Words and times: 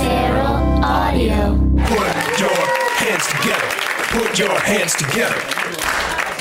Feral 0.00 0.56
Audio. 0.84 1.58
Put 1.86 2.40
your 2.40 2.60
hands 3.02 3.26
together. 3.28 3.68
Put 4.14 4.38
your 4.38 4.58
hands 4.60 4.94
together. 4.94 5.40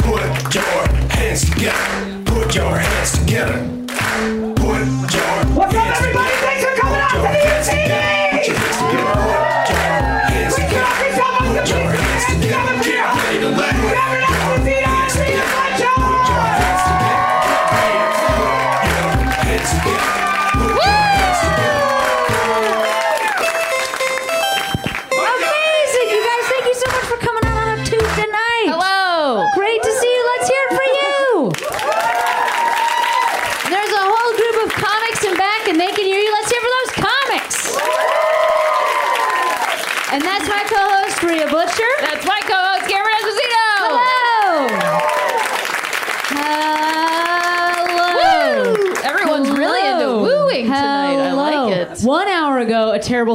Put 0.06 0.56
your 0.56 0.88
hands 1.10 1.50
together. 1.50 2.24
Put 2.26 2.56
your 2.56 2.78
hands 2.78 3.12
together. 3.20 3.60
Put 4.56 5.14
your 5.14 5.34
What's 5.56 5.76
up, 5.76 5.84
hands 5.84 6.00
everybody? 6.00 6.32
together. 6.32 6.42
Thanks 6.42 6.64
for 6.66 6.76
coming 6.82 7.00
out 7.02 7.12
Put 7.12 7.18
to 7.18 7.18
your 7.18 7.28
the 7.28 7.40
hands 7.50 7.68
together. 7.70 8.30
Put 8.32 8.48
your 8.48 8.58
hands 8.58 8.78
together. 8.78 9.14
Put 9.22 9.70
your 9.70 9.86
hands 10.32 10.56
We 10.58 10.64
together. 10.64 10.86
cannot 10.86 10.98
be 11.02 11.10
so 11.18 11.26
much 11.32 11.58
Put 11.58 11.70
your 11.70 11.92
hands 11.92 12.26
together. 12.34 12.91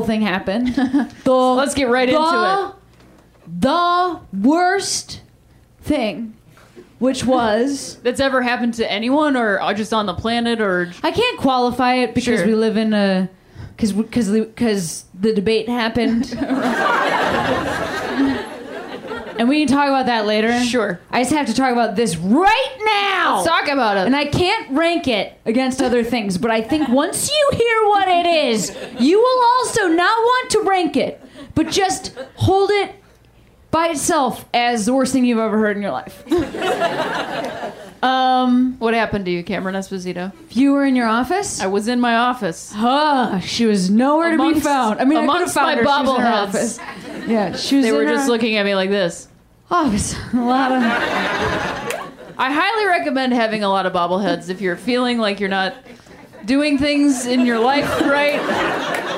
Thing 0.06 0.22
happened. 0.22 0.74
The, 1.24 1.32
Let's 1.34 1.74
get 1.74 1.88
right 1.88 2.08
into 2.08 2.20
the, 2.20 2.74
The 3.48 4.20
worst 4.46 5.20
thing, 5.82 6.34
which 6.98 7.24
was 7.24 7.96
That's 8.02 8.20
ever 8.20 8.42
happened 8.42 8.74
to 8.74 8.90
anyone, 8.90 9.36
or 9.36 9.60
uh, 9.60 9.74
just 9.74 9.92
on 9.92 10.06
the 10.06 10.14
planet, 10.14 10.60
or 10.60 10.92
I 11.02 11.10
can't 11.10 11.38
qualify 11.38 11.94
it 11.96 12.14
because 12.14 12.38
Sure. 12.40 12.46
we 12.46 12.54
live 12.54 12.76
in 12.76 12.92
a 12.94 13.28
because 13.76 13.92
because 13.92 14.30
because 14.30 15.04
the 15.18 15.32
debate 15.34 15.68
happened. 15.68 16.24
And 19.40 19.48
we 19.48 19.58
can 19.66 19.68
talk 19.68 19.88
about 19.88 20.06
that 20.06 20.24
later. 20.26 20.58
Sure. 20.64 20.98
I 21.10 21.22
just 21.22 21.34
have 21.34 21.46
to 21.46 21.54
talk 21.54 21.72
about 21.72 21.94
this 21.94 22.16
right 22.16 22.76
now. 22.84 23.36
let's 23.36 23.48
talk 23.48 23.68
about 23.68 23.98
it. 23.98 24.06
And 24.06 24.16
I 24.16 24.24
can't 24.26 24.70
rank 24.70 25.08
it 25.08 25.38
against 25.44 25.82
other 25.82 26.02
things, 26.02 26.38
but 26.38 26.50
I 26.50 26.62
think 26.62 26.88
once 26.88 27.28
you 27.30 27.50
hear 27.52 27.88
what 27.88 28.08
it 28.08 28.26
is, 28.26 28.74
you 28.98 29.18
will 29.20 29.44
also 29.58 29.88
not 29.88 30.16
want 30.18 30.50
to 30.50 30.60
rank 30.62 30.96
it, 30.96 31.20
but 31.54 31.68
just 31.70 32.16
hold 32.36 32.70
it 32.70 32.94
by 33.70 33.88
itself 33.88 34.46
as 34.54 34.86
the 34.86 34.94
worst 34.94 35.12
thing 35.12 35.24
you've 35.26 35.38
ever 35.38 35.58
heard 35.58 35.76
in 35.76 35.82
your 35.82 35.92
life. 35.92 36.24
um, 38.06 38.76
what 38.78 38.94
happened 38.94 39.24
to 39.26 39.30
you, 39.30 39.42
Cameron 39.42 39.74
Esposito? 39.74 40.32
you 40.50 40.72
were 40.72 40.84
in 40.84 40.94
your 40.96 41.06
office, 41.08 41.60
I 41.60 41.66
was 41.66 41.88
in 41.88 42.00
my 42.00 42.16
office. 42.16 42.72
ah, 42.74 43.40
she 43.44 43.66
was 43.66 43.90
nowhere 43.90 44.36
to 44.36 44.54
be 44.54 44.60
found. 44.60 45.00
I 45.00 45.04
mean, 45.04 45.18
I 45.18 45.20
could 45.26 45.30
have 45.30 45.36
amongst 45.36 45.54
found 45.54 45.66
my 45.66 45.74
her. 45.74 45.82
She 45.82 45.84
was 45.84 46.16
in 46.18 46.22
her 46.22 46.28
bobbleheads. 46.28 46.48
office. 46.48 46.78
Yeah, 47.28 47.56
she 47.56 47.76
was. 47.76 47.84
They 47.84 47.92
were 47.92 48.04
her 48.06 48.14
just 48.14 48.28
looking 48.28 48.56
at 48.56 48.64
me 48.64 48.74
like 48.74 48.90
this. 48.90 49.28
office. 49.70 50.14
A 50.32 50.36
lot 50.36 50.72
of. 50.72 50.82
I 52.38 52.52
highly 52.52 52.86
recommend 52.86 53.32
having 53.32 53.64
a 53.64 53.68
lot 53.70 53.86
of 53.86 53.94
bobbleheads 53.94 54.50
if 54.50 54.60
you're 54.60 54.76
feeling 54.76 55.18
like 55.18 55.40
you're 55.40 55.48
not 55.48 55.74
doing 56.44 56.76
things 56.76 57.24
in 57.26 57.46
your 57.46 57.58
life 57.58 57.88
right, 58.02 58.38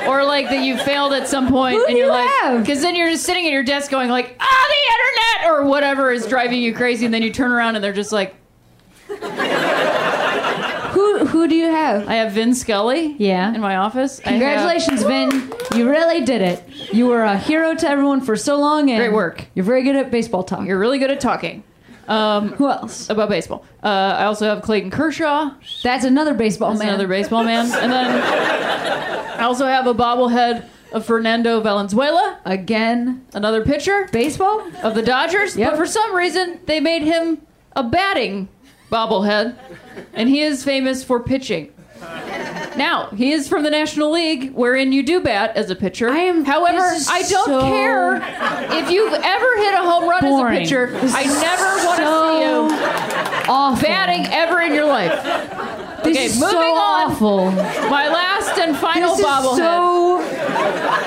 or 0.06 0.25
like 0.25 0.48
that 0.50 0.62
you 0.64 0.78
failed 0.78 1.12
at 1.12 1.27
some 1.28 1.48
point 1.48 1.75
Who 1.77 1.84
in 1.86 1.97
your 1.97 2.06
you 2.06 2.12
life. 2.12 2.61
Because 2.61 2.80
then 2.80 2.95
you're 2.95 3.11
just 3.11 3.25
sitting 3.25 3.45
at 3.45 3.50
your 3.52 3.64
desk 3.64 3.91
going 3.91 4.08
like, 4.08 4.36
"Ah, 4.39 4.67
the 4.69 5.42
internet," 5.42 5.50
or 5.52 5.69
whatever 5.69 6.12
is 6.12 6.27
driving 6.27 6.62
you 6.62 6.73
crazy, 6.73 7.05
and 7.06 7.12
then 7.12 7.23
you 7.23 7.33
turn 7.33 7.51
around 7.51 7.74
and 7.74 7.83
they're 7.85 7.92
just 7.92 8.12
like, 8.12 8.36
Who 10.92 11.27
who 11.27 11.46
do 11.48 11.55
you 11.55 11.67
have? 11.70 12.08
"I 12.08 12.14
have 12.14 12.33
Vin 12.33 12.55
Scully." 12.55 13.14
Yeah. 13.18 13.55
In 13.55 13.61
my 13.61 13.77
office. 13.77 14.20
I 14.24 14.30
have- 14.30 14.40
Congratulations, 14.40 15.02
Vin. 15.02 15.52
You 15.77 15.89
really 15.89 16.23
did 16.24 16.40
it. 16.42 16.62
You 16.92 17.06
were 17.06 17.23
a 17.23 17.36
hero 17.36 17.74
to 17.74 17.89
everyone 17.89 18.20
for 18.20 18.36
so 18.36 18.56
long. 18.58 18.90
And 18.90 18.98
Great 18.98 19.12
work. 19.12 19.45
You're 19.55 19.64
very 19.64 19.83
good 19.83 19.96
at 19.96 20.11
baseball 20.11 20.42
talk. 20.42 20.67
You're 20.67 20.79
really 20.79 20.98
good 20.98 21.11
at 21.11 21.20
talking 21.20 21.62
um, 22.08 22.51
Who 22.55 22.68
else? 22.68 23.11
about 23.11 23.29
baseball. 23.29 23.64
Uh, 23.83 23.86
I 24.18 24.24
also 24.24 24.46
have 24.46 24.62
Clayton 24.62 24.90
Kershaw. 24.90 25.50
That's 25.83 26.05
another 26.05 26.33
baseball 26.35 26.70
That's 26.70 26.79
man. 26.80 26.89
another 26.89 27.06
baseball 27.06 27.45
man. 27.45 27.67
And 27.83 27.92
then 27.92 28.06
I 29.39 29.45
also 29.45 29.67
have 29.67 29.86
a 29.86 29.95
bobblehead 29.95 30.64
of 30.92 31.05
Fernando 31.05 31.61
Valenzuela, 31.61 32.39
Again, 32.46 33.27
another 33.35 33.62
pitcher 33.62 34.08
baseball. 34.11 34.62
of 34.83 34.95
the 34.95 35.02
Dodgers. 35.02 35.55
Yep. 35.55 35.73
But 35.73 35.77
for 35.77 35.86
some 35.86 36.14
reason, 36.17 36.61
they 36.64 36.80
made 36.80 37.02
him 37.02 37.42
a 37.77 37.83
batting 37.85 38.48
bobblehead, 38.90 39.56
and 40.14 40.28
he 40.28 40.42
is 40.42 40.64
famous 40.64 41.02
for 41.04 41.20
pitching. 41.20 41.72
Now, 42.76 43.08
he 43.16 43.32
is 43.32 43.48
from 43.48 43.64
the 43.64 43.70
National 43.70 44.10
League, 44.12 44.52
wherein 44.54 44.92
you 44.92 45.02
do 45.02 45.20
bat 45.20 45.56
as 45.56 45.68
a 45.68 45.74
pitcher. 45.74 46.08
I 46.10 46.18
am- 46.18 46.44
However, 46.44 46.78
I 46.78 47.22
don't 47.28 47.46
so 47.46 47.60
care 47.62 48.16
if 48.72 48.88
you've 48.90 49.12
ever 49.12 49.56
hit 49.56 49.74
a 49.74 49.78
home 49.78 50.08
run 50.08 50.20
Boring. 50.20 50.62
as 50.62 50.70
a 50.70 50.86
pitcher. 50.86 50.86
This 51.00 51.12
I 51.14 51.24
never 51.24 51.86
want 51.86 51.98
to 51.98 52.04
so 52.06 52.38
see 52.38 52.44
you 52.44 53.52
Awful. 53.52 53.82
batting 53.88 54.26
ever 54.32 54.60
in 54.60 54.74
your 54.74 54.86
life. 54.86 55.22
This 56.05 56.16
Okay, 56.16 56.26
is 56.26 56.38
moving 56.38 56.52
so 56.55 56.74
on. 56.74 57.10
awful. 57.10 57.50
My 57.90 58.08
last 58.08 58.56
and 58.58 58.76
final 58.76 59.10
This 59.16 59.18
is 59.20 59.26
bobblehead. 59.26 59.56
so 59.56 60.22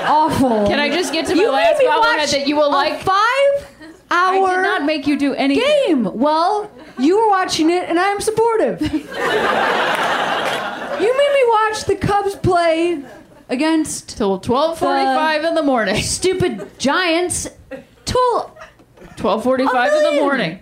awful. 0.06 0.66
Can 0.66 0.78
I 0.78 0.90
just 0.90 1.12
get 1.12 1.24
to 1.26 1.34
my 1.34 1.42
you 1.42 1.50
last 1.50 1.80
bobblehead 1.80 2.30
that 2.32 2.46
you 2.46 2.56
will 2.56 2.70
like? 2.70 3.00
five 3.00 3.66
I 4.14 4.34
did 4.38 4.62
not 4.62 4.84
make 4.84 5.06
you 5.06 5.18
do 5.18 5.34
anything. 5.34 5.64
game. 5.86 6.18
Well, 6.18 6.70
you 6.98 7.16
were 7.18 7.28
watching 7.30 7.70
it, 7.70 7.84
and 7.88 7.98
I'm 7.98 8.20
supportive. 8.20 8.80
you 8.82 8.88
made 11.16 11.32
me 11.32 11.44
watch 11.48 11.84
the 11.84 11.96
Cubs 12.00 12.36
play 12.36 13.02
against 13.48 14.16
Till 14.16 14.38
12:45 14.40 15.44
in 15.48 15.54
the 15.54 15.62
morning. 15.62 15.96
stupid 16.02 16.78
Giants. 16.78 17.48
Till 18.04 18.50
12:45 19.16 19.58
in 19.58 19.66
the 19.66 20.02
million. 20.02 20.22
morning. 20.24 20.58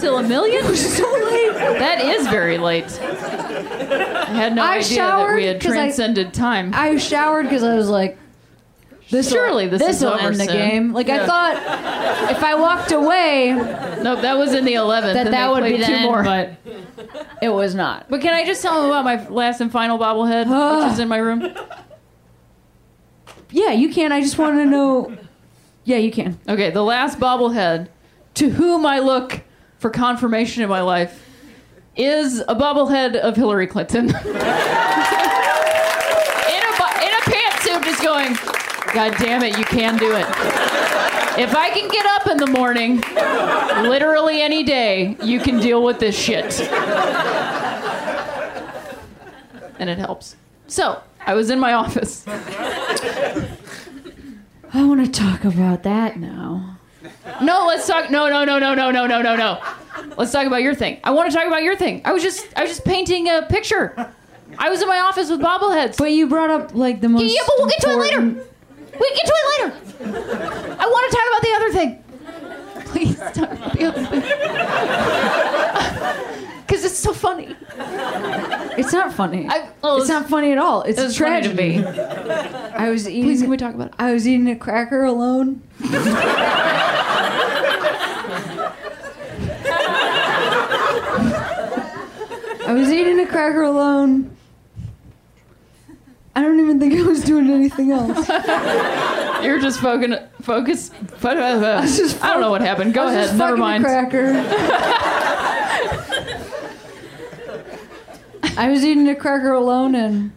Till 0.00 0.18
a 0.18 0.22
million? 0.22 0.64
so 0.76 1.02
late. 1.30 1.52
That 1.78 2.00
is 2.00 2.26
very 2.28 2.58
late. 2.58 2.86
I 3.00 4.24
had 4.34 4.54
no 4.56 4.62
I 4.62 4.76
idea 4.78 4.80
that 4.80 4.84
showered 4.94 5.36
we 5.36 5.44
had 5.44 5.60
'cause 5.60 5.72
I- 5.72 5.76
transcended 5.76 6.34
time. 6.34 6.72
I 6.74 6.96
showered 6.96 7.44
because 7.44 7.62
I 7.62 7.74
was 7.74 7.88
like, 7.88 8.18
this 9.14 9.30
Surely 9.30 9.68
this 9.68 9.80
is 9.82 10.02
will 10.02 10.12
over 10.14 10.26
end 10.28 10.40
the 10.40 10.46
game. 10.46 10.92
Like 10.92 11.06
Yeah. 11.06 11.22
I 11.22 11.26
thought, 11.26 12.30
if 12.30 12.42
I 12.42 12.54
walked 12.56 12.90
away, 12.92 13.52
nope, 14.02 14.20
that 14.22 14.36
was 14.36 14.52
in 14.54 14.64
the 14.64 14.74
11th. 14.74 15.14
that 15.14 15.30
that 15.30 15.50
would 15.52 15.62
be 15.64 15.76
the 15.78 15.84
two 15.86 15.92
end, 15.92 16.04
more. 16.04 16.22
but 16.24 16.52
it 17.40 17.48
was 17.48 17.74
not. 17.74 18.06
But 18.10 18.20
can 18.20 18.34
I 18.34 18.44
just 18.44 18.60
tell 18.60 18.80
them 18.82 18.90
about 18.90 19.04
my 19.04 19.28
last 19.28 19.60
and 19.60 19.70
final 19.70 19.98
bobblehead, 19.98 20.46
which 20.84 20.92
is 20.92 20.98
in 20.98 21.06
my 21.08 21.18
room? 21.18 21.48
Yeah, 23.50 23.70
you 23.70 23.88
can. 23.92 24.10
I 24.10 24.20
just 24.20 24.36
want 24.36 24.56
to 24.56 24.64
know. 24.66 25.16
Yeah, 25.84 25.98
you 25.98 26.10
can. 26.10 26.38
Okay, 26.48 26.70
the 26.70 26.82
last 26.82 27.20
bobblehead 27.20 27.88
to 28.34 28.50
whom 28.50 28.84
I 28.84 28.98
look 28.98 29.42
for 29.78 29.90
confirmation 29.90 30.62
in 30.64 30.68
my 30.68 30.80
life 30.80 31.20
is 31.94 32.40
a 32.40 32.56
bobblehead 32.56 33.14
of 33.14 33.36
Hillary 33.36 33.68
Clinton. 33.68 34.06
in, 34.08 34.14
a, 34.14 34.18
bo- 34.18 34.34
in 36.98 37.12
a 37.12 37.22
pantsuit, 37.30 37.84
just 37.84 38.02
going, 38.02 38.34
God 38.94 39.14
damn 39.18 39.42
it, 39.42 39.58
you 39.58 39.64
can 39.64 39.96
do 39.98 40.12
it. 40.14 40.26
If 41.36 41.54
I 41.56 41.70
can 41.70 41.88
get 41.88 42.06
up 42.06 42.28
in 42.28 42.36
the 42.36 42.46
morning, 42.46 43.00
literally 43.88 44.40
any 44.40 44.62
day, 44.62 45.16
you 45.22 45.40
can 45.40 45.58
deal 45.58 45.82
with 45.82 45.98
this 45.98 46.16
shit. 46.16 46.60
And 49.80 49.90
it 49.90 49.98
helps. 49.98 50.36
So, 50.68 51.02
I 51.26 51.34
was 51.34 51.50
in 51.50 51.58
my 51.58 51.72
office. 51.72 52.24
I 54.72 54.84
want 54.84 55.04
to 55.04 55.10
talk 55.10 55.44
about 55.44 55.82
that 55.82 56.18
now. 56.18 56.78
No, 57.42 57.66
let's 57.66 57.86
talk. 57.86 58.10
No, 58.10 58.28
no, 58.28 58.44
no, 58.44 58.58
no, 58.58 58.74
no, 58.74 58.90
no, 58.90 59.06
no, 59.06 59.22
no, 59.22 59.36
no. 59.36 59.62
Let's 60.16 60.32
talk 60.32 60.46
about 60.46 60.62
your 60.62 60.74
thing. 60.74 61.00
I 61.02 61.10
want 61.10 61.30
to 61.30 61.36
talk 61.36 61.46
about 61.46 61.62
your 61.62 61.76
thing. 61.76 62.02
I 62.04 62.12
was 62.12 62.22
just, 62.22 62.46
I 62.56 62.62
was 62.62 62.70
just 62.70 62.84
painting 62.84 63.28
a 63.28 63.42
picture. 63.48 64.12
I 64.58 64.70
was 64.70 64.80
in 64.82 64.88
my 64.88 65.00
office 65.00 65.30
with 65.30 65.40
bobbleheads. 65.40 65.96
But 65.96 66.12
you 66.12 66.28
brought 66.28 66.50
up 66.50 66.74
like 66.74 67.00
the 67.00 67.08
most. 67.08 67.24
yeah, 67.24 67.40
but 67.46 67.54
we'll 67.58 67.68
get 67.68 67.80
to 67.80 67.90
it 67.90 67.96
later. 67.96 68.44
We 69.00 69.06
can 69.10 69.16
get 69.16 69.26
to 69.26 69.32
it 69.36 69.46
later. 69.50 69.72
I 70.80 70.86
want 70.86 71.04
to 71.10 71.16
talk 71.16 71.26
about 71.30 71.42
the 71.42 71.54
other 71.56 71.70
thing. 71.72 71.90
Please 72.86 73.16
talk 73.18 73.50
about 73.52 73.72
the 73.72 73.84
other 73.86 74.04
thing. 74.06 74.22
Because 76.66 76.84
it's 76.84 76.96
so 76.98 77.12
funny. 77.12 77.54
It's 78.78 78.92
not 78.92 79.12
funny. 79.12 79.46
I, 79.48 79.68
well, 79.82 79.98
it's 79.98 80.08
not 80.08 80.28
funny 80.28 80.52
at 80.52 80.58
all. 80.58 80.82
It's 80.82 80.98
it 80.98 81.02
a 81.02 81.04
was 81.06 81.14
to 81.14 81.18
tragedy. 81.18 81.78
me. 81.78 81.84
I 81.86 82.88
was 82.90 83.08
eating. 83.08 83.24
Please, 83.24 83.40
can 83.42 83.50
we 83.50 83.56
talk 83.56 83.74
about 83.74 83.88
it? 83.88 83.94
I 83.98 84.12
was 84.12 84.26
eating 84.26 84.48
a 84.50 84.56
cracker 84.56 85.04
alone. 85.04 85.62
I 92.66 92.72
was 92.72 92.90
eating 92.90 93.20
a 93.20 93.26
cracker 93.26 93.62
alone. 93.62 94.33
I 96.36 96.42
don't 96.42 96.58
even 96.60 96.80
think 96.80 96.94
I 96.94 97.02
was 97.02 97.22
doing 97.22 97.48
anything 97.50 97.92
else. 97.92 98.28
You're 99.44 99.60
just 99.60 99.80
focusing. 99.80 100.16
Focus. 100.42 100.90
I 101.22 101.82
just 101.86 102.20
don't 102.20 102.40
know 102.40 102.50
what 102.50 102.60
happened. 102.60 102.92
Go 102.94 103.06
I 103.06 103.12
ahead. 103.12 103.36
Never 103.38 103.56
mind. 103.56 103.84
cracker. 103.84 104.32
I 108.56 108.68
was 108.70 108.84
eating 108.84 109.08
a 109.08 109.14
cracker 109.14 109.52
alone 109.52 109.94
and 109.94 110.32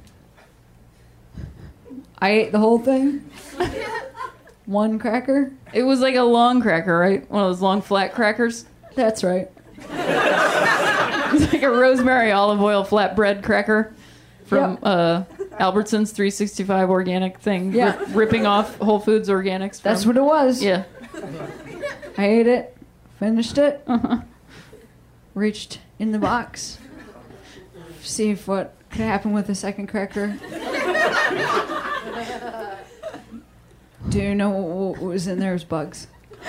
I 2.20 2.30
ate 2.32 2.52
the 2.52 2.60
whole 2.60 2.80
thing. 2.80 3.30
One 4.66 4.98
cracker. 5.00 5.52
It 5.74 5.84
was 5.84 6.00
like 6.00 6.16
a 6.16 6.24
long 6.24 6.62
cracker, 6.62 6.98
right? 6.98 7.30
One 7.30 7.44
of 7.44 7.50
those 7.50 7.62
long 7.62 7.82
flat 7.82 8.14
crackers. 8.14 8.66
That's 8.96 9.24
right. 9.24 9.50
It's 11.30 11.52
like 11.52 11.62
a 11.62 11.70
rosemary 11.70 12.32
olive 12.32 12.62
oil 12.62 12.86
flatbread 12.86 13.44
cracker 13.44 13.94
from 14.46 14.72
Yep. 14.76 14.80
uh, 14.82 15.24
Albertsons 15.60 16.12
365 16.12 16.90
organic 16.90 17.40
thing. 17.40 17.74
Yeah. 17.74 17.98
Rip- 17.98 18.16
ripping 18.16 18.46
off 18.46 18.78
Whole 18.78 19.00
Foods 19.00 19.30
organics. 19.30 19.82
That's 19.82 20.06
what 20.06 20.18
it 20.18 20.22
was. 20.22 20.62
Yeah. 20.62 20.84
I 22.18 22.26
ate 22.26 22.48
it, 22.48 22.76
finished 23.20 23.58
it, 23.58 23.84
uh-huh. 23.88 24.22
reached 25.36 25.80
in 26.00 26.12
the 26.12 26.20
box, 26.20 26.80
see 28.02 28.32
if 28.32 28.48
what 28.48 28.74
could 28.90 29.02
happen 29.02 29.34
with 29.34 29.48
the 29.48 29.56
second 29.56 29.88
cracker. 29.88 30.38
Do 34.10 34.22
you 34.22 34.34
know 34.36 34.50
what 34.50 35.02
was 35.02 35.28
in 35.28 35.40
there? 35.40 35.52
It 35.52 35.54
was 35.54 35.64
bugs. 35.64 36.08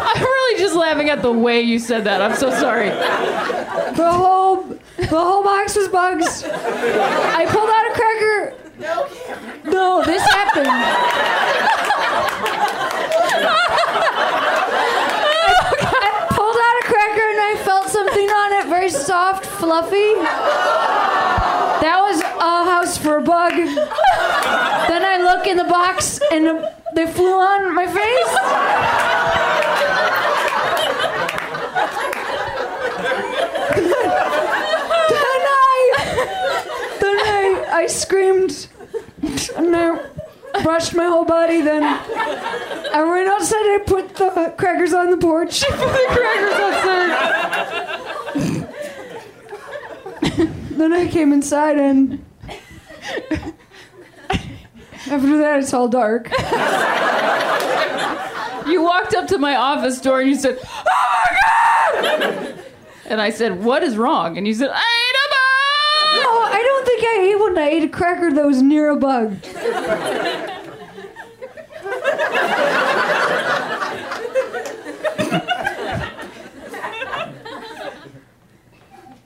I'm 0.00 0.22
really 0.22 0.58
just 0.60 0.76
laughing 0.88 1.10
at 1.10 1.20
the 1.20 1.30
way 1.30 1.60
you 1.60 1.78
said 1.78 2.04
that. 2.04 2.22
I'm 2.22 2.34
so 2.34 2.48
sorry. 2.50 2.88
The 2.88 4.10
whole, 4.10 4.62
the 4.96 5.06
whole 5.06 5.44
box 5.44 5.76
was 5.76 5.86
bugs. 5.88 6.44
I 6.44 7.44
pulled 7.44 7.68
out 7.68 7.90
a 7.90 7.92
cracker. 7.92 8.54
No, 9.70 10.02
this 10.02 10.22
happened. 10.22 10.66
I 15.92 16.26
pulled 16.30 16.56
out 16.56 16.76
a 16.80 16.84
cracker 16.88 17.28
and 17.34 17.40
I 17.50 17.54
felt 17.66 17.88
something 17.90 18.30
on 18.30 18.52
it, 18.54 18.66
very 18.70 18.88
soft, 18.88 19.44
fluffy. 19.44 20.14
That 21.84 21.98
was 22.00 22.22
a 22.22 22.64
house 22.64 22.96
for 22.96 23.16
a 23.18 23.22
bug. 23.22 23.52
Then 23.52 25.04
I 25.04 25.18
look 25.20 25.46
in 25.46 25.58
the 25.58 25.64
box 25.64 26.18
and 26.32 26.64
they 26.94 27.06
flew 27.12 27.34
on 27.34 27.74
my 27.74 27.86
face. 27.86 28.36
Then 35.10 35.40
I, 35.46 35.76
then 37.00 37.18
I 37.88 37.90
screamed 37.90 38.68
and 39.56 39.74
I 39.74 40.10
brushed 40.62 40.94
my 40.94 41.06
whole 41.06 41.24
body. 41.24 41.62
Then 41.62 41.82
I 41.82 43.00
ran 43.00 43.26
outside. 43.28 43.56
I 43.56 43.78
put 43.86 44.14
the 44.14 44.52
crackers 44.58 44.92
on 44.92 45.10
the 45.10 45.16
porch. 45.16 45.62
put 45.70 45.78
the 45.78 46.06
crackers 46.10 46.52
outside. 46.52 47.14
then 50.72 50.92
I 50.92 51.08
came 51.08 51.32
inside 51.32 51.78
and 51.78 52.22
after 55.10 55.38
that 55.38 55.60
it's 55.60 55.72
all 55.72 55.88
dark. 55.88 56.30
You 58.70 58.82
walked 58.82 59.14
up 59.14 59.28
to 59.28 59.38
my 59.38 59.56
office 59.56 59.98
door 59.98 60.20
and 60.20 60.28
you 60.28 60.36
said, 60.36 60.58
"Oh 60.62 60.84
my 60.84 62.18
god!" 62.20 62.54
And 63.06 63.18
I 63.18 63.30
said, 63.30 63.64
"What 63.64 63.82
is 63.82 63.96
wrong?" 63.96 64.36
And 64.36 64.46
you 64.46 64.52
said, 64.52 64.68
"I 64.68 64.76
ate 64.76 65.16
a 65.24 65.28
bug." 65.30 65.38
No, 66.22 66.30
I 66.42 66.62
don't 66.62 66.84
think 66.86 67.02
I 67.02 67.18
ate 67.78 67.84
one. 67.84 67.84
I 67.84 67.84
ate 67.84 67.84
a 67.84 67.88
cracker 67.88 68.32
that 68.32 68.46
was 68.46 68.62
near 68.62 68.90
a 68.90 68.96
bug. 68.96 69.36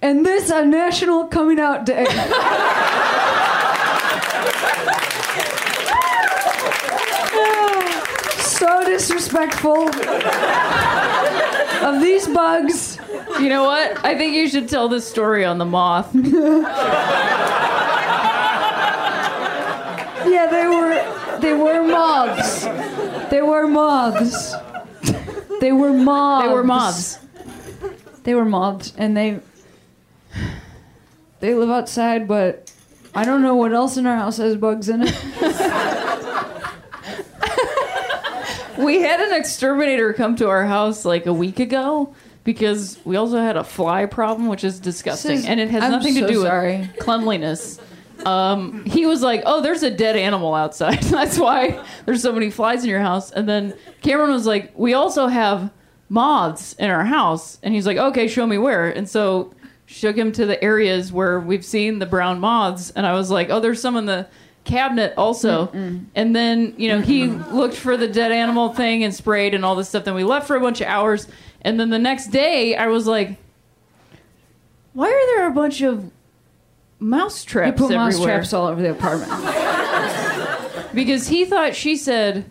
and 0.02 0.26
this 0.26 0.50
on 0.50 0.70
National 0.70 1.26
Coming 1.26 1.60
Out 1.60 1.87
Day. 1.87 2.04
so 8.40 8.84
disrespectful 8.84 9.88
of 11.84 12.00
these 12.00 12.28
bugs. 12.28 12.99
You 13.40 13.49
know 13.49 13.64
what? 13.64 14.04
I 14.04 14.16
think 14.16 14.34
you 14.34 14.49
should 14.49 14.69
tell 14.69 14.88
this 14.88 15.08
story 15.08 15.44
on 15.44 15.58
the 15.58 15.64
moth. 15.64 16.14
They 20.52 20.66
were 20.69 21.38
they 21.40 21.54
were 21.54 21.82
moths. 21.82 22.64
They 23.31 23.43
were 23.43 23.66
moths. 23.66 24.54
They 25.60 25.72
were 25.72 25.93
moths. 25.93 26.44
They 26.46 26.52
were 26.54 26.64
moths. 26.64 27.19
They 28.25 28.34
were 28.34 28.44
moths, 28.44 28.93
and 28.99 29.16
they 29.16 29.40
they 31.40 31.54
live 31.54 31.70
outside, 31.70 32.28
but 32.28 32.70
I 33.14 33.25
don't 33.25 33.43
know 33.43 33.56
what 33.56 33.72
else 33.72 33.96
in 33.96 34.06
our 34.06 34.16
house 34.16 34.37
has 34.37 34.56
bugs 34.56 34.88
in 34.88 35.02
it. 35.04 35.14
We 38.78 39.00
had 39.02 39.20
an 39.20 39.34
exterminator 39.34 40.12
come 40.12 40.34
to 40.37 40.49
our 40.49 40.64
house 40.64 41.04
like 41.04 41.26
a 41.26 41.32
week 41.32 41.60
ago 41.60 42.14
because 42.43 42.99
we 43.04 43.16
also 43.16 43.37
had 43.37 43.56
a 43.56 43.62
fly 43.62 44.06
problem, 44.06 44.49
which 44.49 44.64
is 44.64 44.81
disgusting, 44.81 45.32
is- 45.38 45.46
and 45.46 45.60
it 45.60 45.70
has 45.70 45.84
I'm 45.84 45.90
nothing 45.93 46.14
to 46.14 46.26
do 46.26 46.43
sorry. 46.43 46.78
with 46.78 46.96
cleanliness. 46.99 47.78
Um, 48.26 48.84
he 48.84 49.06
was 49.06 49.22
like, 49.22 49.42
"Oh, 49.46 49.60
there's 49.60 49.82
a 49.82 49.90
dead 49.90 50.16
animal 50.16 50.54
outside. 50.54 51.02
That's 51.02 51.38
why 51.38 51.84
there's 52.06 52.22
so 52.22 52.32
many 52.32 52.50
flies 52.50 52.82
in 52.84 52.90
your 52.90 53.00
house." 53.00 53.30
And 53.30 53.48
then 53.48 53.74
Cameron 54.02 54.30
was 54.30 54.46
like, 54.46 54.72
"We 54.78 54.94
also 54.94 55.26
have 55.28 55.70
moths 56.08 56.74
in 56.74 56.90
our 56.90 57.04
house," 57.04 57.58
and 57.62 57.74
he's 57.74 57.86
like, 57.86 57.96
"Okay, 57.98 58.28
show 58.28 58.46
me 58.46 58.58
where." 58.58 58.88
And 58.88 59.08
so 59.08 59.52
shook 59.86 60.16
him 60.16 60.32
to 60.32 60.46
the 60.46 60.62
areas 60.62 61.12
where 61.12 61.38
we've 61.38 61.64
seen 61.64 61.98
the 61.98 62.06
brown 62.06 62.40
moths, 62.40 62.90
and 62.90 63.06
I 63.06 63.12
was 63.14 63.30
like, 63.30 63.50
"Oh, 63.50 63.60
there's 63.60 63.80
some 63.80 63.96
in 63.96 64.06
the." 64.06 64.26
cabinet 64.64 65.12
also 65.16 65.66
and 66.14 66.36
then 66.36 66.72
you 66.76 66.88
know 66.88 67.00
he 67.00 67.26
looked 67.26 67.75
for 67.75 67.96
the 67.96 68.06
dead 68.06 68.30
animal 68.30 68.72
thing 68.72 69.02
and 69.02 69.12
sprayed 69.12 69.54
and 69.54 69.64
all 69.64 69.75
this 69.75 69.88
stuff 69.88 70.04
then 70.04 70.14
we 70.14 70.22
left 70.22 70.46
for 70.46 70.54
a 70.54 70.60
bunch 70.60 70.80
of 70.80 70.86
hours 70.86 71.26
and 71.62 71.80
then 71.80 71.90
the 71.90 71.98
next 71.98 72.28
day 72.28 72.76
i 72.76 72.87
was 72.87 73.04
like 73.08 73.37
why 74.92 75.08
are 75.08 75.26
there 75.35 75.49
a 75.49 75.50
bunch 75.50 75.82
of 75.82 76.12
mouse 77.02 77.44
You 77.44 77.50
traps 77.50 77.78
put 77.80 77.90
mouse 77.94 78.14
everywhere 78.14 78.37
traps 78.37 78.52
all 78.52 78.66
over 78.66 78.80
the 78.80 78.90
apartment. 78.90 79.30
because 80.94 81.28
he 81.28 81.44
thought 81.44 81.75
she 81.75 81.97
said 81.97 82.44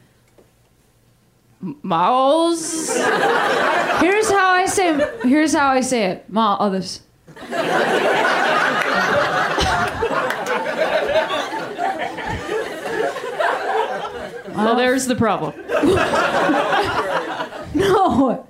"M- 1.62 1.78
mouse 1.84 2.88
Here's 4.02 4.30
how 4.32 4.50
I 4.52 4.66
say. 4.68 5.10
Here's 5.24 5.54
how 5.54 5.68
I 5.70 5.82
say 5.82 6.06
it. 6.06 6.26
Ma, 6.30 6.56
others. 6.60 7.02
well 14.56 14.76
there's 14.76 15.06
the 15.08 15.16
problem 15.16 15.54
No. 17.74 18.46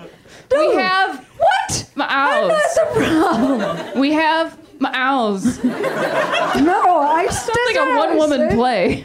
we 0.52 0.74
have 0.76 1.26
What? 1.38 1.90
mouse 1.96 2.48
That's 2.50 2.76
the 2.76 2.86
problem. 2.96 4.00
we 4.00 4.12
have 4.14 4.58
mouse 4.82 5.64
No, 5.64 7.00
I. 7.00 7.26
That's 7.26 7.48
like 7.48 7.76
not 7.76 7.92
a 7.92 7.98
one 7.98 8.18
woman 8.18 8.50
play 8.50 9.04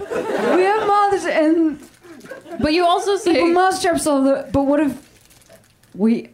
We 0.57 0.63
have 0.63 0.87
moths 0.87 1.27
and 1.27 1.79
but 2.61 2.73
you 2.73 2.85
also 2.85 3.17
say 3.17 3.41
But 3.41 3.53
mouse 3.53 3.83
traps 3.83 4.07
all 4.07 4.23
the. 4.23 4.49
But 4.53 4.63
what 4.63 4.81
if 4.81 4.93
we? 5.95 6.31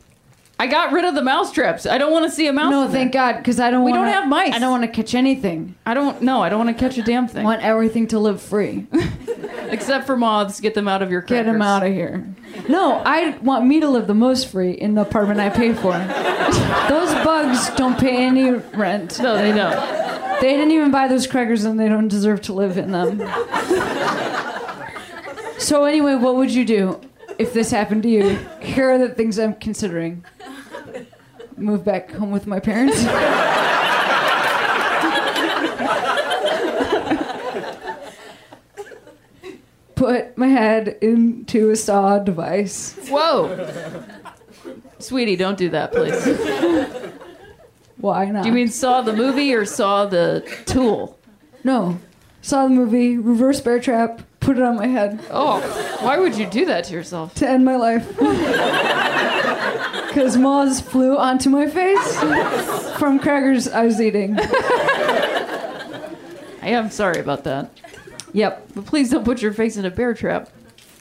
I 0.63 0.69
got 0.69 0.93
rid 0.93 1.05
of 1.05 1.17
the 1.17 1.23
mouse 1.23 1.51
traps. 1.51 1.87
I 1.87 1.99
don't 1.99 2.13
want 2.13 2.25
to 2.25 2.31
see 2.31 2.47
a 2.47 2.53
mouse. 2.53 2.71
No, 2.71 2.89
thank. 2.89 3.11
God, 3.13 3.39
because 3.39 3.59
I 3.59 3.73
don't. 3.73 3.83
We 3.83 3.91
wanna, 3.91 4.05
don't 4.05 4.13
have 4.13 4.29
mice. 4.29 4.55
I 4.55 4.61
don't 4.61 4.71
want 4.71 4.85
to 4.85 4.89
catch 4.89 5.13
anything. 5.13 5.75
I 5.85 5.93
don't. 5.93 6.23
No, 6.23 6.41
I 6.41 6.51
don't 6.51 6.65
want 6.65 6.79
to 6.79 6.81
catch 6.81 6.97
a 6.99 7.03
damn 7.03 7.27
thing. 7.27 7.41
I 7.41 7.45
want 7.45 7.63
everything 7.63 8.07
to 8.09 8.21
live 8.21 8.41
free. 8.41 8.87
Except 9.71 10.07
for 10.07 10.17
moths. 10.17 10.61
Get 10.61 10.75
them 10.75 10.87
out 10.87 11.03
of 11.03 11.11
your. 11.11 11.23
Get 11.23 11.47
them 11.47 11.63
out 11.63 11.85
of 11.85 11.93
here. 11.93 12.25
No, 12.69 13.03
I 13.05 13.37
want 13.39 13.67
me 13.67 13.81
to 13.81 13.89
live 13.89 14.07
the 14.07 14.15
most 14.15 14.53
free 14.53 14.71
in 14.71 14.95
the 14.95 15.03
apartment 15.03 15.41
I 15.41 15.51
pay 15.51 15.75
for. 15.75 15.95
Those 16.89 17.13
bugs 17.25 17.69
don't 17.75 17.99
pay 17.99 18.25
any 18.25 18.53
rent. 18.53 19.19
No, 19.19 19.37
they 19.37 19.51
don't. 19.51 20.41
They 20.41 20.53
didn't 20.53 20.71
even 20.71 20.93
buy 20.93 21.09
those 21.09 21.27
crackers, 21.27 21.65
and 21.65 21.79
they 21.79 21.89
don't 21.89 22.07
deserve 22.07 22.41
to 22.43 22.53
live 22.53 22.79
in 22.79 22.93
them. 22.93 23.21
So 25.63 25.85
anyway, 25.85 26.17
what 26.17 26.35
would 26.35 26.51
you 26.51 26.65
do 26.65 27.01
if 27.43 27.53
this 27.53 27.71
happened 27.71 28.03
to 28.05 28.09
you? 28.09 28.39
Here 28.61 28.91
are 28.91 28.99
the 28.99 29.11
things 29.11 29.39
I'm 29.39 29.55
considering. 29.55 30.25
Move 31.57 31.85
back 31.85 32.11
home 32.13 32.31
with 32.31 32.47
my 32.47 32.61
parents. 32.61 33.05
put 39.95 40.37
my 40.37 40.49
head 40.49 40.99
into 41.01 41.71
a 41.71 41.77
saw 41.77 42.19
device. 42.19 42.97
Whoa. 43.09 43.69
Sweetie, 44.99 45.37
don't 45.37 45.57
do 45.57 45.69
that, 45.71 45.93
please. 45.93 46.25
Why 47.99 48.25
not? 48.27 48.43
Do 48.43 48.49
you 48.49 48.55
mean 48.55 48.69
saw 48.69 49.03
the 49.03 49.13
movie 49.13 49.55
or 49.55 49.65
saw 49.65 50.07
the 50.07 50.45
tool? 50.67 51.19
no? 51.63 52.01
Saw 52.41 52.65
the 52.65 52.71
movie, 52.71 53.17
reverse 53.17 53.61
bear 53.61 53.79
trap, 53.79 54.23
put 54.43 54.59
it 54.59 54.63
on 54.63 54.77
my 54.77 54.87
head 54.87 55.19
Oh, 55.31 55.61
why 56.03 56.19
would 56.19 56.37
you 56.37 56.47
do 56.47 56.67
that 56.67 56.85
to 56.85 56.93
yourself? 56.95 57.35
to 57.37 57.49
end 57.49 57.65
my 57.65 57.77
life. 57.77 58.07
Because 60.13 60.37
moths 60.37 60.79
flew 60.83 61.17
onto 61.17 61.49
my 61.49 61.67
face 61.67 62.19
from 62.99 63.19
crackers 63.19 63.67
I 63.67 63.87
was 63.87 63.99
eating. 63.99 64.37
I 64.39 64.45
am 66.69 66.91
sorry 66.91 67.19
about 67.19 67.45
that. 67.45 67.71
Yep. 68.35 68.69
But 68.75 68.85
please 68.85 69.09
don't 69.11 69.25
put 69.25 69.41
your 69.41 69.55
face 69.55 69.79
in 69.79 69.87
a 69.87 69.91
bear 69.91 70.13
trap. 70.13 70.51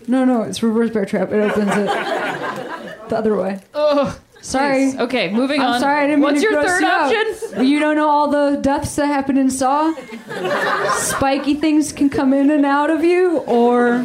No, 0.08 0.24
no, 0.24 0.44
it's 0.44 0.64
reverse 0.64 0.92
bear 0.92 1.04
trap. 1.06 1.30
It 1.34 1.42
opens 1.42 1.72
it 1.76 1.88
the 3.10 3.18
other 3.18 3.36
way. 3.36 3.60
Ugh. 3.74 4.18
Sorry. 4.42 4.98
Okay, 4.98 5.30
moving 5.32 5.62
I'm 5.62 5.74
on. 5.74 5.80
sorry, 5.80 6.04
I 6.04 6.08
didn't 6.08 6.22
mean 6.22 6.34
What's 6.34 6.42
to 6.42 6.50
your 6.50 6.54
gross 6.62 6.66
third 6.72 6.82
you 6.82 6.88
out. 6.88 7.16
option? 7.16 7.66
You 7.66 7.80
don't 7.80 7.96
know 7.96 8.10
all 8.10 8.28
the 8.30 8.58
deaths 8.60 8.96
that 8.96 9.06
happen 9.06 9.38
in 9.38 9.50
Saw? 9.52 9.94
Spiky 10.96 11.54
things 11.54 11.92
can 11.92 12.10
come 12.10 12.34
in 12.34 12.50
and 12.50 12.66
out 12.66 12.90
of 12.90 13.04
you, 13.04 13.38
or 13.40 14.04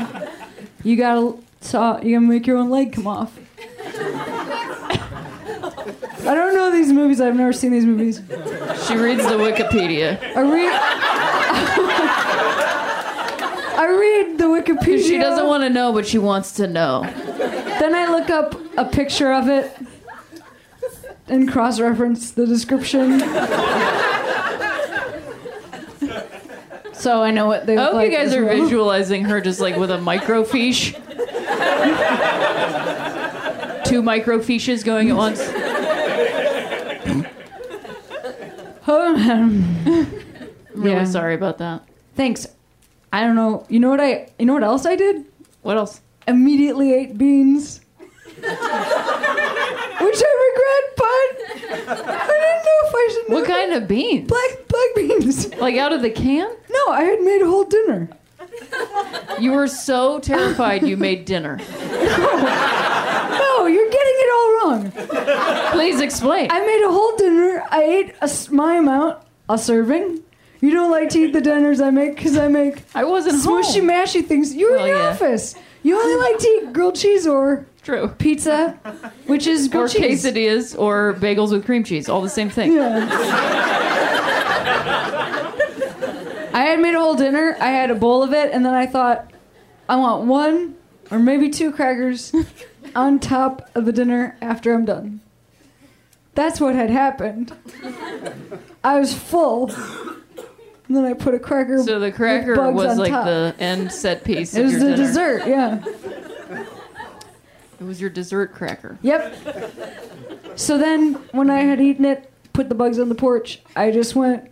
you 0.85 0.97
gotta 0.97 1.35
saw 1.63 1.99
you 2.03 2.17
gotta 2.17 2.27
make 2.27 2.47
your 2.47 2.59
own 2.59 2.69
leg 2.71 2.93
come 2.93 3.07
off. 3.07 3.37
I 6.29 6.35
don't 6.35 6.55
know 6.55 6.71
these 6.71 6.93
movies. 6.93 7.21
I've 7.21 7.37
never 7.37 7.53
seen 7.53 7.71
these 7.73 7.87
movies. 7.87 8.21
She 8.87 8.95
reads 8.97 9.23
the 9.25 9.37
Wikipedia. 9.39 10.19
I 10.37 10.41
read. 10.43 10.73
I 13.79 13.87
read 13.89 14.39
the 14.39 14.45
Wikipedia. 14.45 15.07
She 15.07 15.19
doesn't 15.19 15.47
want 15.47 15.63
to 15.63 15.71
know, 15.71 15.93
but 15.93 16.07
she 16.07 16.19
wants 16.19 16.53
to 16.53 16.67
know. 16.67 17.03
Then 17.79 17.95
I 17.95 18.07
look 18.11 18.29
up 18.31 18.55
a 18.77 18.85
picture 18.85 19.33
of 19.33 19.49
it 19.49 19.77
and 21.29 21.51
cross-reference 21.51 22.31
the 22.33 22.47
description. 22.47 23.21
so 26.93 27.23
I 27.23 27.31
know 27.31 27.47
what 27.47 27.67
they 27.67 27.75
I 27.77 27.81
look 27.83 27.85
hope 27.87 27.95
like. 27.95 28.11
you 28.11 28.17
guys 28.17 28.29
as 28.29 28.35
are 28.37 28.45
well. 28.45 28.63
visualizing 28.65 29.25
her 29.25 29.41
just 29.41 29.61
like 29.61 29.77
with 29.77 29.91
a 29.91 29.99
microfiche. 29.99 30.95
Two 33.85 34.03
microfiches 34.03 34.85
going 34.85 35.11
at 35.11 35.17
once. 35.17 35.41
Oh, 38.89 39.17
I'm 39.17 39.65
really 40.77 40.93
Yeah. 40.93 41.05
sorry 41.07 41.35
about 41.35 41.59
that. 41.59 41.83
Thanks. 42.15 42.47
I 43.13 43.23
don't 43.23 43.35
know. 43.35 43.67
You 43.69 43.81
know 43.81 43.91
what 43.91 44.01
I? 44.01 44.29
You 44.39 44.47
know 44.47 44.53
what 44.55 44.63
else 44.63 44.87
I 44.87 44.95
did? 44.95 45.25
What 45.63 45.77
else? 45.77 46.01
Immediately 46.29 46.95
ate 46.95 47.19
beans, 47.19 47.81
which 50.01 50.23
I 50.23 50.33
regret. 50.49 50.85
But 50.97 51.33
I 51.89 52.27
didn't 52.27 52.65
know 52.65 52.81
if 52.85 52.93
I 52.95 52.97
should. 53.13 53.29
What 53.33 53.45
kind 53.47 53.73
of 53.73 53.89
beans? 53.89 54.29
Black 54.29 54.51
black 54.69 54.91
beans. 54.97 55.55
Like 55.57 55.77
out 55.77 55.93
of 55.93 56.03
the 56.03 56.11
can? 56.11 56.49
No, 56.71 56.89
I 56.89 57.03
had 57.03 57.21
made 57.23 57.43
a 57.43 57.47
whole 57.47 57.65
dinner. 57.65 58.09
You 59.39 59.53
were 59.53 59.69
so 59.69 60.19
terrified 60.21 60.83
you 60.87 60.97
made 60.97 61.25
dinner. 61.27 61.59
No, 62.49 63.67
you're 63.67 63.91
getting 63.91 64.15
it 64.19 64.31
all 64.35 64.71
wrong. 64.71 64.93
Please 65.73 66.01
explain. 66.01 66.49
I 66.51 66.61
made 66.61 66.85
a 66.87 66.91
whole 66.93 67.17
dinner. 67.17 67.65
I 67.71 67.83
ate 67.83 68.15
a 68.23 68.31
my 68.53 68.77
amount, 68.77 69.19
a 69.49 69.59
serving. 69.59 70.23
You 70.61 70.71
don't 70.71 70.91
like 70.91 71.11
to 71.11 71.19
eat 71.19 71.33
the 71.33 71.41
dinners 71.41 71.81
I 71.81 71.91
make 71.91 72.17
because 72.17 72.37
I 72.39 72.49
make 72.49 72.83
I 72.95 73.05
wasn't 73.05 73.37
smushy, 73.45 73.81
home. 73.81 73.89
mashy 73.91 74.25
things. 74.27 74.55
You 74.55 74.71
were 74.71 74.77
Well, 74.79 74.87
in 74.87 74.93
the 74.95 74.99
yeah. 74.99 75.09
office. 75.11 75.55
You 75.83 75.99
only 76.01 76.17
like 76.17 76.39
to 76.39 76.49
eat 76.49 76.73
grilled 76.73 76.97
cheese 76.97 77.27
or 77.27 77.67
True. 77.87 78.09
pizza, 78.19 78.73
which 79.27 79.47
is 79.47 79.73
Or 79.75 79.87
cheese. 79.89 80.25
quesadillas 80.25 80.77
or 80.79 81.15
bagels 81.15 81.53
with 81.53 81.65
cream 81.65 81.85
cheese. 81.85 82.09
All 82.09 82.21
the 82.21 82.29
same 82.29 82.51
thing. 82.51 82.73
Yeah. 82.73 83.09
I 86.53 86.61
had 86.71 86.81
made 86.81 86.95
a 86.95 86.99
whole 86.99 87.15
dinner. 87.15 87.57
I 87.61 87.69
had 87.69 87.91
a 87.91 87.95
bowl 87.95 88.23
of 88.23 88.33
it, 88.33 88.51
and 88.53 88.65
then 88.65 88.75
I 88.75 88.87
thought, 88.87 89.31
I 89.89 89.97
want 89.97 90.25
one 90.27 90.75
or 91.11 91.19
maybe 91.19 91.49
two 91.51 91.71
crackers 91.71 92.33
on 92.97 93.19
top 93.21 93.71
of 93.75 93.85
the 93.85 93.93
dinner 93.93 94.37
after 94.41 94.75
I'm 94.75 94.85
done. 94.85 95.21
That's 96.35 96.61
what 96.61 96.75
had 96.75 96.91
happened. 96.91 97.53
I 98.83 98.99
was 98.99 99.15
full. 99.15 99.71
And 100.89 100.97
then 100.97 101.05
I 101.05 101.15
put 101.15 101.35
a 101.35 101.39
cracker. 101.39 101.83
So 101.83 101.99
the 101.99 102.13
cracker 102.13 102.71
was 102.73 102.99
like 102.99 103.11
top. 103.11 103.25
the 103.25 103.55
end 103.59 103.91
set 103.93 104.23
piece 104.25 104.55
It 104.55 104.61
of 104.61 104.65
was 104.67 104.75
the 104.75 104.81
dinner. 104.81 104.97
dessert, 104.97 105.47
yeah. 105.47 105.83
It 107.81 107.85
was 107.85 108.01
your 108.01 108.11
dessert 108.11 108.53
cracker. 108.53 108.99
Yep. 109.03 110.57
So 110.57 110.79
then, 110.79 111.15
when 111.33 111.51
I 111.51 111.61
had 111.61 111.81
eaten 111.81 112.05
it, 112.05 112.31
put 112.53 112.69
the 112.69 112.75
bugs 112.75 112.99
on 112.99 113.09
the 113.09 113.15
porch, 113.15 113.61
I 113.75 113.91
just 113.91 114.17
went 114.17 114.51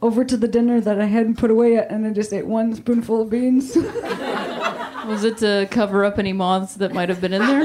over 0.00 0.24
to 0.24 0.36
the 0.36 0.46
dinner 0.46 0.80
that 0.80 1.00
I 1.00 1.06
hadn't 1.06 1.36
put 1.36 1.50
away 1.50 1.72
yet, 1.72 1.90
and 1.90 2.06
I 2.06 2.10
just 2.10 2.32
ate 2.32 2.46
one 2.46 2.74
spoonful 2.74 3.22
of 3.22 3.30
beans. 3.30 3.74
Was 5.06 5.24
it 5.24 5.38
to 5.38 5.66
cover 5.70 6.04
up 6.04 6.18
any 6.18 6.32
moths 6.32 6.74
that 6.74 6.92
might 6.92 7.08
have 7.08 7.20
been 7.20 7.32
in 7.32 7.42
there? 7.42 7.62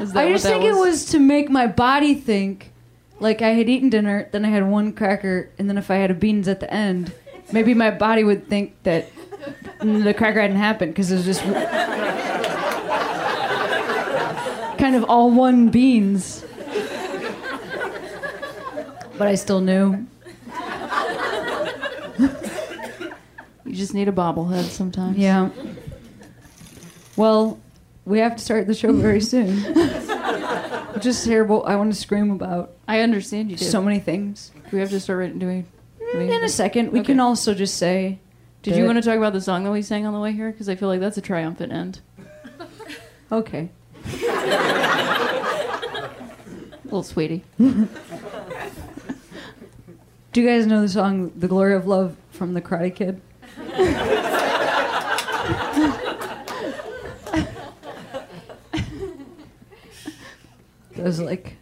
Is 0.00 0.12
that 0.12 0.20
I 0.20 0.24
what 0.26 0.32
just 0.32 0.44
that 0.44 0.60
think 0.60 0.64
it 0.64 0.74
was 0.74 1.06
to 1.06 1.18
make 1.18 1.50
my 1.50 1.66
body 1.66 2.14
think 2.14 2.72
like 3.20 3.42
I 3.42 3.50
had 3.50 3.68
eaten 3.68 3.90
dinner, 3.90 4.28
then 4.32 4.44
I 4.44 4.48
had 4.48 4.68
one 4.68 4.92
cracker, 4.92 5.50
and 5.58 5.68
then 5.68 5.78
if 5.78 5.90
I 5.90 5.96
had 5.96 6.10
a 6.10 6.14
beans 6.14 6.48
at 6.48 6.60
the 6.60 6.72
end, 6.72 7.12
maybe 7.52 7.74
my 7.74 7.90
body 7.90 8.24
would 8.24 8.48
think 8.48 8.80
that 8.84 9.10
the 9.80 10.14
cracker 10.16 10.40
hadn't 10.40 10.56
happened 10.56 10.92
because 10.92 11.10
it 11.10 11.16
was 11.16 11.24
just 11.24 11.44
kind 14.78 14.94
of 14.96 15.04
all 15.04 15.30
one 15.30 15.68
beans. 15.68 16.44
But 19.18 19.26
I 19.28 19.34
still 19.34 19.60
knew. 19.60 20.06
You 23.64 23.74
just 23.74 23.92
need 23.94 24.08
a 24.08 24.12
bobblehead 24.12 24.64
sometimes. 24.64 25.18
Yeah. 25.18 25.50
Well, 27.16 27.58
we 28.04 28.20
have 28.20 28.36
to 28.36 28.42
start 28.42 28.66
the 28.66 28.74
show 28.74 28.92
very 28.92 29.20
soon. 29.32 29.58
Which 30.94 31.04
is 31.06 31.22
terrible. 31.24 31.64
I 31.66 31.76
want 31.76 31.92
to 31.92 31.98
scream 31.98 32.30
about 32.30 32.72
I 32.86 33.00
understand 33.00 33.50
you 33.50 33.56
do. 33.56 33.64
so 33.64 33.82
many 33.82 33.98
things. 34.00 34.52
Do 34.70 34.76
we 34.76 34.80
have 34.80 34.90
to 34.90 35.00
start 35.00 35.18
writing- 35.18 35.38
doing? 35.38 35.66
doing 36.12 36.28
mm, 36.28 36.38
In 36.38 36.44
a 36.44 36.48
second, 36.48 36.92
we 36.92 37.00
Okay. 37.00 37.06
can 37.08 37.20
also 37.20 37.54
just 37.54 37.76
say. 37.76 38.20
Did 38.62 38.76
you 38.76 38.84
want 38.86 38.96
to 38.96 39.02
talk 39.02 39.16
about 39.16 39.32
the 39.32 39.40
song 39.40 39.64
that 39.64 39.70
we 39.70 39.82
sang 39.82 40.04
on 40.06 40.12
the 40.12 40.18
way 40.20 40.32
here? 40.32 40.50
Because 40.50 40.68
I 40.68 40.74
feel 40.74 40.88
like 40.88 41.00
that's 41.00 41.16
a 41.16 41.20
triumphant 41.22 41.72
end. 41.72 42.00
Okay. 43.30 43.68
Little 46.84 47.02
sweetie. 47.02 47.44
Do 47.58 47.88
you 50.42 50.46
guys 50.46 50.66
know 50.66 50.80
the 50.82 50.88
song 50.88 51.32
"The 51.36 51.48
Glory 51.48 51.74
of 51.74 51.86
Love" 51.86 52.16
from 52.30 52.54
The 52.54 52.62
Karate 52.62 52.94
Kid? 52.94 53.20
it 60.92 61.02
was 61.02 61.20
like, 61.20 61.56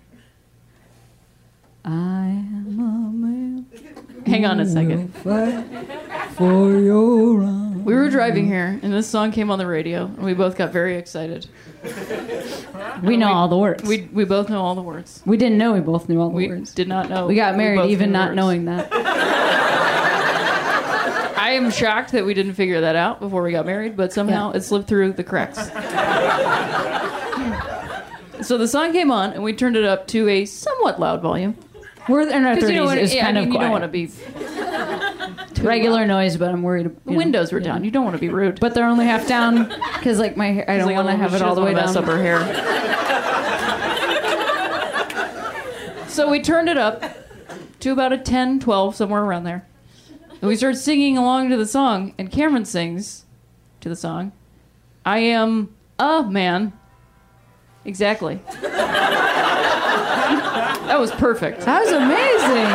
"I 1.85 2.26
am 2.28 2.78
a 2.78 3.11
man." 3.12 3.66
Hang 4.26 4.47
on 4.47 4.61
a 4.61 4.66
second. 4.66 5.14
For 6.35 6.78
your 6.78 7.43
honor. 7.43 7.78
We 7.78 7.95
were 7.95 8.09
driving 8.11 8.47
here, 8.47 8.78
and 8.83 8.93
this 8.93 9.07
song 9.07 9.33
came 9.33 9.50
on 9.50 9.59
the 9.59 9.66
radio, 9.66 10.05
and 10.05 10.23
we 10.25 10.35
both 10.35 10.57
got 10.57 10.73
very 10.73 10.97
excited. 10.97 11.47
We 13.02 13.16
know 13.16 13.33
all 13.33 13.49
the 13.49 13.56
words. 13.56 13.83
We, 13.83 14.02
We 14.02 14.09
we 14.12 14.25
both 14.25 14.49
know 14.49 14.62
all 14.62 14.75
the 14.75 14.83
words. 14.83 15.23
we 15.26 15.37
didn't 15.37 15.59
know 15.59 15.73
we 15.73 15.80
both 15.80 16.09
knew 16.09 16.21
all 16.21 16.28
the 16.30 16.35
We 16.37 16.49
words. 16.49 16.73
did 16.75 16.88
not 16.88 17.09
know. 17.11 17.26
We 17.26 17.35
got 17.35 17.56
married 17.56 17.78
both 17.78 17.90
even 17.90 18.12
not 18.12 18.28
words. 18.30 18.37
knowing 18.37 18.64
that. 18.66 18.88
I 21.38 21.50
am 21.50 21.71
shocked 21.71 22.12
that 22.12 22.25
we 22.26 22.35
didn't 22.35 22.54
figure 22.54 22.80
that 22.80 22.97
out 22.97 23.21
before 23.21 23.42
we 23.42 23.52
got 23.52 23.66
married, 23.66 23.97
but 23.97 24.12
somehow 24.12 24.50
Yeah. 24.50 24.56
it 24.59 24.62
slipped 24.62 24.88
through 24.88 25.12
the 25.12 25.23
cracks. 25.25 25.59
so 28.47 28.59
the 28.59 28.68
song 28.68 28.92
came 28.92 29.11
on, 29.11 29.33
and 29.33 29.42
we 29.42 29.52
turned 29.52 29.76
it 29.76 29.85
up 29.85 30.06
to 30.09 30.28
a 30.28 30.45
somewhat 30.45 31.00
loud 31.00 31.23
volume. 31.23 31.56
We're 32.09 32.23
in 32.23 32.45
our 32.45 32.56
thirties. 32.56 32.92
it's 32.92 33.14
yeah, 33.14 33.25
kind 33.26 33.38
I 33.38 33.40
mean, 33.42 33.49
of 33.49 33.54
you 33.54 33.61
don't 33.61 33.71
quiet. 33.71 33.73
want 33.73 33.85
to 33.85 33.88
be. 33.88 34.11
Regular 35.60 36.06
noise, 36.06 36.36
but 36.36 36.50
I'm 36.50 36.62
worried. 36.62 36.86
The 36.86 36.90
you 37.06 37.12
know, 37.12 37.16
windows 37.18 37.52
were 37.52 37.60
down. 37.60 37.84
You 37.84 37.90
don't 37.90 38.04
want 38.04 38.14
to 38.16 38.20
be 38.20 38.28
rude. 38.28 38.60
but 38.60 38.75
they're 38.75 38.86
only 38.86 39.06
half 39.06 39.26
down 39.26 39.68
because 39.94 40.18
like 40.18 40.36
my 40.36 40.48
hair, 40.52 40.64
I 40.70 40.76
don't 40.78 40.86
Like, 40.86 40.96
want 40.96 41.08
to 41.08 41.16
have 41.16 41.34
it 41.34 41.42
all 41.42 41.54
the 41.54 41.62
way 41.62 41.72
down. 41.75 41.86
mess 41.86 41.96
up 41.96 42.04
her 42.06 42.18
hair. 42.22 42.38
so 46.08 46.30
we 46.30 46.40
turned 46.40 46.68
it 46.68 46.76
up 46.78 47.02
to 47.80 47.92
about 47.92 48.12
a 48.12 48.18
10, 48.18 48.60
12, 48.60 48.94
somewhere 48.96 49.22
around 49.22 49.44
there. 49.44 49.66
And 50.40 50.42
we 50.48 50.56
started 50.56 50.76
singing 50.78 51.16
along 51.18 51.50
to 51.50 51.56
the 51.56 51.66
song, 51.66 52.14
and 52.18 52.30
Cameron 52.30 52.64
sings 52.64 53.25
to 53.80 53.88
the 53.88 53.96
song, 53.96 54.32
I 55.04 55.18
am 55.18 55.75
a 55.98 56.22
man. 56.25 56.72
Exactly. 57.84 58.40
that 60.86 60.96
was 60.98 61.10
perfect. 61.12 61.60
That 61.62 61.80
was 61.84 61.92
amazing. 61.92 62.66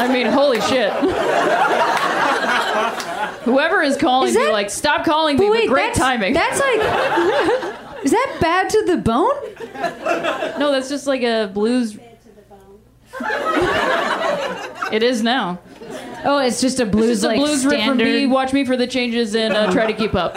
I 0.00 0.08
mean, 0.12 0.26
holy 0.26 0.60
shit. 0.62 0.90
Whoever 3.44 3.82
is 3.82 3.96
calling, 3.96 4.28
Is 4.28 4.34
that- 4.34 4.52
like, 4.52 4.70
stop 4.70 5.04
calling 5.04 5.36
me. 5.38 5.50
Wait, 5.50 5.68
great 5.68 5.88
that's, 5.94 5.98
timing. 5.98 6.32
That's 6.34 6.58
like, 6.60 6.80
is 8.04 8.10
that 8.12 8.38
bad 8.40 8.70
to 8.70 8.84
the 8.86 8.96
bone? 8.96 9.34
no, 10.58 10.72
that's 10.72 10.88
just 10.88 11.06
like 11.06 11.22
a 11.22 11.50
blues. 11.52 11.98
it 14.92 15.02
is 15.02 15.22
now. 15.22 15.58
Oh, 16.24 16.38
it's 16.38 16.60
just 16.60 16.80
a 16.80 16.86
blues 16.86 17.10
It's 17.18 17.24
a 17.24 17.28
like 17.28 17.38
blues 17.38 17.64
riff 17.64 17.74
from 17.74 17.96
standard. 17.98 18.04
me. 18.06 18.26
Watch 18.26 18.52
me 18.52 18.64
for 18.64 18.76
the 18.76 18.86
changes 18.86 19.34
and 19.34 19.54
uh, 19.54 19.72
try 19.72 19.86
to 19.86 19.92
keep 19.94 20.14
up. 20.14 20.34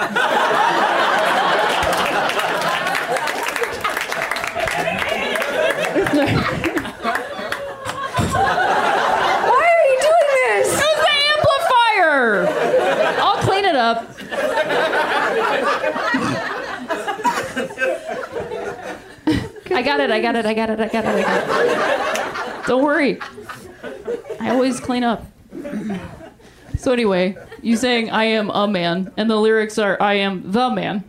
Why 8.33 9.67
are 9.69 9.85
you 9.91 9.97
doing 10.01 10.29
this? 10.33 10.67
It's 10.81 11.01
the 11.01 11.15
amplifier. 11.35 12.47
I'll 13.21 13.41
clean 13.43 13.65
it 13.65 13.75
up. 13.75 14.09
I 19.73 19.81
got 19.81 19.99
it. 19.99 20.11
I 20.11 20.21
got 20.21 20.35
it. 20.35 20.45
I 20.45 20.53
got 20.53 20.69
it. 20.69 20.79
I 20.79 20.87
got 20.87 21.05
it. 21.05 21.07
I 21.07 21.21
got 21.21 22.59
it. 22.61 22.67
Don't 22.67 22.83
worry. 22.83 23.19
I 24.39 24.49
always 24.51 24.79
clean 24.79 25.03
up. 25.03 25.25
So 26.77 26.91
anyway, 26.91 27.37
you 27.61 27.77
saying 27.77 28.09
I 28.11 28.25
am 28.25 28.49
a 28.49 28.67
man, 28.67 29.11
and 29.17 29.29
the 29.29 29.37
lyrics 29.37 29.77
are 29.77 30.01
I 30.01 30.15
am 30.15 30.51
the 30.51 30.69
man. 30.69 31.03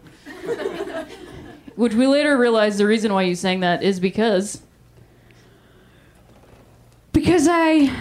Which 1.77 1.95
we 1.95 2.07
later 2.07 2.37
realized 2.39 2.79
the 2.79 2.87
reason 2.87 3.13
why 3.13 3.23
you 3.23 3.35
sang 3.35 3.61
that 3.61 3.83
is 3.83 3.99
because 3.99 4.63
Because 7.13 7.49
I, 7.51 7.93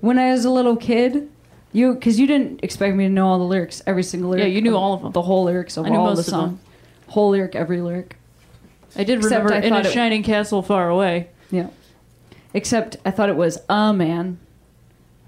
when 0.00 0.18
I 0.18 0.32
was 0.32 0.44
a 0.46 0.50
little 0.50 0.76
kid, 0.76 1.30
you 1.72 1.92
because 1.94 2.18
you 2.18 2.26
didn't 2.26 2.62
expect 2.64 2.96
me 2.96 3.04
to 3.04 3.10
know 3.10 3.26
all 3.28 3.38
the 3.38 3.44
lyrics, 3.44 3.82
every 3.86 4.02
single 4.02 4.30
lyric. 4.30 4.44
Yeah, 4.44 4.50
you 4.50 4.62
knew 4.62 4.76
all 4.76 4.94
of 4.94 5.02
them. 5.02 5.12
the 5.12 5.22
whole 5.22 5.44
lyrics 5.44 5.76
of 5.76 5.84
I 5.86 5.90
knew 5.90 5.98
all 5.98 6.06
most 6.06 6.16
the 6.26 6.34
of 6.36 6.40
song, 6.40 6.60
whole 7.08 7.30
lyric, 7.30 7.54
every 7.54 7.80
lyric. 7.82 8.16
I 8.96 9.04
did 9.04 9.18
Except 9.18 9.44
remember 9.44 9.54
I 9.54 9.60
in 9.66 9.72
a 9.72 9.88
it- 9.88 9.92
shining 9.92 10.22
castle 10.22 10.62
far 10.62 10.88
away. 10.90 11.28
Yeah. 11.50 11.68
Except 12.54 12.96
I 13.04 13.10
thought 13.10 13.28
it 13.28 13.36
was 13.36 13.58
a 13.68 13.92
man. 13.92 14.38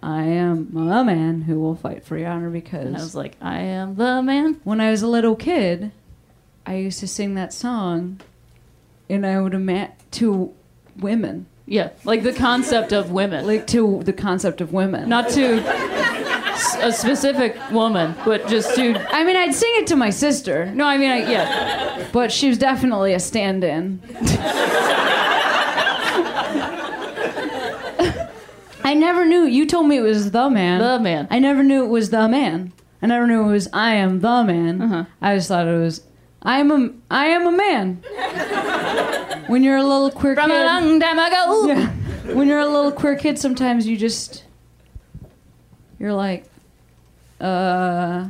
I 0.03 0.25
am 0.25 0.77
a 0.77 1.03
man 1.05 1.43
who 1.43 1.59
will 1.61 1.75
fight 1.77 2.05
for 2.05 2.19
your 2.19 2.29
honor 2.29 2.49
And 2.49 2.57
I 2.57 2.61
because 2.61 2.93
was 2.93 3.15
like, 3.15 3.37
I 3.41 3.61
am 3.61 3.95
the 3.97 4.23
man. 4.23 4.61
when 4.65 4.81
I 4.81 4.91
was 4.91 5.01
a 5.01 5.07
little 5.09 5.35
kid, 5.35 5.93
I 6.67 6.75
used 6.77 7.01
to 7.01 7.07
sing 7.09 7.35
that 7.37 7.55
song, 7.55 8.21
and 9.09 9.25
I 9.25 9.41
would 9.41 9.55
imagine 9.55 9.93
to 10.13 10.53
women, 10.99 11.47
Yeah, 11.67 11.91
like 12.05 12.23
the 12.23 12.35
concept 12.35 12.93
of 12.93 13.11
women. 13.11 13.47
like 13.47 13.67
to 13.69 14.03
the 14.05 14.13
concept 14.13 14.61
of 14.61 14.75
women. 14.75 15.09
Not 15.09 15.31
to 15.31 15.57
a 16.77 16.93
specific 16.93 17.57
woman, 17.71 18.15
but 18.25 18.47
just 18.49 18.75
to. 18.77 18.95
I 19.15 19.25
mean, 19.25 19.37
I'd 19.37 19.55
sing 19.55 19.73
it 19.77 19.87
to 19.89 19.97
my 19.97 20.11
sister, 20.11 20.67
No, 20.75 20.85
I 20.87 20.97
mean, 20.99 21.11
I, 21.11 21.19
yeah. 21.31 22.09
but 22.13 22.31
she 22.33 22.49
was 22.49 22.59
definitely 22.59 23.13
a 23.15 23.21
stand-in. 23.21 24.01
I 28.87 28.93
never 28.95 29.25
knew. 29.25 29.45
You 29.45 29.67
told 29.67 29.87
me 29.89 29.97
it 29.97 30.03
was 30.03 30.31
the 30.31 30.51
man. 30.51 30.81
The 30.81 30.99
man. 31.03 31.27
I 31.31 31.39
never 31.39 31.63
knew 31.63 31.85
it 31.85 31.89
was 31.89 32.11
the 32.11 32.29
man. 32.29 32.73
I 33.03 33.07
never 33.07 33.27
knew 33.27 33.43
it 33.49 33.53
was 33.53 33.69
I 33.73 33.95
am 33.95 34.21
the 34.21 34.45
man. 34.45 34.83
Uh-huh. 34.83 35.05
I 35.23 35.37
just 35.37 35.49
thought 35.49 35.67
it 35.67 35.79
was 35.79 36.03
I 36.43 36.59
am 36.61 36.71
a 36.71 36.91
I 37.11 37.27
am 37.27 37.47
a 37.47 37.53
man. 37.53 38.03
when 39.47 39.63
you're 39.63 39.77
a 39.79 39.83
little 39.83 40.11
queer 40.11 40.35
From 40.35 40.51
kid, 40.51 40.61
a 40.61 40.65
long 40.67 41.01
time 41.01 41.19
ago. 41.19 41.67
yeah. 41.67 41.91
When 42.35 42.47
you're 42.49 42.59
a 42.59 42.67
little 42.69 42.93
queer 42.93 43.17
kid, 43.17 43.39
sometimes 43.39 43.87
you 43.87 43.97
just 43.97 44.45
you're 45.99 46.13
like, 46.15 46.45
uh, 47.41 48.27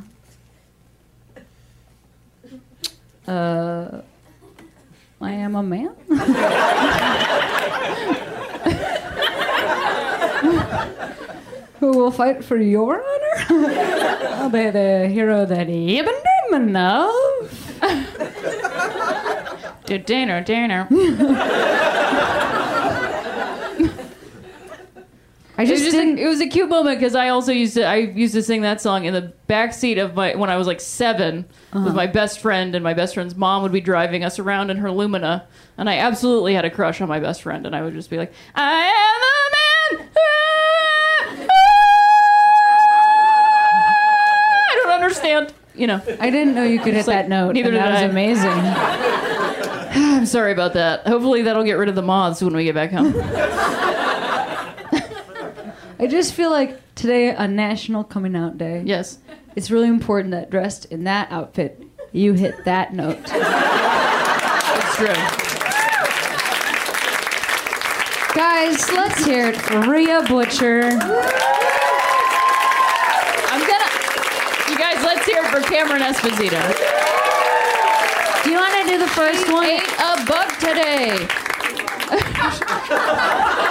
uh, 3.26 4.00
I 5.20 5.32
am 5.32 5.54
a 5.54 5.62
man. 5.62 5.94
Who 11.80 11.98
will 11.98 12.10
fight 12.10 12.44
for 12.44 12.56
your 12.56 12.94
honor? 12.94 13.46
I'll 14.34 14.50
be 14.50 14.70
the 14.70 15.08
hero 15.08 15.44
that 15.46 15.68
you've 15.68 16.06
been 16.06 16.14
dreaming 16.50 16.76
of. 16.76 17.50
Dinner, 19.86 20.40
dinner. 20.42 20.86
I 25.56 25.62
It 25.62 25.70
was, 25.70 25.80
just 25.80 25.92
just 25.92 25.96
a, 25.96 26.16
it 26.16 26.26
was 26.26 26.40
a 26.40 26.48
cute 26.48 26.68
moment 26.68 26.98
because 26.98 27.14
I 27.14 27.28
also 27.28 27.52
used 27.52 27.74
to 27.74 27.84
I 27.84 27.96
used 27.96 28.34
to 28.34 28.42
sing 28.42 28.62
that 28.62 28.80
song 28.80 29.04
in 29.04 29.14
the 29.14 29.32
back 29.46 29.72
seat 29.72 29.98
of 29.98 30.14
my 30.14 30.34
when 30.34 30.50
I 30.50 30.56
was 30.56 30.66
like 30.66 30.80
7 30.80 31.44
with 31.72 31.94
my 31.94 32.08
best 32.08 32.40
friend 32.40 32.74
and 32.74 32.82
my 32.82 32.92
best 32.94 33.14
friend's 33.14 33.36
mom 33.36 33.62
would 33.62 33.70
be 33.70 33.80
driving 33.80 34.24
us 34.24 34.40
around 34.40 34.70
in 34.70 34.78
her 34.78 34.90
Lumina 34.90 35.46
and 35.78 35.88
I 35.88 35.98
absolutely 35.98 36.54
had 36.54 36.64
a 36.64 36.70
crush 36.70 37.00
on 37.00 37.08
my 37.08 37.20
best 37.20 37.42
friend 37.42 37.66
and 37.66 37.76
I 37.76 37.82
would 37.82 37.94
just 37.94 38.10
be 38.10 38.16
like 38.16 38.32
I 38.56 38.82
am 39.92 40.00
a 40.00 40.00
man. 40.00 40.10
Ah, 40.16 41.46
ah." 41.50 41.64
I 44.72 44.80
don't 44.82 44.92
understand. 44.92 45.54
You 45.76 45.86
know, 45.88 46.00
I 46.20 46.30
didn't 46.30 46.54
know 46.54 46.62
you 46.62 46.78
could 46.78 46.94
hit 46.94 47.06
like, 47.06 47.16
that 47.16 47.28
note. 47.28 47.54
neither 47.54 47.68
and 47.68 47.78
that 47.78 48.00
did 48.00 48.06
was 48.06 48.10
amazing. 48.10 48.50
I'm 49.96 50.26
sorry 50.26 50.52
about 50.52 50.72
that. 50.74 51.06
Hopefully 51.06 51.42
that'll 51.42 51.64
get 51.64 51.74
rid 51.74 51.88
of 51.88 51.94
the 51.94 52.02
moths 52.02 52.42
when 52.42 52.54
we 52.54 52.64
get 52.64 52.74
back 52.74 52.90
home. 52.90 53.12
I 55.98 56.06
just 56.06 56.34
feel 56.34 56.50
like 56.50 56.80
today, 56.94 57.28
a 57.34 57.46
national 57.48 58.04
coming 58.04 58.36
out 58.36 58.58
day. 58.58 58.82
yes. 58.84 59.18
It's 59.56 59.70
really 59.70 59.86
important 59.88 60.32
that 60.32 60.50
dressed 60.50 60.86
in 60.86 61.04
that 61.04 61.30
outfit, 61.30 61.80
you 62.10 62.32
hit 62.32 62.64
that 62.64 62.92
note. 62.92 63.18
It's 63.20 64.96
true. 64.96 65.14
Guys, 68.34 68.90
let's 68.90 69.24
hear 69.24 69.50
it 69.50 69.56
for 69.56 69.80
Rhea 69.82 70.22
Butcher. 70.26 70.82
I'm 73.46 73.60
gonna. 73.60 73.90
You 74.68 74.76
guys, 74.76 75.04
let's 75.04 75.24
hear 75.24 75.44
it 75.44 75.50
for 75.52 75.60
Cameron 75.62 76.02
Esposito. 76.02 76.60
Do 78.42 78.50
you 78.50 78.56
want 78.56 78.74
to 78.82 78.86
do 78.90 78.98
the 78.98 79.06
first 79.06 79.48
one? 79.52 79.66
Ate 79.66 79.88
a 80.00 80.24
bug 80.26 80.50
today. 80.58 81.28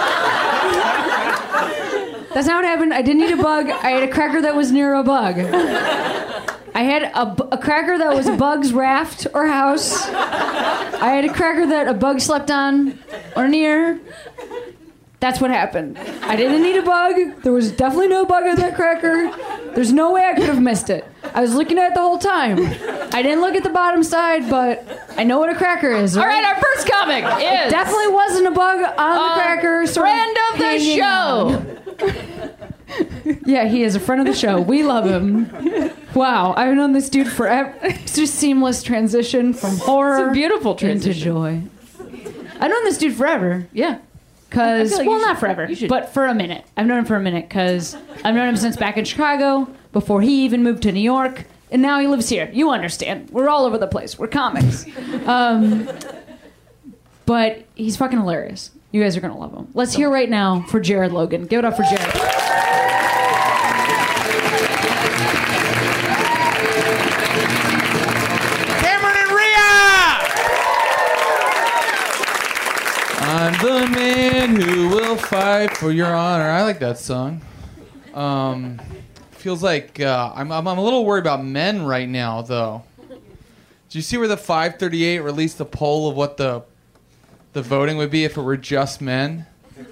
That's 2.34 2.46
not 2.46 2.56
what 2.56 2.64
happened. 2.64 2.92
I 2.92 3.02
didn't 3.02 3.22
eat 3.22 3.32
a 3.32 3.36
bug. 3.42 3.70
I 3.70 3.90
had 3.90 4.02
a 4.02 4.12
cracker 4.12 4.42
that 4.42 4.54
was 4.56 4.72
near 4.72 4.94
a 4.94 5.02
bug. 5.04 5.38
I 6.76 6.82
had 6.82 7.04
a, 7.04 7.54
a 7.54 7.58
cracker 7.58 7.96
that 7.98 8.12
was 8.14 8.26
a 8.26 8.36
bug's 8.36 8.72
raft 8.72 9.28
or 9.32 9.46
house. 9.46 10.08
I 10.08 11.10
had 11.10 11.24
a 11.24 11.32
cracker 11.32 11.66
that 11.68 11.86
a 11.86 11.94
bug 11.94 12.20
slept 12.20 12.50
on 12.50 12.98
or 13.36 13.46
near. 13.46 14.00
That's 15.20 15.40
what 15.40 15.50
happened. 15.50 15.96
I 16.22 16.34
didn't 16.36 16.64
eat 16.66 16.76
a 16.76 16.82
bug. 16.82 17.42
There 17.42 17.52
was 17.52 17.70
definitely 17.72 18.08
no 18.08 18.26
bug 18.26 18.44
on 18.46 18.56
that 18.56 18.74
cracker. 18.74 19.30
There's 19.74 19.92
no 19.92 20.12
way 20.12 20.22
I 20.24 20.34
could 20.34 20.44
have 20.46 20.60
missed 20.60 20.90
it. 20.90 21.04
I 21.32 21.40
was 21.40 21.54
looking 21.54 21.78
at 21.78 21.92
it 21.92 21.94
the 21.94 22.00
whole 22.00 22.18
time. 22.18 22.58
I 23.14 23.22
didn't 23.22 23.40
look 23.40 23.54
at 23.54 23.62
the 23.62 23.70
bottom 23.70 24.02
side, 24.02 24.50
but 24.50 24.84
I 25.16 25.24
know 25.24 25.38
what 25.38 25.48
a 25.50 25.54
cracker 25.54 25.92
is. 25.92 26.16
All 26.16 26.26
right, 26.26 26.44
our 26.44 26.60
first 26.60 26.88
comic 26.90 27.24
is 27.24 27.70
Definitely 27.72 28.08
wasn't 28.08 28.48
a 28.48 28.50
bug 28.50 28.82
on 28.98 29.28
the 29.28 29.34
cracker. 29.34 29.86
sort 29.86 30.04
friend 30.08 30.36
of 30.52 30.58
the 30.58 30.78
show. 30.80 31.80
Yeah, 33.46 33.66
he 33.68 33.82
is 33.82 33.94
a 33.96 34.00
friend 34.00 34.20
of 34.20 34.26
the 34.26 34.38
show. 34.38 34.60
We 34.60 34.84
love 34.84 35.06
him. 35.06 35.50
Wow, 36.14 36.54
I've 36.56 36.74
known 36.76 36.92
this 36.92 37.08
dude 37.08 37.28
forever. 37.28 37.74
It's 37.82 38.14
just 38.14 38.34
seamless 38.36 38.82
transition 38.82 39.52
from 39.54 39.76
horror 39.78 40.30
beautiful 40.30 40.76
into 40.76 41.12
joy. 41.14 41.62
I've 42.60 42.70
known 42.70 42.84
this 42.84 42.98
dude 42.98 43.14
forever. 43.16 43.66
Yeah. 43.72 43.98
Cause 44.50 44.92
like 44.96 45.08
well, 45.08 45.18
not 45.18 45.30
should- 45.36 45.40
forever, 45.40 45.68
but 45.88 46.14
for 46.14 46.26
a 46.26 46.34
minute. 46.34 46.64
I've 46.76 46.86
known 46.86 46.98
him 47.00 47.04
for 47.06 47.16
a 47.16 47.20
minute 47.20 47.48
because 47.48 47.96
I've 48.24 48.34
known 48.34 48.48
him 48.48 48.56
since 48.56 48.76
back 48.76 48.96
in 48.96 49.04
Chicago 49.04 49.68
before 49.92 50.20
he 50.22 50.44
even 50.44 50.62
moved 50.62 50.82
to 50.84 50.92
New 50.92 51.00
York, 51.00 51.44
and 51.72 51.82
now 51.82 51.98
he 51.98 52.06
lives 52.06 52.28
here. 52.28 52.48
You 52.52 52.70
understand? 52.70 53.30
We're 53.30 53.48
all 53.48 53.64
over 53.64 53.78
the 53.78 53.88
place. 53.88 54.16
We're 54.18 54.28
comics. 54.28 54.86
um, 55.26 55.88
but 57.26 57.64
he's 57.74 57.96
fucking 57.96 58.18
hilarious. 58.18 58.70
You 58.94 59.02
guys 59.02 59.16
are 59.16 59.20
gonna 59.20 59.36
love 59.36 59.52
him. 59.52 59.66
Let's 59.74 59.92
hear 59.92 60.08
right 60.08 60.30
now 60.30 60.62
for 60.68 60.78
Jared 60.78 61.10
Logan. 61.10 61.46
Give 61.46 61.58
it 61.58 61.64
up 61.64 61.74
for 61.74 61.82
Jared. 61.82 61.98
Cameron 68.78 69.16
and 69.18 69.30
Rhea! 69.32 69.66
I'm 73.18 73.54
the 73.66 73.88
man 73.98 74.60
who 74.60 74.88
will 74.90 75.16
fight 75.16 75.76
for 75.76 75.90
your 75.90 76.14
honor. 76.14 76.48
I 76.48 76.62
like 76.62 76.78
that 76.78 76.96
song. 76.96 77.40
Um, 78.14 78.80
feels 79.32 79.60
like 79.60 79.98
uh, 79.98 80.32
I'm, 80.36 80.52
I'm, 80.52 80.68
I'm 80.68 80.78
a 80.78 80.84
little 80.84 81.04
worried 81.04 81.22
about 81.22 81.44
men 81.44 81.84
right 81.84 82.08
now, 82.08 82.42
though. 82.42 82.84
Do 83.08 83.98
you 83.98 84.02
see 84.02 84.18
where 84.18 84.28
the 84.28 84.36
538 84.36 85.18
released 85.18 85.58
the 85.58 85.64
poll 85.64 86.08
of 86.08 86.14
what 86.14 86.36
the 86.36 86.62
the 87.54 87.62
voting 87.62 87.96
would 87.96 88.10
be 88.10 88.24
if 88.24 88.36
it 88.36 88.42
were 88.42 88.56
just 88.56 89.00
men? 89.00 89.46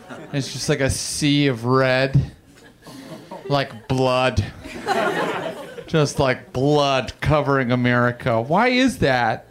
And 0.08 0.34
it's 0.34 0.52
just 0.52 0.68
like 0.68 0.80
a 0.80 0.90
sea 0.90 1.46
of 1.46 1.64
red. 1.64 2.32
like 3.48 3.88
blood. 3.88 4.44
Just 5.86 6.18
like 6.18 6.52
blood 6.52 7.12
covering 7.20 7.70
America. 7.70 8.40
Why 8.40 8.68
is 8.68 8.98
that? 8.98 9.46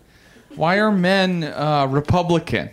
Why 0.55 0.79
are 0.79 0.91
men 0.91 1.43
uh, 1.45 1.87
Republican? 1.89 2.69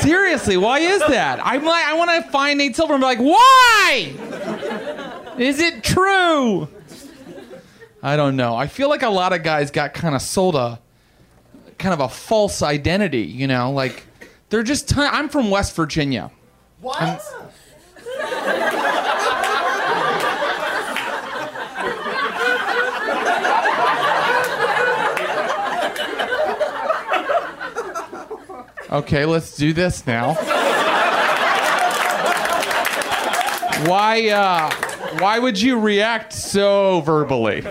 Seriously, 0.00 0.56
why 0.56 0.80
is 0.80 1.00
that? 1.00 1.40
I'm 1.42 1.64
like, 1.64 1.84
I 1.84 1.94
want 1.94 2.24
to 2.24 2.30
find 2.30 2.58
Nate 2.58 2.74
Silver 2.76 2.94
and 2.94 3.00
be 3.00 3.06
like, 3.06 3.18
why? 3.18 4.14
Is 5.38 5.60
it 5.60 5.84
true? 5.84 6.68
I 8.02 8.16
don't 8.16 8.36
know. 8.36 8.56
I 8.56 8.66
feel 8.66 8.88
like 8.88 9.02
a 9.02 9.08
lot 9.08 9.32
of 9.32 9.42
guys 9.42 9.70
got 9.70 9.94
kind 9.94 10.14
of 10.14 10.22
sold 10.22 10.54
a 10.56 10.80
kind 11.78 11.92
of 11.92 12.00
a 12.00 12.08
false 12.08 12.62
identity, 12.62 13.22
you 13.22 13.46
know, 13.46 13.70
like 13.70 14.04
they're 14.48 14.62
just. 14.62 14.96
i 14.96 15.08
I'm 15.08 15.28
from 15.28 15.50
West 15.50 15.74
Virginia. 15.74 16.30
What? 16.80 17.22
Okay, 28.88 29.24
let's 29.24 29.56
do 29.56 29.72
this 29.72 30.06
now. 30.06 30.34
why? 33.86 34.28
Uh, 34.28 34.70
why 35.18 35.38
would 35.38 35.60
you 35.60 35.78
react 35.78 36.32
so 36.32 37.00
verbally? 37.00 37.62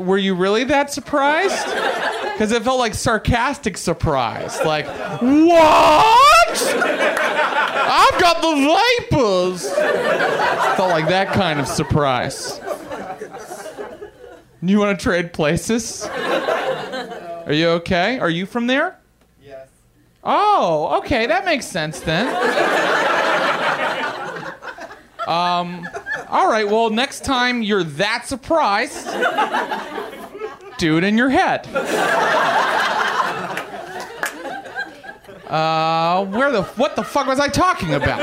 Were 0.00 0.16
you 0.18 0.34
really 0.34 0.64
that 0.64 0.90
surprised? 0.90 1.66
Because 2.32 2.52
it 2.52 2.62
felt 2.62 2.78
like 2.78 2.94
sarcastic 2.94 3.76
surprise. 3.76 4.58
Like, 4.64 4.86
what? 4.86 6.74
I've 7.92 8.20
got 8.20 8.40
the 8.40 8.54
vapors. 9.10 9.70
Felt 10.76 10.90
like 10.90 11.08
that 11.08 11.34
kind 11.34 11.60
of 11.60 11.66
surprise. 11.68 12.58
You 14.62 14.78
want 14.78 14.98
to 14.98 15.02
trade 15.02 15.34
places? 15.34 16.06
Are 16.06 17.52
you 17.52 17.68
okay? 17.68 18.18
Are 18.18 18.30
you 18.30 18.46
from 18.46 18.66
there? 18.68 18.96
Yes. 19.44 19.68
Oh, 20.24 20.98
okay, 21.00 21.26
that 21.26 21.44
makes 21.44 21.66
sense 21.66 22.00
then. 22.00 22.26
um, 25.28 25.86
all 26.30 26.48
right, 26.48 26.66
well, 26.66 26.90
next 26.90 27.24
time 27.24 27.62
you're 27.62 27.84
that 27.84 28.26
surprised, 28.26 29.06
do 30.78 30.96
it 30.96 31.04
in 31.04 31.18
your 31.18 31.28
head. 31.28 31.66
Uh, 35.50 36.24
where 36.26 36.52
the 36.52 36.62
what 36.62 36.94
the 36.94 37.02
fuck 37.02 37.26
was 37.26 37.40
I 37.40 37.48
talking 37.48 37.94
about? 37.94 38.20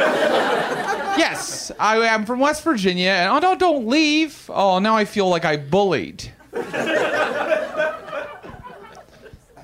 Yes, 1.18 1.72
I 1.78 1.98
am 1.98 2.26
from 2.26 2.40
West 2.40 2.64
Virginia, 2.64 3.10
and 3.10 3.30
oh, 3.32 3.40
don't 3.42 3.60
don't 3.60 3.86
leave. 3.88 4.50
Oh, 4.54 4.80
now 4.80 4.96
I 4.96 5.04
feel 5.04 5.28
like 5.28 5.44
I 5.44 5.58
bullied. 5.58 6.32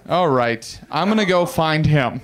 All 0.09 0.27
right, 0.27 0.81
I'm 0.91 1.07
gonna 1.07 1.25
go 1.25 1.45
find 1.45 1.85
him. 1.85 2.19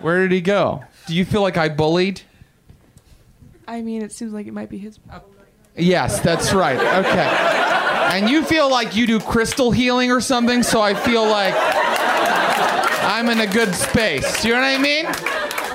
Where 0.00 0.22
did 0.22 0.32
he 0.32 0.40
go? 0.40 0.84
Do 1.06 1.14
you 1.14 1.26
feel 1.26 1.42
like 1.42 1.58
I 1.58 1.68
bullied? 1.68 2.22
I 3.66 3.82
mean, 3.82 4.02
it 4.02 4.12
seems 4.12 4.32
like 4.32 4.46
it 4.46 4.52
might 4.52 4.70
be 4.70 4.78
his. 4.78 4.98
problem. 4.98 5.32
Yes, 5.76 6.20
that's 6.20 6.52
right. 6.54 6.78
Okay. 6.78 8.16
And 8.16 8.30
you 8.30 8.42
feel 8.44 8.70
like 8.70 8.96
you 8.96 9.06
do 9.06 9.20
crystal 9.20 9.70
healing 9.70 10.10
or 10.10 10.20
something, 10.20 10.62
so 10.62 10.80
I 10.80 10.94
feel 10.94 11.24
like 11.26 11.54
I'm 11.56 13.28
in 13.28 13.40
a 13.40 13.46
good 13.46 13.74
space. 13.74 14.44
You 14.44 14.52
know 14.54 14.60
what 14.60 14.66
I 14.66 14.78
mean? 14.78 15.06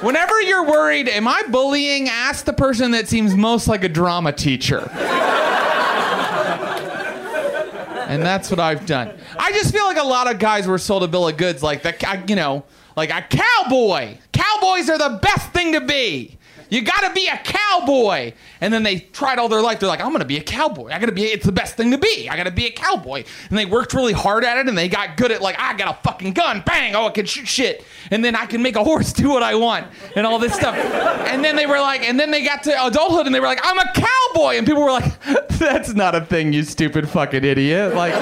Whenever 0.02 0.42
you're 0.42 0.66
worried, 0.66 1.08
am 1.08 1.28
I 1.28 1.44
bullying? 1.50 2.10
Ask 2.10 2.46
the 2.46 2.54
person 2.54 2.92
that 2.92 3.08
seems 3.08 3.36
most 3.36 3.68
like 3.68 3.84
a 3.84 3.90
drama 3.90 4.32
teacher. 4.32 4.90
And 8.08 8.22
that's 8.24 8.50
what 8.50 8.60
I've 8.60 8.86
done. 8.86 9.14
I 9.38 9.52
just 9.54 9.72
feel 9.74 9.86
like 9.86 9.98
a 9.98 10.04
lot 10.04 10.30
of 10.30 10.38
guys 10.38 10.68
were 10.68 10.78
sold 10.80 11.04
a 11.04 11.08
bill 11.08 11.28
of 11.30 11.38
goods, 11.38 11.64
like 11.64 11.82
the, 11.84 12.24
you 12.28 12.36
know, 12.36 12.66
like 12.98 13.10
a 13.10 13.22
cowboy. 13.22 14.18
Cowboys 14.34 14.90
are 14.90 14.98
the 14.98 15.20
best 15.22 15.52
thing 15.52 15.74
to 15.74 15.82
be. 15.82 16.38
You 16.72 16.82
gotta 16.82 17.14
be 17.14 17.28
a 17.28 17.38
cowboy. 17.38 18.34
And 18.62 18.72
then 18.72 18.84
they 18.84 19.00
tried 19.00 19.40
all 19.40 19.50
their 19.50 19.62
life. 19.62 19.80
They're 19.80 19.90
like, 19.90 20.02
I'm 20.02 20.12
gonna 20.12 20.24
be 20.24 20.38
a 20.38 20.44
cowboy. 20.44 20.92
I 20.92 21.00
gotta 21.00 21.12
be, 21.12 21.24
it's 21.24 21.46
the 21.46 21.52
best 21.52 21.76
thing 21.76 21.92
to 21.92 21.98
be. 21.98 22.30
I 22.30 22.38
gotta 22.38 22.52
be 22.52 22.68
a 22.68 22.72
cowboy. 22.72 23.24
And 23.50 23.58
they 23.58 23.66
worked 23.66 23.94
really 23.94 24.14
hard 24.14 24.46
at 24.46 24.58
it 24.58 24.70
and 24.70 24.78
they 24.78 24.88
got 24.88 25.18
good 25.18 25.32
at, 25.32 25.42
like, 25.42 25.60
I 25.60 25.74
got 25.74 25.98
a 25.98 26.02
fucking 26.04 26.34
gun. 26.34 26.62
Bang. 26.66 26.96
Oh, 26.96 27.08
I 27.08 27.10
can 27.10 27.26
shoot 27.26 27.48
shit. 27.48 27.84
And 28.12 28.24
then 28.24 28.36
I 28.36 28.46
can 28.46 28.62
make 28.62 28.76
a 28.76 28.84
horse 28.84 29.12
do 29.22 29.30
what 29.30 29.44
I 29.44 29.56
want 29.56 29.88
and 30.16 30.26
all 30.28 30.40
this 30.40 30.54
stuff. 30.54 30.76
And 30.76 31.44
then 31.44 31.56
they 31.56 31.66
were 31.66 31.80
like, 31.80 32.08
and 32.08 32.20
then 32.20 32.30
they 32.32 32.44
got 32.44 32.64
to 32.64 32.86
adulthood 32.86 33.26
and 33.26 33.34
they 33.34 33.40
were 33.40 33.48
like, 33.48 33.62
I'm 33.64 33.80
a 33.80 33.92
cowboy. 33.94 34.58
And 34.58 34.68
people 34.68 34.84
were 34.84 34.92
like, 34.92 35.20
that's 35.50 35.94
not 35.94 36.14
a 36.14 36.22
thing, 36.22 36.54
you 36.54 36.64
stupid 36.64 37.10
fucking 37.10 37.44
idiot. 37.44 37.96
Like, 37.96 38.14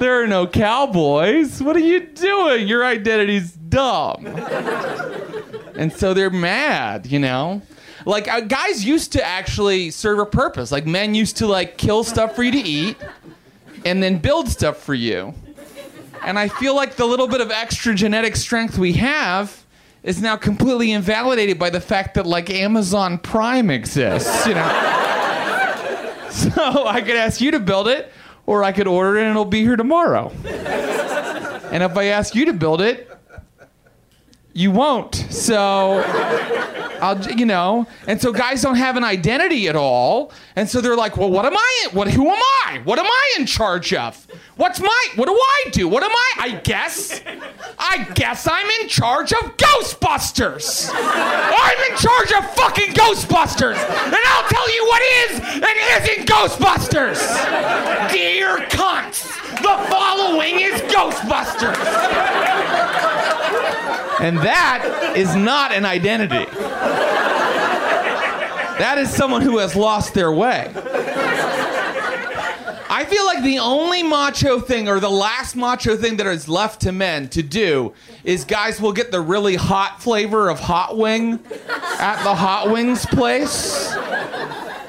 there 0.00 0.22
are 0.22 0.26
no 0.26 0.46
cowboys. 0.46 1.62
What 1.62 1.76
are 1.76 1.80
you 1.80 2.00
doing? 2.00 2.66
Your 2.66 2.84
identity's 2.84 3.52
dumb. 3.52 4.26
And 5.74 5.92
so 5.92 6.14
they're 6.14 6.30
mad, 6.30 7.06
you 7.06 7.18
know? 7.18 7.62
Like 8.04 8.28
uh, 8.28 8.40
guys 8.40 8.84
used 8.84 9.12
to 9.12 9.24
actually 9.24 9.90
serve 9.90 10.18
a 10.18 10.26
purpose. 10.26 10.72
Like 10.72 10.86
men 10.86 11.14
used 11.14 11.36
to 11.38 11.46
like 11.46 11.78
kill 11.78 12.04
stuff 12.04 12.34
for 12.34 12.42
you 12.42 12.52
to 12.52 12.58
eat 12.58 12.96
and 13.84 14.02
then 14.02 14.18
build 14.18 14.48
stuff 14.48 14.78
for 14.78 14.94
you. 14.94 15.34
And 16.24 16.38
I 16.38 16.48
feel 16.48 16.76
like 16.76 16.96
the 16.96 17.04
little 17.04 17.26
bit 17.26 17.40
of 17.40 17.50
extra 17.50 17.94
genetic 17.94 18.36
strength 18.36 18.78
we 18.78 18.92
have 18.94 19.64
is 20.02 20.20
now 20.20 20.36
completely 20.36 20.92
invalidated 20.92 21.58
by 21.58 21.70
the 21.70 21.80
fact 21.80 22.14
that 22.14 22.26
like 22.26 22.50
Amazon 22.50 23.18
Prime 23.18 23.70
exists, 23.70 24.46
you 24.46 24.54
know. 24.54 24.68
so 26.30 26.86
I 26.86 27.02
could 27.04 27.16
ask 27.16 27.40
you 27.40 27.50
to 27.52 27.60
build 27.60 27.88
it 27.88 28.12
or 28.46 28.64
I 28.64 28.72
could 28.72 28.86
order 28.86 29.18
it 29.18 29.22
and 29.22 29.30
it'll 29.30 29.44
be 29.44 29.62
here 29.62 29.76
tomorrow. 29.76 30.32
And 30.44 31.82
if 31.82 31.96
I 31.96 32.06
ask 32.06 32.34
you 32.34 32.44
to 32.46 32.52
build 32.52 32.80
it, 32.80 33.10
you 34.54 34.70
won't. 34.70 35.14
So, 35.30 36.02
I'll, 37.00 37.20
you 37.20 37.46
know, 37.46 37.86
and 38.06 38.20
so 38.20 38.32
guys 38.32 38.62
don't 38.62 38.76
have 38.76 38.96
an 38.96 39.04
identity 39.04 39.68
at 39.68 39.76
all, 39.76 40.32
and 40.54 40.68
so 40.68 40.80
they're 40.80 40.96
like, 40.96 41.16
well, 41.16 41.30
what 41.30 41.44
am 41.44 41.56
I? 41.56 41.88
What? 41.92 42.08
Who 42.08 42.28
am 42.28 42.40
I? 42.66 42.80
What 42.84 42.98
am 42.98 43.06
I 43.06 43.34
in 43.38 43.46
charge 43.46 43.92
of? 43.92 44.26
What's 44.56 44.80
my? 44.80 45.06
What 45.16 45.26
do 45.26 45.34
I 45.34 45.70
do? 45.70 45.88
What 45.88 46.02
am 46.04 46.12
I? 46.12 46.32
I 46.38 46.50
guess. 46.60 47.20
I 47.78 48.04
guess 48.14 48.46
I'm 48.46 48.68
in 48.80 48.88
charge 48.88 49.32
of 49.32 49.56
Ghostbusters. 49.56 50.90
I'm 50.94 51.90
in 51.90 51.96
charge 51.98 52.32
of 52.32 52.54
fucking 52.54 52.94
Ghostbusters, 52.94 53.76
and 53.76 54.14
I'll 54.26 54.48
tell 54.48 54.72
you 54.74 54.86
what 54.86 55.02
is 55.02 55.40
and 55.40 55.64
isn't 56.04 56.28
Ghostbusters. 56.28 57.18
Dear 58.12 58.58
cunts, 58.68 59.26
the 59.60 59.86
following 59.90 60.60
is 60.60 60.80
Ghostbusters. 60.82 61.76
And 64.20 64.38
that 64.38 65.14
is 65.16 65.34
not 65.34 65.72
an 65.72 65.84
identity. 65.84 66.50
That 68.78 68.98
is 68.98 69.10
someone 69.10 69.42
who 69.42 69.58
has 69.58 69.76
lost 69.76 70.14
their 70.14 70.32
way. 70.32 70.72
I 72.94 73.04
feel 73.06 73.24
like 73.24 73.42
the 73.42 73.58
only 73.58 74.02
macho 74.02 74.60
thing, 74.60 74.86
or 74.86 75.00
the 75.00 75.10
last 75.10 75.56
macho 75.56 75.96
thing 75.96 76.18
that 76.18 76.26
is 76.26 76.46
left 76.48 76.82
to 76.82 76.92
men 76.92 77.28
to 77.30 77.42
do, 77.42 77.94
is 78.22 78.44
guys 78.44 78.80
will 78.80 78.92
get 78.92 79.10
the 79.10 79.20
really 79.20 79.56
hot 79.56 80.02
flavor 80.02 80.48
of 80.50 80.60
hot 80.60 80.96
wing 80.96 81.40
at 81.98 82.22
the 82.22 82.34
hot 82.34 82.70
wings 82.70 83.06
place. 83.06 83.92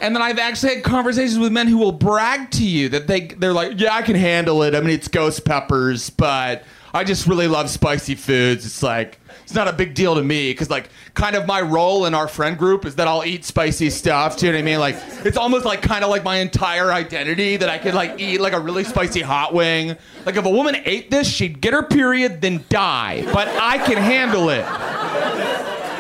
And 0.04 0.14
then 0.14 0.22
I've 0.22 0.38
actually 0.38 0.76
had 0.76 0.84
conversations 0.84 1.40
with 1.40 1.54
men 1.54 1.66
who 1.66 1.78
will 1.78 1.94
brag 1.94 2.52
to 2.52 2.64
you 2.66 2.90
that 2.90 3.08
they 3.08 3.28
they're 3.28 3.54
like, 3.54 3.80
yeah, 3.80 3.96
I 3.96 4.02
can 4.02 4.18
handle 4.18 4.62
it. 4.62 4.76
I 4.76 4.82
mean, 4.82 4.90
it's 4.90 5.08
ghost 5.08 5.46
peppers, 5.46 6.10
but 6.10 6.66
I 6.94 7.06
just 7.06 7.26
really 7.26 7.48
love 7.48 7.70
spicy 7.70 8.16
foods. 8.16 8.66
It's 8.66 8.84
like 8.84 9.18
it's 9.44 9.54
not 9.54 9.70
a 9.70 9.72
big 9.72 9.96
deal 9.96 10.16
to 10.16 10.22
me 10.22 10.52
because 10.52 10.70
like 10.70 10.90
kind 11.14 11.38
of 11.38 11.48
my 11.48 11.62
role 11.62 12.06
in 12.06 12.14
our 12.14 12.28
friend 12.28 12.58
group 12.58 12.86
is 12.86 12.96
that 12.96 13.08
I'll 13.08 13.24
eat 13.24 13.46
spicy 13.46 13.90
stuff. 13.90 14.36
Do 14.36 14.46
you 14.46 14.52
know 14.52 14.58
what 14.58 14.62
I 14.62 14.66
mean? 14.66 14.80
Like 14.80 14.96
it's 15.26 15.38
almost 15.38 15.64
like 15.64 15.82
kind 15.82 16.04
of 16.04 16.10
like 16.10 16.26
my 16.26 16.36
entire 16.36 16.92
identity 16.92 17.56
that 17.56 17.70
I 17.70 17.78
could 17.78 17.94
like 17.94 18.20
eat 18.20 18.42
like 18.42 18.52
a 18.52 18.60
really 18.60 18.84
spicy 18.84 19.22
hot 19.22 19.54
wing. 19.54 19.96
Like 20.26 20.36
if 20.36 20.44
a 20.44 20.50
woman 20.50 20.76
ate 20.84 21.12
this, 21.12 21.30
she'd 21.30 21.62
get 21.62 21.72
her 21.72 21.84
period 21.84 22.42
then 22.42 22.66
die. 22.68 23.24
But 23.32 23.48
I 23.48 23.78
can 23.78 23.96
handle 23.96 24.50
it 24.50 24.66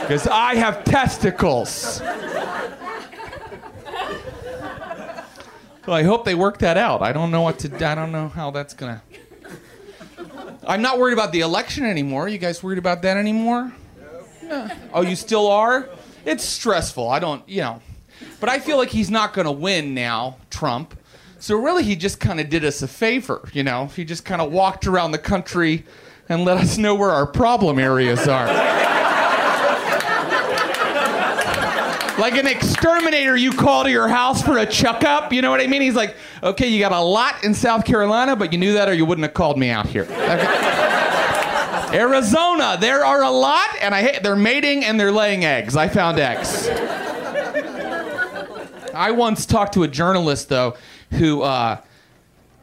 because 0.01 0.27
I 0.27 0.55
have 0.55 0.83
testicles. 0.83 2.01
Well, 5.85 5.95
I 5.95 6.03
hope 6.03 6.23
they 6.23 6.35
work 6.35 6.59
that 6.59 6.77
out. 6.77 7.01
I 7.01 7.11
don't 7.11 7.29
know 7.31 7.41
what 7.41 7.59
to. 7.59 7.85
I 7.85 7.95
don't 7.95 8.11
know 8.11 8.29
how 8.29 8.51
that's 8.51 8.73
gonna. 8.73 9.01
I'm 10.65 10.81
not 10.81 10.97
worried 10.97 11.13
about 11.13 11.31
the 11.31 11.41
election 11.41 11.83
anymore. 11.85 12.29
You 12.29 12.37
guys 12.37 12.63
worried 12.63 12.77
about 12.77 13.01
that 13.01 13.17
anymore? 13.17 13.73
Yeah. 14.41 14.77
Oh, 14.93 15.01
you 15.01 15.15
still 15.15 15.47
are? 15.47 15.89
It's 16.25 16.45
stressful. 16.45 17.09
I 17.09 17.19
don't, 17.19 17.47
you 17.49 17.61
know. 17.61 17.81
But 18.39 18.49
I 18.49 18.59
feel 18.59 18.77
like 18.77 18.89
he's 18.89 19.11
not 19.11 19.33
going 19.33 19.45
to 19.45 19.51
win 19.51 19.93
now, 19.93 20.37
Trump. 20.49 20.97
So 21.39 21.57
really, 21.57 21.83
he 21.83 21.97
just 21.97 22.21
kind 22.21 22.39
of 22.39 22.49
did 22.49 22.63
us 22.63 22.81
a 22.81 22.87
favor, 22.87 23.49
you 23.51 23.63
know. 23.63 23.87
He 23.87 24.05
just 24.05 24.23
kind 24.23 24.41
of 24.41 24.53
walked 24.53 24.87
around 24.87 25.11
the 25.11 25.17
country 25.17 25.85
and 26.29 26.45
let 26.45 26.57
us 26.57 26.77
know 26.77 26.95
where 26.95 27.11
our 27.11 27.27
problem 27.27 27.77
areas 27.77 28.27
are. 28.27 28.47
Like 32.17 32.35
an 32.35 32.47
exterminator 32.47 33.35
you 33.35 33.51
call 33.51 33.83
to 33.83 33.91
your 33.91 34.07
house 34.07 34.41
for 34.41 34.57
a 34.57 34.65
checkup. 34.65 35.33
You 35.33 35.41
know 35.41 35.51
what 35.51 35.61
I 35.61 35.67
mean? 35.67 35.81
He's 35.81 35.95
like, 35.95 36.15
okay, 36.41 36.67
you 36.67 36.79
got 36.79 36.91
a 36.91 36.99
lot 36.99 37.43
in 37.43 37.53
South 37.53 37.85
Carolina, 37.85 38.35
but 38.35 38.51
you 38.51 38.59
knew 38.59 38.73
that 38.73 38.87
or 38.87 38.93
you 38.93 39.05
wouldn't 39.05 39.23
have 39.23 39.33
called 39.33 39.57
me 39.57 39.69
out 39.69 39.87
here. 39.87 40.03
Okay. 40.03 40.79
Arizona, 41.93 42.77
there 42.79 43.05
are 43.05 43.21
a 43.21 43.29
lot, 43.29 43.67
and 43.81 43.93
I 43.93 44.01
hate, 44.01 44.23
they're 44.23 44.35
mating 44.35 44.83
and 44.83 44.99
they're 44.99 45.11
laying 45.11 45.45
eggs. 45.45 45.75
I 45.75 45.87
found 45.87 46.17
eggs. 46.19 46.67
I 48.95 49.11
once 49.11 49.45
talked 49.45 49.73
to 49.75 49.83
a 49.83 49.87
journalist 49.87 50.49
though, 50.49 50.75
who 51.11 51.41
uh, 51.41 51.81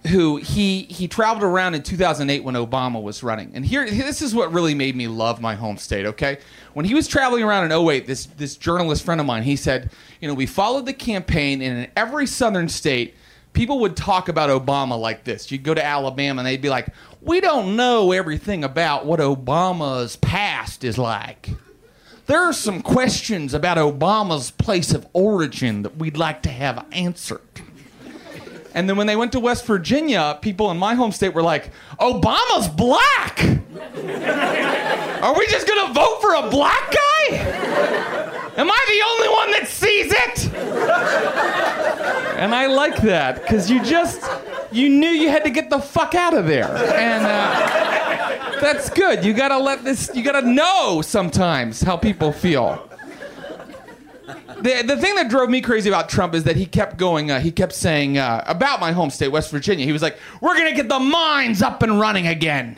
who 0.08 0.36
he 0.36 0.82
he 0.84 1.06
traveled 1.06 1.44
around 1.44 1.74
in 1.74 1.82
2008 1.82 2.42
when 2.42 2.54
Obama 2.54 3.02
was 3.02 3.22
running. 3.22 3.52
And 3.54 3.64
here 3.64 3.88
this 3.88 4.22
is 4.22 4.34
what 4.34 4.52
really 4.52 4.74
made 4.74 4.96
me 4.96 5.08
love 5.08 5.40
my 5.40 5.54
home 5.54 5.76
state, 5.76 6.06
okay? 6.06 6.38
When 6.72 6.86
he 6.86 6.94
was 6.94 7.06
traveling 7.06 7.42
around 7.42 7.70
in 7.70 7.72
08, 7.72 8.06
this 8.06 8.26
this 8.26 8.56
journalist 8.56 9.04
friend 9.04 9.20
of 9.20 9.26
mine, 9.26 9.42
he 9.42 9.56
said, 9.56 9.90
you 10.20 10.28
know, 10.28 10.34
we 10.34 10.46
followed 10.46 10.86
the 10.86 10.94
campaign 10.94 11.60
and 11.60 11.78
in 11.78 11.90
every 11.96 12.26
southern 12.26 12.68
state 12.68 13.14
people 13.52 13.80
would 13.80 13.96
talk 13.96 14.28
about 14.28 14.48
Obama 14.48 14.98
like 14.98 15.24
this. 15.24 15.50
You'd 15.50 15.64
go 15.64 15.74
to 15.74 15.84
Alabama 15.84 16.40
and 16.40 16.46
they'd 16.46 16.62
be 16.62 16.70
like, 16.70 16.88
"We 17.20 17.40
don't 17.40 17.76
know 17.76 18.12
everything 18.12 18.64
about 18.64 19.06
what 19.06 19.20
Obama's 19.20 20.16
past 20.16 20.84
is 20.84 20.98
like." 20.98 21.50
There 22.26 22.40
are 22.40 22.52
some 22.52 22.80
questions 22.80 23.52
about 23.52 23.76
Obama's 23.76 24.52
place 24.52 24.94
of 24.94 25.06
origin 25.12 25.82
that 25.82 25.96
we'd 25.96 26.16
like 26.16 26.42
to 26.42 26.50
have 26.50 26.86
answered. 26.92 27.40
And 28.74 28.88
then 28.88 28.96
when 28.96 29.06
they 29.06 29.16
went 29.16 29.32
to 29.32 29.40
West 29.40 29.66
Virginia, 29.66 30.38
people 30.40 30.70
in 30.70 30.78
my 30.78 30.94
home 30.94 31.12
state 31.12 31.34
were 31.34 31.42
like, 31.42 31.70
Obama's 31.98 32.68
black! 32.68 33.40
Are 35.22 35.36
we 35.38 35.46
just 35.48 35.66
gonna 35.66 35.92
vote 35.92 36.20
for 36.20 36.34
a 36.34 36.48
black 36.50 36.90
guy? 36.92 37.36
Am 38.56 38.70
I 38.70 38.84
the 38.88 39.02
only 39.10 39.28
one 39.28 39.50
that 39.52 39.66
sees 39.68 40.12
it? 40.12 40.54
And 42.38 42.54
I 42.54 42.66
like 42.66 42.96
that, 43.02 43.42
because 43.42 43.70
you 43.70 43.82
just, 43.84 44.22
you 44.72 44.88
knew 44.88 45.08
you 45.08 45.28
had 45.28 45.44
to 45.44 45.50
get 45.50 45.68
the 45.70 45.78
fuck 45.78 46.14
out 46.14 46.34
of 46.34 46.46
there. 46.46 46.68
And 46.68 47.26
uh, 47.26 48.60
that's 48.60 48.88
good. 48.90 49.24
You 49.24 49.34
gotta 49.34 49.58
let 49.58 49.84
this, 49.84 50.10
you 50.14 50.22
gotta 50.22 50.46
know 50.46 51.02
sometimes 51.02 51.82
how 51.82 51.96
people 51.96 52.32
feel. 52.32 52.86
The, 54.60 54.82
the 54.86 54.96
thing 54.96 55.14
that 55.14 55.28
drove 55.28 55.48
me 55.48 55.60
crazy 55.60 55.88
about 55.88 56.08
Trump 56.08 56.34
is 56.34 56.44
that 56.44 56.56
he 56.56 56.66
kept 56.66 56.96
going, 56.96 57.30
uh, 57.30 57.40
he 57.40 57.50
kept 57.50 57.72
saying 57.72 58.18
uh, 58.18 58.44
about 58.46 58.80
my 58.80 58.92
home 58.92 59.10
state, 59.10 59.28
West 59.28 59.50
Virginia, 59.50 59.86
he 59.86 59.92
was 59.92 60.02
like, 60.02 60.18
we're 60.40 60.56
gonna 60.56 60.74
get 60.74 60.88
the 60.88 60.98
mines 60.98 61.62
up 61.62 61.82
and 61.82 61.98
running 61.98 62.26
again. 62.26 62.76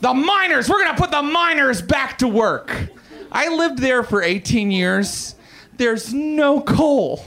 The 0.00 0.14
miners, 0.14 0.68
we're 0.68 0.84
gonna 0.84 0.98
put 0.98 1.10
the 1.10 1.22
miners 1.22 1.82
back 1.82 2.18
to 2.18 2.28
work. 2.28 2.90
I 3.32 3.48
lived 3.48 3.78
there 3.78 4.02
for 4.02 4.22
18 4.22 4.70
years. 4.70 5.34
There's 5.76 6.14
no 6.14 6.60
coal. 6.60 7.24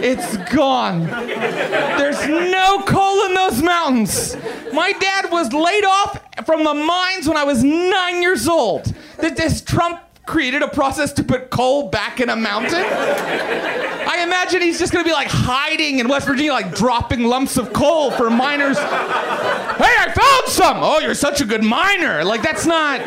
It's 0.00 0.36
gone. 0.54 1.06
There's 1.06 2.26
no 2.26 2.82
coal 2.86 3.26
in 3.26 3.34
those 3.34 3.62
mountains. 3.62 4.36
My 4.72 4.92
dad 4.92 5.30
was 5.30 5.52
laid 5.52 5.84
off 5.84 6.20
from 6.46 6.64
the 6.64 6.74
mines 6.74 7.28
when 7.28 7.36
I 7.36 7.44
was 7.44 7.62
nine 7.62 8.22
years 8.22 8.48
old. 8.48 8.92
This 9.18 9.60
Trump 9.60 10.00
created 10.26 10.62
a 10.62 10.68
process 10.68 11.12
to 11.14 11.24
put 11.24 11.50
coal 11.50 11.88
back 11.88 12.20
in 12.20 12.30
a 12.30 12.36
mountain. 12.36 12.84
I 12.84 14.22
imagine 14.22 14.62
he's 14.62 14.78
just 14.78 14.92
gonna 14.92 15.04
be 15.04 15.12
like 15.12 15.28
hiding 15.28 15.98
in 15.98 16.08
West 16.08 16.26
Virginia, 16.26 16.52
like 16.52 16.74
dropping 16.74 17.24
lumps 17.24 17.56
of 17.56 17.72
coal 17.72 18.10
for 18.10 18.30
miners. 18.30 18.78
Hey, 18.78 18.84
I 18.86 20.12
found 20.14 20.52
some. 20.52 20.78
Oh, 20.80 21.00
you're 21.00 21.14
such 21.14 21.40
a 21.40 21.44
good 21.44 21.62
miner. 21.64 22.24
Like 22.24 22.42
that's 22.42 22.66
not. 22.66 23.00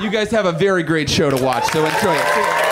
You 0.00 0.10
guys 0.10 0.30
have 0.30 0.46
a 0.46 0.52
very 0.52 0.84
great 0.84 1.10
show 1.10 1.28
to 1.28 1.42
watch, 1.42 1.64
so 1.72 1.84
enjoy 1.84 2.14
it. 2.14 2.67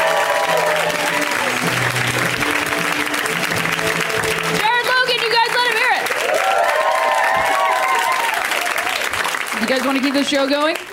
You 9.67 9.75
guys 9.75 9.85
want 9.85 9.99
to 9.99 10.05
keep 10.05 10.15
this 10.15 10.29
show 10.29 10.49
going? 10.49 10.77
This 10.77 10.87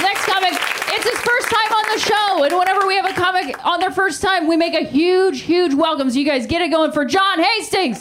next 0.00 0.24
comic, 0.24 0.52
it's 0.52 1.04
his 1.04 1.18
first 1.18 1.50
time 1.50 1.72
on 1.72 1.84
the 1.96 1.98
show, 1.98 2.44
and 2.44 2.56
whenever 2.56 2.86
we 2.86 2.94
have 2.94 3.06
a 3.06 3.12
comic 3.12 3.66
on 3.66 3.80
their 3.80 3.90
first 3.90 4.22
time, 4.22 4.46
we 4.46 4.56
make 4.56 4.74
a 4.74 4.84
huge, 4.84 5.40
huge 5.40 5.74
welcome. 5.74 6.10
So 6.10 6.18
you 6.20 6.24
guys 6.24 6.46
get 6.46 6.62
it 6.62 6.68
going 6.68 6.92
for 6.92 7.04
John 7.04 7.42
Hastings. 7.42 8.00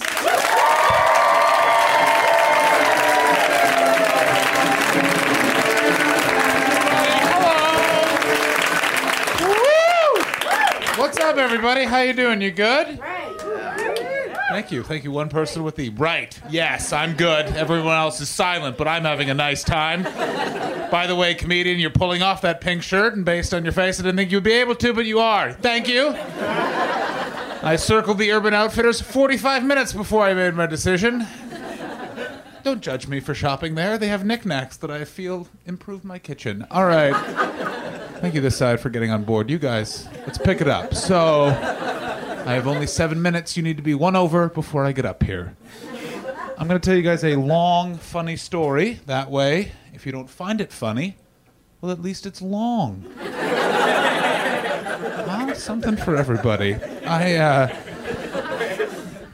What's 10.96 11.17
up, 11.17 11.38
everybody? 11.38 11.86
How 11.86 12.02
you 12.02 12.13
doing? 12.13 12.39
You 12.39 12.52
good? 12.52 13.00
Thank 14.58 14.72
you. 14.72 14.82
Thank 14.82 15.04
you. 15.04 15.12
One 15.12 15.30
person 15.30 15.63
with 15.63 15.76
the 15.76 15.89
right. 15.89 16.41
Yes, 16.50 16.91
I'm 16.91 17.13
good. 17.13 17.46
Everyone 17.46 17.93
else 17.93 18.20
is 18.22 18.28
silent, 18.28 18.76
but 18.76 18.88
I'm 18.88 19.04
having 19.04 19.30
a 19.30 19.36
nice 19.36 19.63
time. 19.63 20.02
By 20.02 21.06
the 21.06 21.15
way, 21.15 21.36
comedian, 21.36 21.78
you're 21.78 21.91
pulling 21.91 22.24
off 22.24 22.41
that 22.41 22.60
pink 22.60 22.82
shirt, 22.82 23.15
and 23.15 23.24
based 23.24 23.54
on 23.54 23.63
your 23.63 23.72
face, 23.72 24.00
I 24.00 24.04
didn't 24.04 24.17
think 24.17 24.32
you'd 24.32 24.43
be 24.43 24.54
able 24.54 24.74
to, 24.74 24.96
but 24.96 25.06
you 25.06 25.20
are. 25.20 25.54
Thank 25.54 25.88
you. 25.88 26.08
I 26.10 27.76
circled 27.78 28.17
the 28.17 28.32
Urban 28.32 28.56
Outfitters 28.56 29.00
45 29.00 29.63
minutes 29.63 29.93
before 29.93 30.24
I 30.24 30.34
made 30.34 30.56
my 30.56 30.65
decision. 30.65 31.28
Don't 32.63 32.82
judge 32.82 33.08
me 33.08 33.20
for 33.20 33.36
shopping 33.36 33.76
there. 33.76 34.00
They 34.00 34.08
have 34.08 34.26
knickknacks 34.26 34.76
that 34.78 34.89
I 34.89 35.06
feel 35.06 35.48
improve 35.67 36.04
my 36.04 36.17
kitchen. 36.17 36.65
All 36.72 36.88
right. 36.88 37.15
Thank 38.22 38.34
you, 38.34 38.41
this 38.41 38.58
side, 38.58 38.80
for 38.80 38.89
getting 38.89 39.12
on 39.12 39.24
board. 39.24 39.52
You 39.52 39.60
guys, 39.60 40.10
let's 40.26 40.39
pick 40.39 40.62
it 40.62 40.67
up. 40.67 40.96
So, 40.96 41.50
I 42.48 42.54
have 42.54 42.66
only 42.66 42.88
seven 42.88 43.22
minutes. 43.22 43.58
You 43.58 43.64
need 43.64 43.76
to 43.76 43.84
be 43.84 43.94
one 43.94 44.16
over 44.16 44.48
before 44.48 44.86
I 44.86 44.94
get 44.94 45.04
up 45.06 45.22
here. 45.22 45.58
I'm 46.58 46.66
going 46.70 46.80
to 46.80 46.86
tell 46.86 46.96
you 46.96 47.02
guys 47.04 47.26
a 47.26 47.36
long, 47.36 47.98
funny 47.98 48.38
story. 48.38 49.02
That 49.06 49.30
way, 49.30 49.74
if 49.94 50.06
you 50.06 50.14
don't 50.14 50.30
find 50.30 50.62
it 50.62 50.72
funny, 50.72 51.18
well, 51.82 51.92
at 51.92 52.02
least 52.02 52.26
it's 52.26 52.42
long. 52.42 53.04
Well, 55.28 55.54
something 55.56 55.98
for 55.98 56.16
everybody. 56.16 56.76
I, 57.06 57.36
uh, 57.36 57.76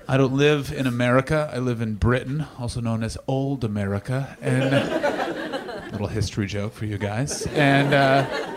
I 0.07 0.17
don't 0.17 0.33
live 0.33 0.71
in 0.71 0.87
America. 0.87 1.51
I 1.53 1.59
live 1.59 1.81
in 1.81 1.93
Britain, 1.93 2.47
also 2.57 2.81
known 2.81 3.03
as 3.03 3.15
Old 3.27 3.63
America. 3.63 4.35
And 4.41 5.91
little 5.91 6.07
history 6.07 6.47
joke 6.47 6.73
for 6.73 6.87
you 6.87 6.97
guys. 6.97 7.45
And 7.53 7.93
uh, 7.93 8.52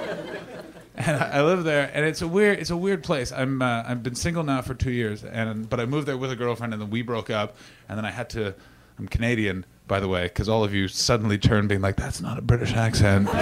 and 1.07 1.23
I 1.23 1.43
live 1.43 1.65
there, 1.65 1.91
and 1.93 2.05
it's 2.05 2.23
a 2.23 2.29
weird 2.29 2.59
it's 2.59 2.71
a 2.71 2.77
weird 2.77 3.03
place. 3.03 3.33
I'm 3.33 3.63
uh, 3.63 3.85
I've 3.87 4.03
been 4.03 4.15
single 4.15 4.43
now 4.43 4.63
for 4.63 4.75
two 4.75 4.91
years, 4.91 5.25
and 5.25 5.69
but 5.69 5.81
I 5.81 5.87
moved 5.87 6.07
there 6.09 6.17
with 6.17 6.31
a 6.31 6.37
girlfriend, 6.37 6.73
and 6.73 6.83
then 6.83 6.91
we 6.91 7.03
broke 7.03 7.31
up, 7.31 7.57
and 7.89 7.97
then 7.99 8.05
I 8.05 8.11
had 8.11 8.31
to. 8.31 8.55
I'm 8.99 9.09
Canadian, 9.09 9.67
by 9.87 10.01
the 10.01 10.09
way, 10.09 10.25
because 10.25 10.49
all 10.49 10.65
of 10.65 10.73
you 10.73 10.89
suddenly 10.89 11.37
turned, 11.37 11.69
being 11.69 11.83
like, 11.83 11.97
"That's 11.97 12.21
not 12.21 12.39
a 12.39 12.43
British 12.43 12.73
accent." 12.73 13.29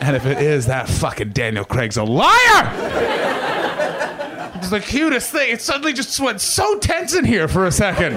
and 0.00 0.16
if 0.16 0.26
it 0.26 0.38
is, 0.38 0.66
that 0.66 0.88
fucking 0.88 1.30
Daniel 1.30 1.64
Craig's 1.64 1.96
a 1.96 2.04
liar. 2.04 3.00
It's 4.56 4.70
the 4.70 4.80
cutest 4.80 5.32
thing. 5.32 5.50
It 5.50 5.62
suddenly 5.62 5.92
just 5.92 6.20
went 6.20 6.40
so 6.40 6.78
tense 6.78 7.14
in 7.14 7.24
here 7.24 7.48
for 7.48 7.66
a 7.66 7.72
second. 7.72 8.14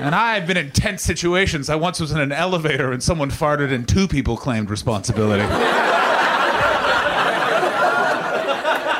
And 0.00 0.14
I've 0.14 0.46
been 0.46 0.56
in 0.56 0.70
tense 0.70 1.02
situations. 1.02 1.68
I 1.70 1.76
once 1.76 2.00
was 2.00 2.12
in 2.12 2.18
an 2.18 2.32
elevator 2.32 2.92
and 2.92 3.02
someone 3.02 3.30
farted 3.30 3.72
and 3.72 3.86
two 3.86 4.06
people 4.08 4.36
claimed 4.36 4.70
responsibility. 4.70 5.42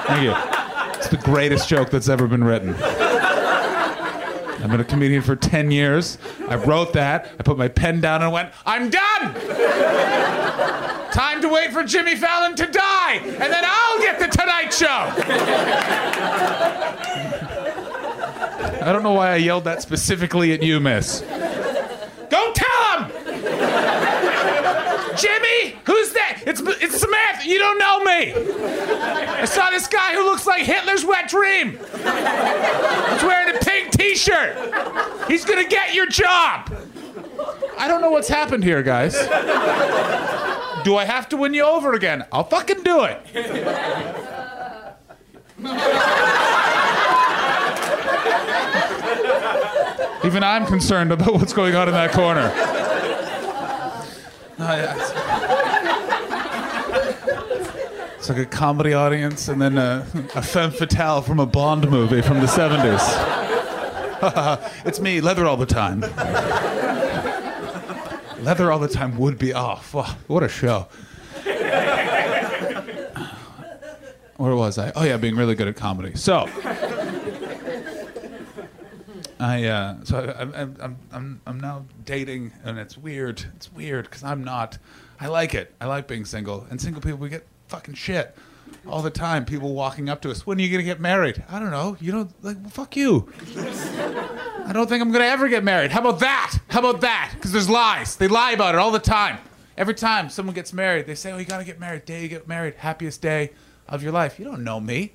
Thank 0.08 0.22
you. 0.22 0.34
It's 0.96 1.08
the 1.08 1.18
greatest 1.18 1.68
joke 1.68 1.90
that's 1.90 2.08
ever 2.08 2.26
been 2.26 2.42
written. 2.42 2.74
I've 4.60 4.70
been 4.70 4.80
a 4.80 4.84
comedian 4.84 5.20
for 5.22 5.36
10 5.36 5.70
years. 5.70 6.16
I 6.48 6.56
wrote 6.56 6.94
that. 6.94 7.30
I 7.38 7.42
put 7.42 7.58
my 7.58 7.68
pen 7.68 8.00
down 8.00 8.22
and 8.22 8.32
went, 8.32 8.50
I'm 8.66 8.90
done! 8.90 9.34
Time 11.12 11.42
to 11.42 11.48
wait 11.48 11.72
for 11.72 11.84
Jimmy 11.84 12.16
Fallon 12.16 12.56
to 12.56 12.66
die, 12.66 13.20
and 13.22 13.52
then 13.52 13.64
I'll 13.66 13.98
get 13.98 14.18
the 14.18 14.26
Tonight 14.28 14.72
Show! 14.72 14.86
I 18.80 18.92
don't 18.92 19.02
know 19.02 19.12
why 19.12 19.32
I 19.32 19.36
yelled 19.36 19.64
that 19.64 19.82
specifically 19.82 20.52
at 20.52 20.62
you, 20.62 20.80
miss. 20.80 21.20
Go 22.30 22.52
tell! 22.54 22.67
Jimmy, 25.18 25.76
who's 25.84 26.12
that? 26.12 26.42
It's 26.46 26.60
it's 26.60 27.00
Samantha. 27.00 27.48
You 27.48 27.58
don't 27.58 27.78
know 27.78 28.04
me. 28.04 28.32
I 29.40 29.44
saw 29.44 29.70
this 29.70 29.88
guy 29.88 30.14
who 30.14 30.24
looks 30.24 30.46
like 30.46 30.62
Hitler's 30.62 31.04
wet 31.04 31.28
dream. 31.28 31.72
He's 31.72 33.22
wearing 33.22 33.56
a 33.56 33.58
pink 33.58 33.90
T-shirt. 33.92 35.28
He's 35.28 35.44
gonna 35.44 35.68
get 35.68 35.94
your 35.94 36.06
job. 36.06 36.72
I 37.76 37.88
don't 37.88 38.00
know 38.00 38.10
what's 38.10 38.28
happened 38.28 38.64
here, 38.64 38.82
guys. 38.82 39.14
Do 40.84 40.96
I 40.96 41.04
have 41.04 41.28
to 41.30 41.36
win 41.36 41.54
you 41.54 41.64
over 41.64 41.94
again? 41.94 42.24
I'll 42.32 42.44
fucking 42.44 42.82
do 42.82 43.04
it. 43.04 43.20
Even 50.24 50.42
I'm 50.42 50.66
concerned 50.66 51.10
about 51.12 51.34
what's 51.34 51.52
going 51.52 51.74
on 51.74 51.88
in 51.88 51.94
that 51.94 52.12
corner. 52.12 52.52
Oh. 54.60 55.68
It's 58.18 58.28
like 58.28 58.38
a 58.38 58.46
comedy 58.46 58.92
audience 58.92 59.48
and 59.48 59.62
then 59.62 59.78
a, 59.78 60.04
a 60.34 60.42
femme 60.42 60.72
fatale 60.72 61.22
from 61.22 61.38
a 61.38 61.46
Bond 61.46 61.88
movie 61.88 62.20
from 62.20 62.40
the 62.40 62.46
70s. 62.46 62.98
it's 64.84 64.98
me, 65.00 65.20
leather 65.20 65.46
all 65.46 65.56
the 65.56 65.66
time. 65.66 66.00
leather 68.42 68.72
all 68.72 68.80
the 68.80 68.88
time 68.88 69.16
would 69.18 69.38
be 69.38 69.52
off. 69.52 69.94
What 70.26 70.42
a 70.42 70.48
show. 70.48 70.88
Where 74.36 74.54
was 74.54 74.78
I? 74.78 74.92
Oh 74.94 75.04
yeah, 75.04 75.16
being 75.16 75.36
really 75.36 75.54
good 75.54 75.68
at 75.68 75.76
comedy. 75.76 76.16
So, 76.16 76.48
I 79.40 79.64
uh, 79.64 79.96
so 80.04 80.18
I, 80.18 80.42
I'm, 80.42 80.76
I'm 80.80 80.98
I'm 81.12 81.40
I'm 81.46 81.60
now 81.60 81.84
dating, 82.04 82.52
and 82.64 82.78
it's 82.78 82.98
weird. 82.98 83.44
It's 83.56 83.72
weird 83.72 84.06
because 84.06 84.24
I'm 84.24 84.42
not. 84.42 84.78
I 85.20 85.28
like 85.28 85.54
it. 85.54 85.74
I 85.80 85.86
like 85.86 86.08
being 86.08 86.24
single, 86.24 86.66
and 86.70 86.80
single 86.80 87.00
people 87.00 87.18
we 87.18 87.28
get 87.28 87.46
fucking 87.68 87.94
shit 87.94 88.36
all 88.86 89.02
the 89.02 89.10
time. 89.10 89.44
People 89.44 89.74
walking 89.74 90.08
up 90.08 90.20
to 90.22 90.30
us. 90.30 90.46
When 90.46 90.58
are 90.58 90.62
you 90.62 90.70
gonna 90.70 90.82
get 90.82 91.00
married? 91.00 91.44
I 91.48 91.60
don't 91.60 91.70
know. 91.70 91.96
You 92.00 92.12
know, 92.12 92.28
like 92.42 92.56
well, 92.60 92.70
fuck 92.70 92.96
you. 92.96 93.32
I 93.56 94.72
don't 94.72 94.88
think 94.88 95.02
I'm 95.02 95.12
gonna 95.12 95.24
ever 95.24 95.48
get 95.48 95.62
married. 95.62 95.92
How 95.92 96.00
about 96.00 96.20
that? 96.20 96.58
How 96.68 96.80
about 96.80 97.00
that? 97.02 97.32
Because 97.34 97.52
there's 97.52 97.70
lies. 97.70 98.16
They 98.16 98.28
lie 98.28 98.52
about 98.52 98.74
it 98.74 98.78
all 98.78 98.90
the 98.90 98.98
time. 98.98 99.38
Every 99.76 99.94
time 99.94 100.28
someone 100.30 100.54
gets 100.54 100.72
married, 100.72 101.06
they 101.06 101.14
say, 101.14 101.30
"Oh, 101.32 101.38
you 101.38 101.44
gotta 101.44 101.64
get 101.64 101.78
married. 101.78 102.04
Day 102.04 102.22
you 102.22 102.28
get 102.28 102.48
married, 102.48 102.74
happiest 102.78 103.22
day 103.22 103.52
of 103.86 104.02
your 104.02 104.10
life." 104.12 104.38
You 104.38 104.44
don't 104.44 104.64
know 104.64 104.80
me. 104.80 105.12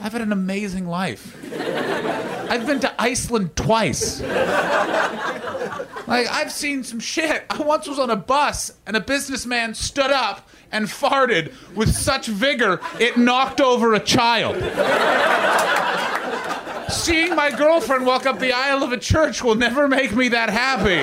I've 0.00 0.12
had 0.12 0.22
an 0.22 0.32
amazing 0.32 0.86
life. 0.86 1.36
I've 2.50 2.66
been 2.66 2.80
to 2.80 3.00
Iceland 3.00 3.56
twice. 3.56 4.20
Like, 6.08 6.26
I've 6.30 6.50
seen 6.50 6.84
some 6.84 7.00
shit. 7.00 7.44
I 7.50 7.62
once 7.62 7.86
was 7.86 7.98
on 7.98 8.08
a 8.08 8.16
bus 8.16 8.72
and 8.86 8.96
a 8.96 9.00
businessman 9.00 9.74
stood 9.74 10.10
up 10.10 10.48
and 10.72 10.86
farted 10.86 11.52
with 11.74 11.94
such 11.94 12.26
vigor 12.26 12.80
it 12.98 13.18
knocked 13.18 13.60
over 13.60 13.92
a 13.94 14.00
child. 14.00 14.56
Seeing 16.90 17.34
my 17.34 17.50
girlfriend 17.50 18.06
walk 18.06 18.24
up 18.24 18.38
the 18.38 18.52
aisle 18.52 18.82
of 18.82 18.92
a 18.92 18.98
church 18.98 19.42
will 19.44 19.54
never 19.54 19.86
make 19.88 20.14
me 20.14 20.28
that 20.28 20.48
happy. 20.48 21.02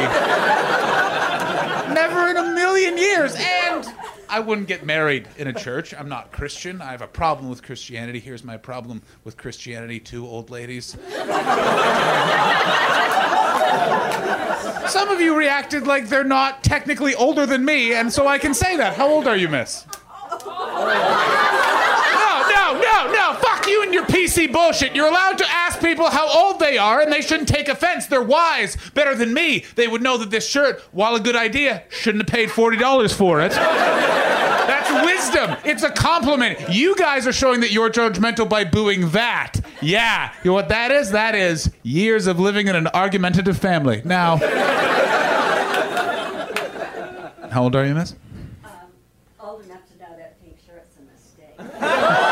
Never 1.94 2.28
in 2.30 2.38
a 2.38 2.56
million 2.56 2.98
years. 2.98 3.36
And 3.38 3.86
I 4.30 4.40
wouldn't 4.40 4.68
get 4.68 4.86
married 4.86 5.28
in 5.38 5.48
a 5.48 5.54
church. 5.54 5.94
I'm 5.94 6.10
not 6.10 6.32
Christian. 6.32 6.82
I 6.82 6.92
have 6.92 7.02
a 7.02 7.08
problem 7.08 7.50
with 7.50 7.62
Christianity. 7.64 8.20
Here's 8.20 8.44
my 8.44 8.58
problem 8.58 9.02
with 9.24 9.38
Christianity, 9.38 10.00
too, 10.00 10.26
old 10.28 10.50
ladies. 10.50 10.98
Some 14.88 15.10
of 15.10 15.22
you 15.22 15.36
reacted 15.38 15.88
like 15.88 16.10
they're 16.10 16.24
not 16.24 16.64
technically 16.64 17.16
older 17.16 17.46
than 17.46 17.64
me, 17.66 17.94
and 17.94 18.12
so 18.12 18.28
I 18.28 18.38
can 18.38 18.54
say 18.54 18.78
that. 18.78 18.96
How 18.96 19.08
old 19.08 19.28
are 19.28 19.38
you, 19.38 19.50
miss? 19.50 19.86
No, 20.32 20.38
no, 22.50 22.74
no, 22.82 23.12
no. 23.12 23.34
Fuck 23.40 23.55
you 23.68 23.84
and 23.84 23.94
your 23.94 24.06
PC 24.06 24.52
bullshit. 24.52 24.96
You're 24.96 25.08
allowed 25.08 25.38
to 25.40 25.46
ask 25.50 25.80
people 25.80 26.10
how 26.10 26.28
old 26.28 26.60
they 26.60 26.78
are, 26.78 27.02
and 27.02 27.12
they 27.12 27.22
shouldn't 27.22 27.50
take 27.50 27.68
offense. 27.68 28.08
They're 28.08 28.22
wise, 28.22 28.78
better 28.94 29.16
than 29.16 29.34
me. 29.34 29.66
They 29.76 29.88
would 29.88 30.02
know 30.02 30.18
that 30.18 30.30
this 30.32 30.48
shirt, 30.48 30.82
while 30.92 31.16
a 31.16 31.20
good 31.20 31.36
idea, 31.36 31.84
shouldn't 31.90 32.28
have 32.28 32.34
paid 32.34 32.50
$40 32.50 33.16
for 33.16 33.42
it. 33.42 33.52
That's 33.52 35.06
wisdom. 35.06 35.58
It's 35.64 35.84
a 35.84 35.92
compliment. 35.92 36.60
You 36.70 36.96
guys 36.96 37.28
are 37.28 37.34
showing 37.34 37.62
that 37.62 37.72
you're 37.72 37.90
judgmental 37.90 38.48
by 38.48 38.64
booing 38.64 39.10
that. 39.10 39.54
Yeah. 39.82 40.32
You 40.44 40.52
know 40.52 40.56
what 40.56 40.70
that 40.70 40.92
is? 40.92 41.12
That 41.12 41.36
is 41.36 41.72
years 41.84 42.28
of 42.28 42.40
living 42.40 42.68
in 42.68 42.76
an 42.76 42.88
argumentative 42.88 43.58
family. 43.58 44.02
Now, 44.06 44.38
how 47.52 47.64
old 47.64 47.76
are 47.76 47.86
you, 47.86 47.94
miss? 47.94 48.16
Um, 48.64 48.72
old 49.40 49.64
enough 49.66 49.82
to 49.92 49.98
know 50.00 50.18
that 50.18 50.42
pink 50.44 50.58
shirt's 50.66 50.98
a 50.98 51.02
mistake. 51.72 52.32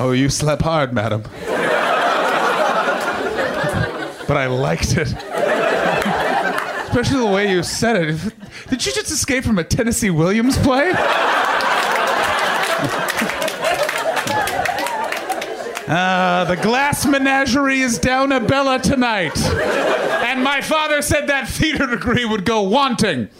Oh, 0.00 0.12
you 0.12 0.28
slept 0.28 0.62
hard, 0.62 0.92
madam. 0.92 1.22
but 4.28 4.36
I 4.36 4.46
liked 4.46 4.96
it. 4.96 5.12
Especially 6.88 7.18
the 7.18 7.26
way 7.26 7.50
you 7.50 7.62
said 7.64 7.96
it. 7.96 8.34
Did 8.68 8.86
you 8.86 8.92
just 8.92 9.10
escape 9.10 9.42
from 9.44 9.58
a 9.58 9.64
Tennessee 9.64 10.10
Williams 10.10 10.56
play? 10.58 10.92
Ah, 15.90 16.44
the 16.46 16.56
glass 16.56 17.06
menagerie 17.06 17.80
is 17.80 17.98
down 17.98 18.30
a 18.30 18.38
Bella 18.40 18.78
tonight. 18.78 19.36
And 19.38 20.44
my 20.44 20.60
father 20.60 21.00
said 21.00 21.26
that 21.28 21.48
theater 21.48 21.86
degree 21.86 22.24
would 22.26 22.44
go 22.44 22.60
wanting. 22.62 23.30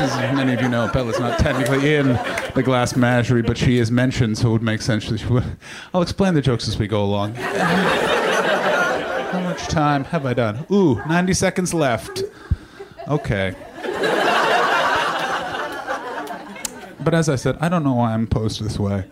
As 0.00 0.16
many 0.34 0.54
of 0.54 0.62
you 0.62 0.68
know, 0.68 0.88
Bella's 0.92 1.18
not 1.18 1.38
technically 1.40 1.94
in 1.96 2.08
the 2.54 2.62
glass 2.64 2.94
menagerie, 2.96 3.42
but 3.42 3.58
she 3.58 3.78
is 3.78 3.90
mentioned, 3.90 4.38
so 4.38 4.48
it 4.48 4.52
would 4.52 4.62
make 4.62 4.80
sense. 4.80 5.08
that 5.08 5.18
she 5.18 5.26
would- 5.26 5.56
I'll 5.92 6.02
explain 6.02 6.34
the 6.34 6.40
jokes 6.42 6.68
as 6.68 6.78
we 6.78 6.86
go 6.86 7.02
along. 7.02 7.34
How 7.34 9.40
much 9.40 9.66
time 9.68 10.04
have 10.04 10.24
I 10.24 10.34
done? 10.34 10.64
Ooh, 10.70 11.02
90 11.08 11.32
seconds 11.34 11.74
left. 11.74 12.22
Okay. 13.08 13.54
But 17.00 17.14
as 17.14 17.28
I 17.28 17.36
said, 17.36 17.56
I 17.60 17.68
don't 17.68 17.84
know 17.84 17.94
why 17.94 18.12
I'm 18.12 18.26
posed 18.26 18.62
this 18.62 18.78
way. 18.78 19.04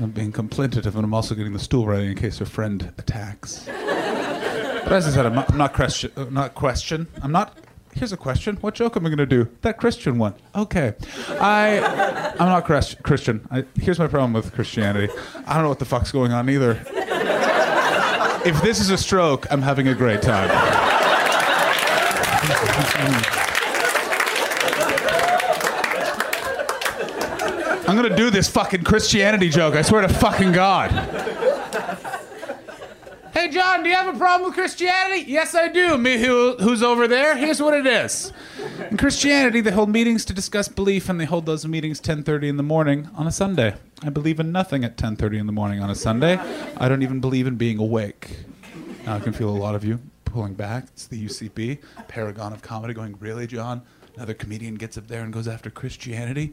I'm 0.00 0.10
being 0.10 0.32
contemplative, 0.32 0.96
and 0.96 1.04
I'm 1.04 1.14
also 1.14 1.34
getting 1.34 1.52
the 1.52 1.58
stool 1.58 1.86
ready 1.86 2.08
in 2.08 2.16
case 2.16 2.40
a 2.40 2.46
friend 2.46 2.92
attacks. 2.98 3.64
But 3.66 4.92
as 4.92 5.06
I 5.06 5.10
said, 5.12 5.26
I'm 5.26 5.34
not, 5.34 5.50
I'm 5.50 5.56
not 5.58 5.72
question. 5.72 6.10
Uh, 6.16 6.24
not 6.30 6.54
question. 6.54 7.06
I'm 7.22 7.32
not. 7.32 7.56
Here's 7.94 8.12
a 8.12 8.16
question. 8.16 8.56
What 8.56 8.74
joke 8.74 8.96
am 8.96 9.04
I 9.06 9.10
going 9.10 9.18
to 9.18 9.26
do? 9.26 9.48
That 9.60 9.76
Christian 9.76 10.18
one. 10.18 10.34
Okay. 10.54 10.94
I. 11.28 12.32
I'm 12.40 12.48
not 12.48 12.64
Christian. 12.64 13.46
I, 13.50 13.64
here's 13.80 13.98
my 13.98 14.06
problem 14.06 14.32
with 14.32 14.52
Christianity. 14.52 15.12
I 15.46 15.54
don't 15.54 15.62
know 15.62 15.68
what 15.68 15.78
the 15.78 15.84
fuck's 15.84 16.10
going 16.10 16.32
on 16.32 16.48
either. 16.48 16.80
If 18.44 18.60
this 18.62 18.80
is 18.80 18.90
a 18.90 18.98
stroke, 18.98 19.46
I'm 19.52 19.62
having 19.62 19.88
a 19.88 19.94
great 19.94 20.22
time. 20.22 20.50
I'm 27.86 27.96
gonna 27.96 28.16
do 28.16 28.30
this 28.30 28.48
fucking 28.48 28.84
Christianity 28.84 29.48
joke. 29.50 29.74
I 29.74 29.82
swear 29.82 30.02
to 30.02 30.08
fucking 30.08 30.52
God. 30.52 30.90
Hey, 33.42 33.48
John, 33.48 33.82
do 33.82 33.88
you 33.88 33.96
have 33.96 34.14
a 34.14 34.16
problem 34.16 34.48
with 34.48 34.54
Christianity? 34.54 35.24
Yes, 35.28 35.56
I 35.56 35.66
do. 35.66 35.98
Me, 35.98 36.16
who, 36.16 36.54
who's 36.60 36.80
over 36.80 37.08
there? 37.08 37.36
Here's 37.36 37.60
what 37.60 37.74
it 37.74 37.88
is. 37.88 38.32
In 38.88 38.96
Christianity, 38.96 39.60
they 39.60 39.72
hold 39.72 39.88
meetings 39.88 40.24
to 40.26 40.32
discuss 40.32 40.68
belief, 40.68 41.08
and 41.08 41.20
they 41.20 41.24
hold 41.24 41.44
those 41.44 41.66
meetings 41.66 42.00
10:30 42.00 42.50
in 42.50 42.56
the 42.56 42.62
morning 42.62 43.10
on 43.16 43.26
a 43.26 43.32
Sunday. 43.32 43.74
I 44.00 44.10
believe 44.10 44.38
in 44.38 44.52
nothing 44.52 44.84
at 44.84 44.96
10:30 44.96 45.40
in 45.40 45.46
the 45.46 45.52
morning 45.52 45.82
on 45.82 45.90
a 45.90 45.94
Sunday. 45.96 46.38
I 46.76 46.88
don't 46.88 47.02
even 47.02 47.18
believe 47.18 47.48
in 47.48 47.56
being 47.56 47.78
awake. 47.78 48.44
Now 49.06 49.16
I 49.16 49.18
can 49.18 49.32
feel 49.32 49.48
a 49.48 49.58
lot 49.58 49.74
of 49.74 49.82
you 49.84 49.98
pulling 50.24 50.54
back. 50.54 50.84
It's 50.92 51.08
the 51.08 51.18
UCB, 51.26 51.80
paragon 52.06 52.52
of 52.52 52.62
comedy, 52.62 52.94
going, 52.94 53.16
"Really, 53.18 53.48
John?" 53.48 53.82
Another 54.14 54.34
comedian 54.34 54.76
gets 54.76 54.96
up 54.96 55.08
there 55.08 55.24
and 55.24 55.32
goes 55.32 55.48
after 55.48 55.68
Christianity. 55.68 56.52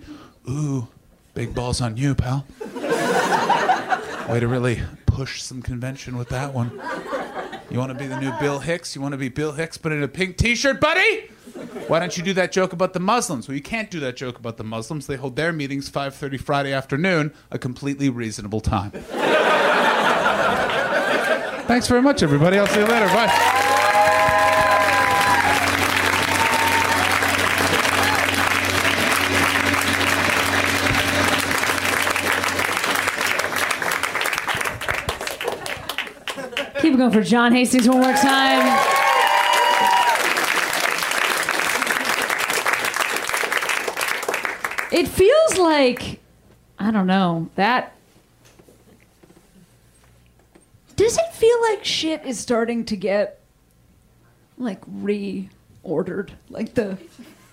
Ooh, 0.49 0.88
big 1.36 1.54
balls 1.54 1.82
on 1.82 1.97
you, 1.97 2.15
pal. 2.15 2.47
Way 4.28 4.39
to 4.39 4.47
really 4.47 4.82
push 5.19 5.41
some 5.41 5.62
convention 5.62 6.15
with 6.15 6.29
that 6.29 6.53
one. 6.53 6.71
You 7.69 7.77
want 7.77 7.91
to 7.91 7.93
be 7.93 8.08
the 8.08 8.17
new 8.21 8.32
Bill 8.39 8.60
Hicks? 8.60 8.95
You 8.95 9.01
want 9.01 9.12
to 9.12 9.17
be 9.17 9.27
Bill 9.27 9.51
Hicks, 9.51 9.77
but 9.77 9.91
in 9.91 10.01
a 10.01 10.08
pink 10.08 10.38
T-shirt, 10.38 10.79
buddy? 10.79 11.29
Why 11.89 11.99
don't 11.99 12.17
you 12.17 12.23
do 12.23 12.32
that 12.36 12.53
joke 12.53 12.71
about 12.71 12.93
the 12.93 13.01
Muslims? 13.01 13.49
Well, 13.49 13.55
you 13.55 13.62
can't 13.62 13.91
do 13.91 13.99
that 13.99 14.15
joke 14.15 14.39
about 14.39 14.55
the 14.55 14.63
Muslims. 14.63 15.07
They 15.07 15.17
hold 15.17 15.36
their 15.36 15.51
meetings 15.51 15.89
5:30 15.89 16.39
Friday 16.39 16.72
afternoon, 16.72 17.34
a 17.51 17.59
completely 17.59 18.07
reasonable 18.07 18.61
time. 18.61 18.91
Thanks 21.67 21.89
very 21.89 22.01
much, 22.01 22.24
everybody. 22.24 22.57
I'll 22.57 22.67
see 22.67 22.80
you 22.80 22.86
later. 22.86 23.07
Bye. 23.07 23.59
Going 37.00 37.12
for 37.12 37.24
John 37.24 37.54
Hastings 37.54 37.88
one 37.88 38.02
more 38.02 38.14
time. 38.14 38.97
It 44.91 45.08
feels 45.08 45.58
like, 45.58 46.20
I 46.78 46.91
don't 46.91 47.08
know, 47.08 47.50
that. 47.56 47.95
Does 50.97 51.18
it 51.18 51.34
feel 51.34 51.62
like 51.70 51.86
shit 51.86 52.26
is 52.26 52.38
starting 52.38 52.84
to 52.86 52.97
get, 52.97 53.39
like, 54.58 54.82
reordered? 54.86 56.32
Like 56.50 56.74
the 56.74 56.97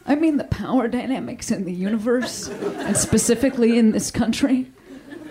I 0.05 0.17
mean 0.17 0.39
the 0.39 0.45
power 0.45 0.89
dynamics 0.89 1.53
in 1.53 1.65
the 1.65 1.73
universe, 1.73 2.49
and 2.49 2.97
specifically 2.97 3.79
in 3.79 3.93
this 3.93 4.11
country. 4.11 4.67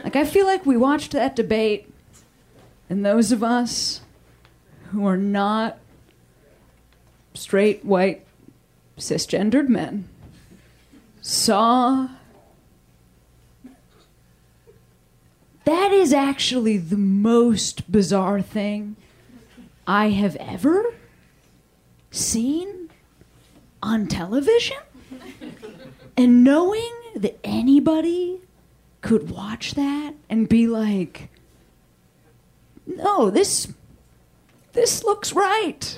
Like, 0.05 0.15
I 0.15 0.23
feel 0.23 0.45
like 0.45 0.65
we 0.65 0.77
watched 0.77 1.11
that 1.11 1.35
debate, 1.35 1.91
and 2.89 3.05
those 3.05 3.33
of 3.33 3.43
us 3.43 4.01
who 4.95 5.05
are 5.05 5.17
not 5.17 5.77
straight, 7.33 7.83
white, 7.83 8.25
cisgendered 8.97 9.67
men 9.67 10.07
saw 11.21 12.07
that 15.65 15.91
is 15.91 16.13
actually 16.13 16.77
the 16.77 16.97
most 16.97 17.91
bizarre 17.91 18.41
thing 18.41 18.95
I 19.85 20.11
have 20.11 20.35
ever 20.37 20.93
seen 22.11 22.89
on 23.83 24.07
television. 24.07 24.77
And 26.15 26.43
knowing 26.43 26.91
that 27.15 27.37
anybody 27.43 28.39
could 29.01 29.29
watch 29.29 29.73
that 29.73 30.13
and 30.29 30.47
be 30.47 30.67
like, 30.67 31.29
no, 32.87 33.29
this 33.29 33.73
this 34.75 35.03
looks 35.03 35.33
right. 35.33 35.97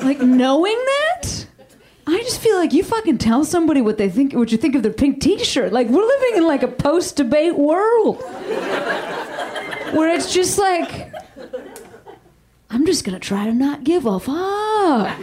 like 0.00 0.20
knowing 0.20 0.74
that, 0.74 1.46
I 2.06 2.18
just 2.20 2.40
feel 2.40 2.56
like 2.56 2.72
you 2.72 2.82
fucking 2.82 3.18
tell 3.18 3.44
somebody 3.44 3.82
what 3.82 3.98
they 3.98 4.08
think, 4.08 4.32
what 4.32 4.50
you 4.50 4.58
think 4.58 4.74
of 4.74 4.82
their 4.82 4.92
pink 4.92 5.20
T-shirt. 5.20 5.72
Like 5.72 5.88
we're 5.88 6.06
living 6.06 6.38
in 6.38 6.46
like 6.46 6.62
a 6.62 6.68
post-debate 6.68 7.56
world 7.56 8.22
where 9.92 10.14
it's 10.14 10.32
just 10.32 10.58
like, 10.58 11.12
I'm 12.70 12.86
just 12.86 13.04
gonna 13.04 13.20
try 13.20 13.44
to 13.44 13.52
not 13.52 13.84
give 13.84 14.06
a 14.06 14.18
fuck. 14.18 15.14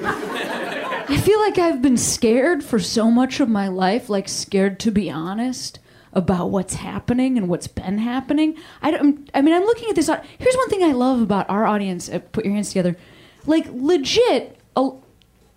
I 1.10 1.18
feel 1.22 1.40
like 1.40 1.58
I've 1.58 1.82
been 1.82 1.98
scared 1.98 2.64
for 2.64 2.80
so 2.80 3.10
much 3.10 3.40
of 3.40 3.50
my 3.50 3.68
life, 3.68 4.08
like 4.10 4.30
scared 4.30 4.80
to 4.82 4.92
be 4.92 5.10
honest 5.10 5.80
about 6.14 6.52
what's 6.52 6.76
happening 6.76 7.38
and 7.38 7.50
what's 7.50 7.68
been 7.68 7.98
happening. 7.98 8.58
I, 8.82 8.92
don't, 8.92 9.30
I 9.34 9.42
mean, 9.42 9.54
I'm 9.54 9.64
looking 9.64 9.90
at 9.90 9.96
this. 9.96 10.10
Here's 10.38 10.56
one 10.56 10.70
thing 10.70 10.84
I 10.84 10.94
love 10.94 11.22
about 11.22 11.50
our 11.50 11.66
audience. 11.66 12.10
At 12.10 12.32
Put 12.32 12.46
your 12.46 12.54
hands 12.54 12.70
together. 12.70 12.96
Like 13.46 13.68
legit, 13.72 14.58
a, 14.76 14.92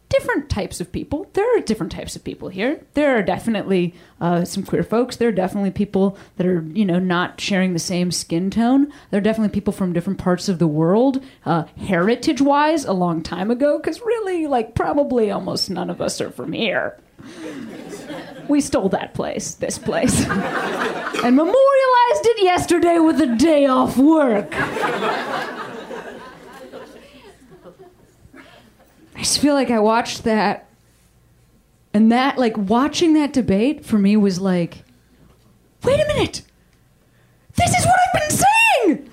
different 0.08 0.48
types 0.48 0.80
of 0.80 0.92
people. 0.92 1.28
There 1.32 1.56
are 1.56 1.60
different 1.60 1.92
types 1.92 2.14
of 2.16 2.22
people 2.22 2.48
here. 2.48 2.80
There 2.94 3.16
are 3.18 3.22
definitely 3.22 3.94
uh, 4.20 4.44
some 4.44 4.62
queer 4.62 4.82
folks. 4.82 5.16
There 5.16 5.28
are 5.28 5.32
definitely 5.32 5.72
people 5.72 6.16
that 6.36 6.46
are, 6.46 6.62
you 6.72 6.84
know, 6.84 6.98
not 6.98 7.40
sharing 7.40 7.72
the 7.72 7.78
same 7.78 8.10
skin 8.10 8.50
tone. 8.50 8.92
There 9.10 9.18
are 9.18 9.22
definitely 9.22 9.52
people 9.52 9.72
from 9.72 9.92
different 9.92 10.18
parts 10.18 10.48
of 10.48 10.58
the 10.58 10.68
world, 10.68 11.22
uh, 11.44 11.64
heritage-wise, 11.78 12.84
a 12.84 12.92
long 12.92 13.22
time 13.22 13.50
ago. 13.50 13.78
Because 13.78 14.00
really, 14.00 14.46
like, 14.46 14.74
probably 14.74 15.30
almost 15.30 15.70
none 15.70 15.90
of 15.90 16.00
us 16.00 16.20
are 16.20 16.30
from 16.30 16.52
here. 16.52 16.98
We 18.48 18.60
stole 18.60 18.88
that 18.90 19.12
place, 19.14 19.54
this 19.54 19.78
place, 19.78 20.24
and 20.24 21.36
memorialized 21.36 22.26
it 22.26 22.42
yesterday 22.44 22.98
with 22.98 23.20
a 23.20 23.34
day 23.36 23.66
off 23.66 23.96
work. 23.96 24.54
I 29.14 29.18
just 29.18 29.40
feel 29.40 29.54
like 29.54 29.70
I 29.70 29.80
watched 29.80 30.22
that, 30.24 30.68
and 31.92 32.12
that, 32.12 32.38
like, 32.38 32.56
watching 32.56 33.14
that 33.14 33.32
debate 33.32 33.84
for 33.84 33.98
me 33.98 34.16
was 34.16 34.40
like, 34.40 34.84
wait 35.82 35.98
a 35.98 36.06
minute, 36.06 36.42
this 37.56 37.70
is 37.70 37.84
what 37.84 37.96
I've 38.06 38.12
been 38.20 38.30
saying. 38.30 39.10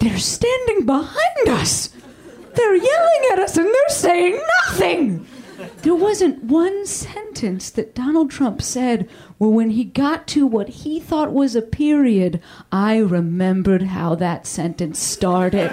They're 0.00 0.18
standing 0.18 0.84
behind 0.84 1.48
us. 1.48 1.88
They're 2.54 2.76
yelling 2.76 3.22
at 3.32 3.38
us, 3.38 3.56
and 3.56 3.66
they're 3.66 3.88
saying 3.88 4.38
nothing. 4.66 5.26
There 5.82 5.94
wasn't 5.94 6.44
one 6.44 6.86
sentence 6.86 7.70
that 7.70 7.94
Donald 7.94 8.30
Trump 8.30 8.60
said 8.60 9.08
where, 9.38 9.50
when 9.50 9.70
he 9.70 9.84
got 9.84 10.26
to 10.28 10.46
what 10.46 10.68
he 10.68 11.00
thought 11.00 11.32
was 11.32 11.56
a 11.56 11.62
period, 11.62 12.40
I 12.70 12.98
remembered 12.98 13.84
how 13.84 14.14
that 14.16 14.46
sentence 14.46 14.98
started. 14.98 15.72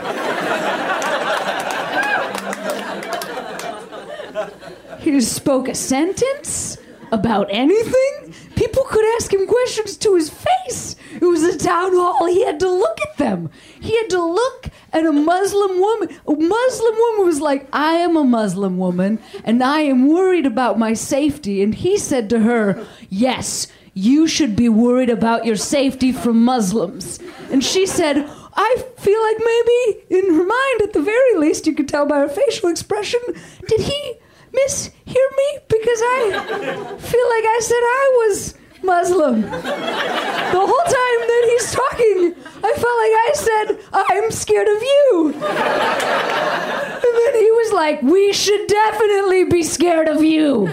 He 5.00 5.20
spoke 5.20 5.68
a 5.68 5.76
sentence 5.76 6.78
about 7.12 7.48
anything. 7.50 8.34
People 8.74 8.90
could 8.90 9.06
ask 9.18 9.32
him 9.32 9.46
questions 9.46 9.98
to 9.98 10.16
his 10.16 10.32
face. 10.32 10.96
It 11.14 11.24
was 11.24 11.44
a 11.44 11.56
town 11.56 11.92
hall. 11.94 12.26
He 12.26 12.44
had 12.44 12.60
to 12.62 12.72
look 12.72 13.00
at 13.02 13.18
them. 13.18 13.52
He 13.80 13.96
had 13.96 14.10
to 14.10 14.24
look 14.24 14.70
at 14.92 15.06
a 15.06 15.12
Muslim 15.12 15.80
woman. 15.80 16.10
A 16.28 16.34
Muslim 16.34 16.96
woman 16.98 17.26
was 17.28 17.40
like, 17.40 17.68
I 17.72 17.94
am 17.98 18.18
a 18.18 18.24
Muslim 18.24 18.80
woman 18.80 19.20
and 19.44 19.64
I 19.64 19.82
am 19.82 20.08
worried 20.08 20.48
about 20.48 20.80
my 20.80 20.96
safety. 20.96 21.62
And 21.62 21.76
he 21.76 22.00
said 22.00 22.32
to 22.32 22.40
her, 22.40 22.84
Yes, 23.12 23.68
you 23.94 24.28
should 24.28 24.56
be 24.56 24.70
worried 24.70 25.12
about 25.12 25.46
your 25.46 25.56
safety 25.56 26.12
from 26.12 26.44
Muslims. 26.44 27.20
And 27.52 27.64
she 27.64 27.86
said, 27.86 28.28
I 28.56 28.84
feel 28.98 29.22
like 29.22 29.38
maybe 29.38 30.26
in 30.26 30.34
her 30.34 30.48
mind, 30.48 30.82
at 30.82 30.94
the 30.94 31.02
very 31.04 31.38
least, 31.38 31.68
you 31.68 31.76
could 31.76 31.88
tell 31.88 32.08
by 32.08 32.22
her 32.22 32.28
facial 32.28 32.70
expression, 32.70 33.20
did 33.68 33.82
he 33.82 34.16
mishear 34.52 35.30
me? 35.38 35.60
Because 35.68 36.02
I 36.02 36.98
feel 36.98 37.30
like 37.30 37.46
I 37.46 37.60
said 37.62 37.76
I 37.76 38.26
was 38.28 38.56
Muslim. 38.84 39.42
The 39.42 39.50
whole 39.50 40.86
time 40.86 41.22
that 41.32 41.46
he's 41.52 41.72
talking, 41.72 42.36
I 42.64 42.74
felt 42.74 42.98
like 43.04 43.16
I 43.16 43.32
said, 43.34 43.80
I'm 43.94 44.32
scared 44.32 44.68
of 44.68 44.82
you. 44.82 45.34
And 45.34 47.14
then 47.18 47.36
he 47.36 47.52
was 47.52 47.72
like, 47.74 48.02
We 48.02 48.34
should 48.34 48.68
definitely 48.68 49.46
be 49.46 49.64
scared 49.64 50.08
of 50.08 50.24
you. 50.24 50.68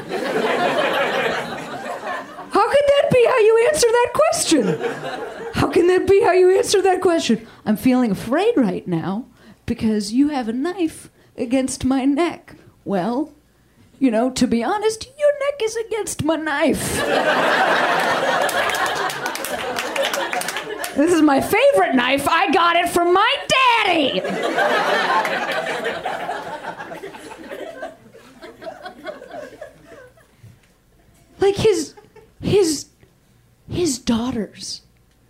How 2.52 2.68
could 2.68 2.86
that 2.86 3.08
be 3.12 3.24
how 3.26 3.38
you 3.38 3.68
answer 3.72 3.88
that 3.88 4.12
question? 4.14 4.64
How 5.54 5.68
can 5.68 5.86
that 5.86 6.06
be 6.06 6.22
how 6.22 6.32
you 6.32 6.56
answer 6.56 6.82
that 6.82 7.00
question? 7.00 7.46
I'm 7.64 7.76
feeling 7.76 8.11
afraid 8.11 8.56
right 8.56 8.86
now 8.86 9.26
because 9.66 10.12
you 10.12 10.28
have 10.28 10.48
a 10.48 10.52
knife 10.52 11.11
against 11.36 11.84
my 11.84 12.04
neck. 12.04 12.56
Well, 12.84 13.32
you 14.01 14.11
know, 14.11 14.30
to 14.30 14.46
be 14.46 14.64
honest, 14.64 15.07
your 15.18 15.30
neck 15.40 15.61
is 15.62 15.76
against 15.76 16.24
my 16.24 16.36
knife. 16.36 16.94
this 20.96 21.12
is 21.12 21.20
my 21.20 21.42
favorite 21.42 21.94
knife. 21.94 22.26
I 22.26 22.51
got 22.51 22.76
it 22.76 22.88
from 22.88 23.12
my 23.12 23.36
daddy. 23.84 24.22
like 31.40 31.57
his 31.57 31.94
his 32.40 32.86
his 33.68 33.98
daughters. 33.98 34.80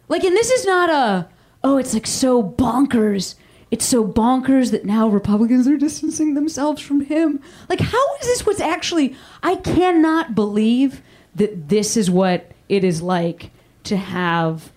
Like 0.08 0.22
and 0.22 0.36
this 0.36 0.52
is 0.52 0.64
not 0.64 0.90
a 0.90 1.28
oh 1.64 1.76
it's 1.76 1.92
like 1.92 2.06
so 2.06 2.40
bonkers. 2.40 3.34
It's 3.70 3.84
so 3.84 4.06
bonkers 4.06 4.72
that 4.72 4.84
now 4.84 5.08
Republicans 5.08 5.68
are 5.68 5.76
distancing 5.76 6.34
themselves 6.34 6.82
from 6.82 7.02
him. 7.02 7.40
Like 7.68 7.80
how 7.80 8.14
is 8.16 8.26
this 8.26 8.44
what's 8.44 8.60
actually 8.60 9.14
I 9.42 9.56
cannot 9.56 10.34
believe 10.34 11.02
that 11.36 11.68
this 11.68 11.96
is 11.96 12.10
what 12.10 12.50
it 12.68 12.82
is 12.82 13.00
like 13.00 13.50
to 13.84 13.96
have 13.96 14.72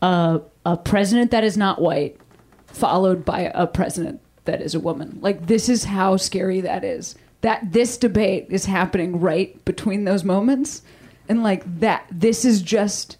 a 0.00 0.40
a 0.64 0.76
president 0.76 1.30
that 1.30 1.44
is 1.44 1.56
not 1.56 1.80
white 1.80 2.18
followed 2.66 3.24
by 3.24 3.52
a 3.54 3.66
president 3.66 4.20
that 4.44 4.60
is 4.60 4.74
a 4.74 4.80
woman. 4.80 5.18
Like 5.20 5.46
this 5.46 5.68
is 5.68 5.84
how 5.84 6.16
scary 6.16 6.60
that 6.60 6.84
is. 6.84 7.14
That 7.40 7.72
this 7.72 7.96
debate 7.96 8.46
is 8.50 8.64
happening 8.64 9.20
right 9.20 9.62
between 9.64 10.04
those 10.04 10.24
moments 10.24 10.82
and 11.28 11.42
like 11.42 11.80
that 11.80 12.06
this 12.10 12.44
is 12.44 12.62
just 12.62 13.16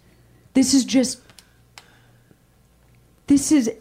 this 0.53 0.73
is 0.73 0.85
just 0.85 1.21
this 3.27 3.51
is 3.51 3.71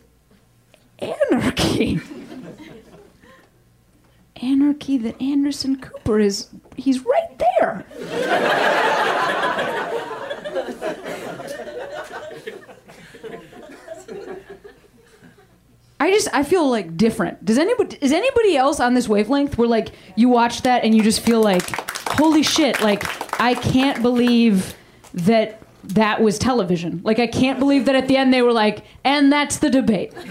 anarchy. 0.98 2.00
anarchy 4.42 4.98
that 4.98 5.20
Anderson 5.20 5.80
Cooper 5.80 6.18
is 6.18 6.48
he's 6.76 7.04
right 7.04 7.42
there. 7.60 7.84
I 15.98 16.10
just 16.10 16.28
I 16.32 16.42
feel 16.44 16.70
like 16.70 16.96
different. 16.96 17.44
Does 17.44 17.58
anybody 17.58 17.98
is 18.00 18.12
anybody 18.12 18.56
else 18.56 18.80
on 18.80 18.94
this 18.94 19.08
wavelength 19.08 19.56
where 19.58 19.68
like 19.68 19.88
you 20.14 20.28
watch 20.28 20.62
that 20.62 20.84
and 20.84 20.94
you 20.94 21.02
just 21.02 21.20
feel 21.20 21.40
like 21.40 21.68
holy 22.10 22.42
shit 22.42 22.80
like 22.80 23.04
I 23.40 23.54
can't 23.54 24.02
believe 24.02 24.74
that 25.14 25.62
that 25.94 26.20
was 26.20 26.38
television. 26.38 27.00
Like 27.04 27.18
I 27.18 27.26
can't 27.26 27.58
believe 27.58 27.86
that 27.86 27.94
at 27.94 28.08
the 28.08 28.16
end 28.16 28.32
they 28.32 28.42
were 28.42 28.52
like 28.52 28.84
and 29.04 29.32
that's 29.32 29.58
the 29.58 29.70
debate. 29.70 30.14
like 30.14 30.30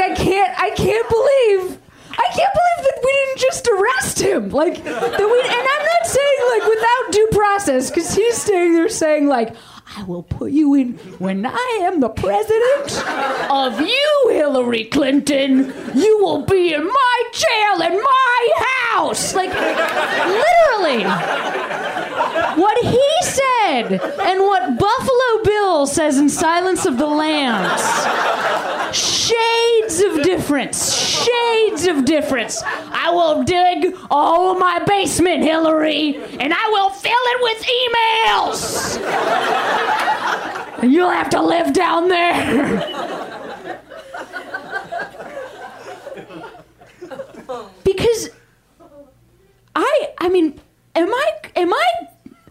I 0.00 0.14
can't 0.16 0.60
I 0.60 0.70
can't 0.76 1.08
believe 1.08 1.78
I 2.10 2.28
can't 2.34 2.54
believe 2.54 2.80
that 2.82 3.00
we 3.04 3.12
didn't 3.12 3.38
just 3.38 3.68
arrest 3.68 4.20
him. 4.20 4.50
Like 4.50 4.82
that 4.84 4.96
we 4.96 5.40
and 5.40 5.68
I'm 5.74 5.86
not 5.86 6.06
saying 6.06 6.38
like 6.58 6.68
without 6.68 7.12
due 7.12 7.28
process 7.32 7.90
cuz 7.90 8.14
he's 8.14 8.36
staying 8.36 8.74
there 8.74 8.88
saying 8.88 9.28
like 9.28 9.54
I 9.94 10.02
will 10.04 10.22
put 10.22 10.50
you 10.50 10.74
in 10.74 10.94
when 11.18 11.46
I 11.46 11.78
am 11.82 12.00
the 12.00 12.08
president 12.08 13.04
of 13.50 13.80
you, 13.80 14.28
Hillary 14.30 14.84
Clinton. 14.84 15.72
You 15.94 16.18
will 16.22 16.42
be 16.42 16.74
in 16.74 16.86
my 16.86 17.22
jail 17.32 17.86
in 17.86 18.02
my 18.02 18.48
house. 18.92 19.34
Like, 19.34 19.54
literally. 19.54 21.04
What 22.56 22.78
he 22.84 23.12
said 23.22 23.92
and 23.92 24.40
what 24.40 24.78
Buffalo 24.78 25.44
Bill 25.44 25.86
says 25.86 26.18
in 26.18 26.28
Silence 26.28 26.86
of 26.86 26.98
the 26.98 27.06
Lambs. 27.06 27.82
Shades 28.96 30.00
of 30.00 30.22
difference. 30.22 30.94
Shades 30.94 31.86
of 31.86 32.04
difference. 32.04 32.62
I 32.64 33.10
will 33.10 33.42
dig 33.44 33.96
all 34.10 34.52
of 34.52 34.58
my 34.58 34.78
basement, 34.80 35.42
Hillary, 35.42 36.16
and 36.16 36.54
I 36.54 36.68
will 36.70 36.90
fill 36.90 37.12
it 37.12 37.42
with 37.42 37.66
emails. 37.84 38.96
And 40.82 40.92
you'll 40.92 41.10
have 41.10 41.30
to 41.30 41.42
live 41.42 41.72
down 41.72 42.08
there. 42.08 42.92
because 47.84 48.30
I 49.74 50.08
I 50.18 50.28
mean, 50.28 50.60
am 50.96 51.12
I 51.12 51.30
am 51.56 51.72
I 51.72 51.88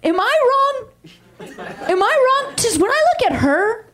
am 0.04 0.20
I 0.20 0.34
wrong? 0.50 0.90
Am 1.90 2.02
I 2.02 2.44
wrong? 2.46 2.56
Just 2.56 2.80
when 2.80 2.90
I 2.90 3.06
look 3.14 3.32
at 3.32 3.38
her, 3.40 3.86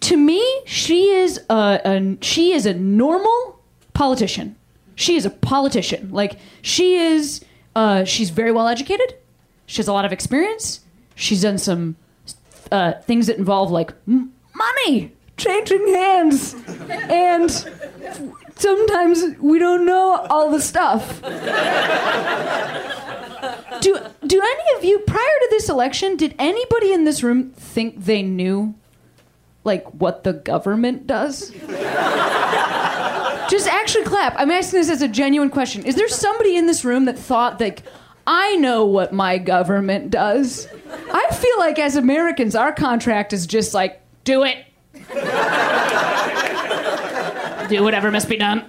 to 0.00 0.16
me, 0.16 0.62
she 0.66 1.08
is 1.08 1.40
a, 1.48 1.80
a 1.84 2.16
she 2.22 2.52
is 2.52 2.66
a 2.66 2.74
normal 2.74 3.58
politician. 3.94 4.56
She 4.94 5.16
is 5.16 5.24
a 5.26 5.30
politician. 5.30 6.10
Like 6.10 6.38
she 6.62 6.96
is, 6.96 7.44
uh, 7.74 8.04
she's 8.04 8.30
very 8.30 8.52
well 8.52 8.68
educated. 8.68 9.14
She 9.66 9.78
has 9.78 9.88
a 9.88 9.92
lot 9.92 10.04
of 10.04 10.12
experience. 10.12 10.80
She's 11.14 11.42
done 11.42 11.58
some 11.58 11.96
uh, 12.70 12.92
things 13.02 13.26
that 13.26 13.38
involve 13.38 13.70
like 13.70 13.92
m- 14.06 14.32
money 14.54 15.12
changing 15.36 15.86
hands, 15.88 16.54
and 16.88 17.50
sometimes 18.56 19.24
we 19.38 19.58
don't 19.58 19.86
know 19.86 20.26
all 20.30 20.50
the 20.50 20.60
stuff. 20.60 21.22
Do 23.80 23.98
do 24.26 24.40
any 24.40 24.78
of 24.78 24.84
you 24.84 24.98
prior 25.00 25.18
to 25.20 25.48
this 25.50 25.68
election 25.68 26.16
did 26.16 26.34
anybody 26.38 26.92
in 26.92 27.04
this 27.04 27.22
room 27.22 27.50
think 27.52 28.04
they 28.04 28.22
knew 28.22 28.74
like 29.64 29.84
what 29.94 30.24
the 30.24 30.32
government 30.32 31.06
does? 31.06 31.50
Just 33.48 33.68
actually 33.68 34.04
clap. 34.04 34.34
I'm 34.36 34.50
asking 34.50 34.80
this 34.80 34.90
as 34.90 35.02
a 35.02 35.08
genuine 35.08 35.50
question. 35.50 35.84
Is 35.84 35.94
there 35.94 36.08
somebody 36.08 36.56
in 36.56 36.66
this 36.66 36.84
room 36.84 37.04
that 37.04 37.18
thought 37.18 37.60
like 37.60 37.82
I 38.26 38.56
know 38.56 38.84
what 38.86 39.12
my 39.12 39.38
government 39.38 40.10
does? 40.10 40.66
I 41.12 41.28
feel 41.32 41.58
like 41.58 41.78
as 41.78 41.94
Americans 41.96 42.56
our 42.56 42.72
contract 42.72 43.32
is 43.32 43.46
just 43.46 43.74
like 43.74 44.00
do 44.24 44.42
it. 44.42 44.64
Do 47.68 47.82
whatever 47.82 48.10
must 48.10 48.28
be 48.28 48.36
done. 48.36 48.64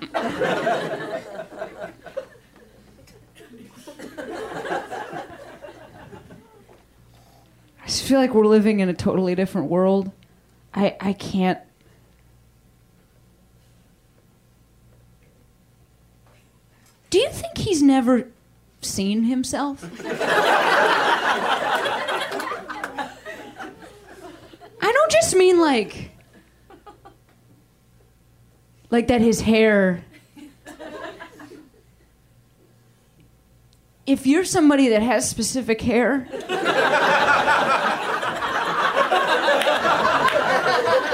I 7.81 7.85
just 7.85 8.03
feel 8.03 8.19
like 8.19 8.33
we're 8.33 8.45
living 8.45 8.79
in 8.79 8.89
a 8.89 8.93
totally 8.93 9.35
different 9.35 9.69
world. 9.69 10.11
I 10.73 10.95
I 10.99 11.13
can't. 11.13 11.59
Do 17.09 17.17
you 17.19 17.29
think 17.29 17.57
he's 17.57 17.81
never 17.81 18.27
seen 18.81 19.23
himself? 19.23 19.89
I 24.81 24.91
don't 24.91 25.11
just 25.11 25.35
mean 25.35 25.59
like 25.59 26.11
like 28.89 29.07
that 29.07 29.21
his 29.21 29.41
hair. 29.41 30.03
If 34.05 34.25
you're 34.25 34.45
somebody 34.45 34.89
that 34.89 35.01
has 35.01 35.29
specific 35.29 35.81
hair 35.81 36.27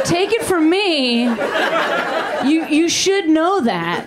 take 0.05 0.31
it 0.31 0.43
from 0.43 0.69
me. 0.69 1.23
You 1.23 2.65
you 2.67 2.89
should 2.89 3.29
know 3.29 3.61
that. 3.61 4.05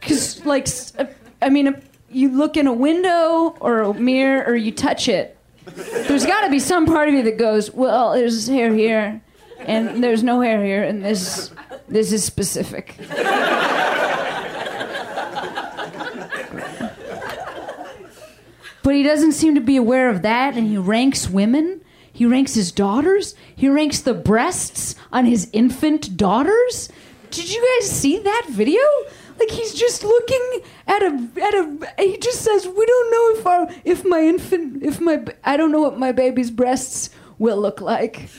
Cuz 0.00 0.44
like 0.44 0.66
uh, 0.98 1.04
i 1.42 1.48
mean 1.50 1.68
uh, 1.68 1.80
you 2.10 2.30
look 2.30 2.56
in 2.56 2.66
a 2.66 2.72
window 2.72 3.54
or 3.60 3.80
a 3.80 3.94
mirror 3.94 4.44
or 4.46 4.56
you 4.56 4.72
touch 4.72 5.08
it. 5.08 5.36
There's 6.08 6.24
got 6.24 6.44
to 6.44 6.50
be 6.50 6.58
some 6.58 6.86
part 6.86 7.08
of 7.08 7.14
you 7.14 7.22
that 7.24 7.36
goes 7.36 7.70
well 7.72 8.14
there's 8.14 8.48
hair 8.48 8.72
here 8.72 9.20
and 9.68 10.02
there's 10.02 10.22
no 10.22 10.40
hair 10.40 10.64
here 10.64 10.82
and 10.82 11.04
this 11.04 11.52
this 11.88 12.12
is 12.12 12.24
specific 12.24 12.96
But 18.88 18.94
he 18.94 19.02
doesn't 19.02 19.32
seem 19.32 19.54
to 19.54 19.60
be 19.60 19.76
aware 19.76 20.08
of 20.08 20.22
that, 20.22 20.56
and 20.56 20.66
he 20.66 20.78
ranks 20.78 21.28
women. 21.28 21.82
He 22.10 22.24
ranks 22.24 22.54
his 22.54 22.72
daughters. 22.72 23.34
He 23.54 23.68
ranks 23.68 24.00
the 24.00 24.14
breasts 24.14 24.94
on 25.12 25.26
his 25.26 25.50
infant 25.52 26.16
daughters. 26.16 26.88
Did 27.30 27.52
you 27.52 27.78
guys 27.78 27.90
see 27.90 28.18
that 28.18 28.46
video? 28.48 28.80
Like 29.38 29.50
he's 29.50 29.74
just 29.74 30.04
looking 30.04 30.62
at 30.86 31.02
a 31.02 31.28
at 31.36 31.54
a. 31.54 31.92
He 32.02 32.16
just 32.16 32.40
says, 32.40 32.66
"We 32.66 32.86
don't 32.86 33.10
know 33.10 33.38
if 33.38 33.46
our 33.46 33.68
if 33.84 34.04
my 34.06 34.22
infant 34.22 34.82
if 34.82 35.02
my 35.02 35.22
I 35.44 35.58
don't 35.58 35.70
know 35.70 35.82
what 35.82 35.98
my 35.98 36.12
baby's 36.12 36.50
breasts 36.50 37.10
will 37.38 37.58
look 37.60 37.82
like, 37.82 38.30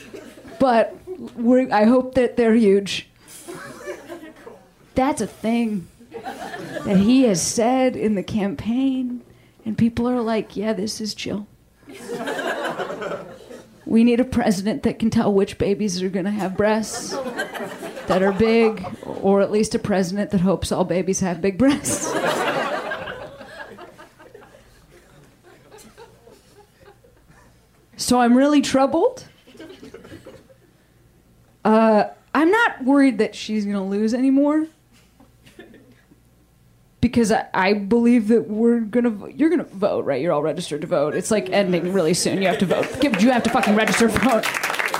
but 0.58 0.96
we're, 1.36 1.72
I 1.72 1.84
hope 1.84 2.14
that 2.14 2.36
they're 2.36 2.54
huge." 2.54 3.08
That's 4.94 5.20
a 5.20 5.26
thing 5.26 5.88
that 6.84 6.96
he 6.98 7.22
has 7.22 7.40
said 7.40 7.96
in 7.96 8.14
the 8.14 8.22
campaign. 8.22 9.22
And 9.64 9.76
people 9.76 10.08
are 10.08 10.20
like, 10.20 10.56
yeah, 10.56 10.72
this 10.72 11.00
is 11.00 11.14
chill. 11.14 11.46
we 13.86 14.04
need 14.04 14.20
a 14.20 14.24
president 14.24 14.82
that 14.84 14.98
can 14.98 15.10
tell 15.10 15.32
which 15.32 15.58
babies 15.58 16.02
are 16.02 16.08
going 16.08 16.24
to 16.24 16.30
have 16.30 16.56
breasts 16.56 17.10
that 18.06 18.22
are 18.22 18.32
big, 18.32 18.84
or 19.04 19.40
at 19.40 19.50
least 19.50 19.74
a 19.74 19.78
president 19.78 20.30
that 20.30 20.40
hopes 20.40 20.72
all 20.72 20.84
babies 20.84 21.20
have 21.20 21.40
big 21.40 21.58
breasts. 21.58 22.12
so 27.96 28.20
I'm 28.20 28.36
really 28.36 28.60
troubled. 28.60 29.24
Uh, 31.64 32.04
I'm 32.34 32.50
not 32.50 32.84
worried 32.84 33.18
that 33.18 33.34
she's 33.34 33.64
going 33.64 33.76
to 33.76 33.82
lose 33.82 34.14
anymore. 34.14 34.66
Because 37.00 37.32
I, 37.32 37.46
I 37.54 37.72
believe 37.72 38.28
that 38.28 38.46
we're 38.46 38.80
gonna 38.80 39.30
you're 39.30 39.48
gonna 39.48 39.64
vote 39.64 40.04
right? 40.04 40.20
You're 40.20 40.32
all 40.32 40.42
registered 40.42 40.82
to 40.82 40.86
vote. 40.86 41.14
It's 41.14 41.30
like 41.30 41.48
ending 41.48 41.94
really 41.94 42.12
soon. 42.12 42.42
You 42.42 42.48
have 42.48 42.58
to 42.58 42.66
vote. 42.66 43.02
You 43.02 43.30
have 43.30 43.42
to 43.44 43.50
fucking 43.50 43.74
register 43.74 44.08
to 44.08 44.18
vote. 44.18 44.44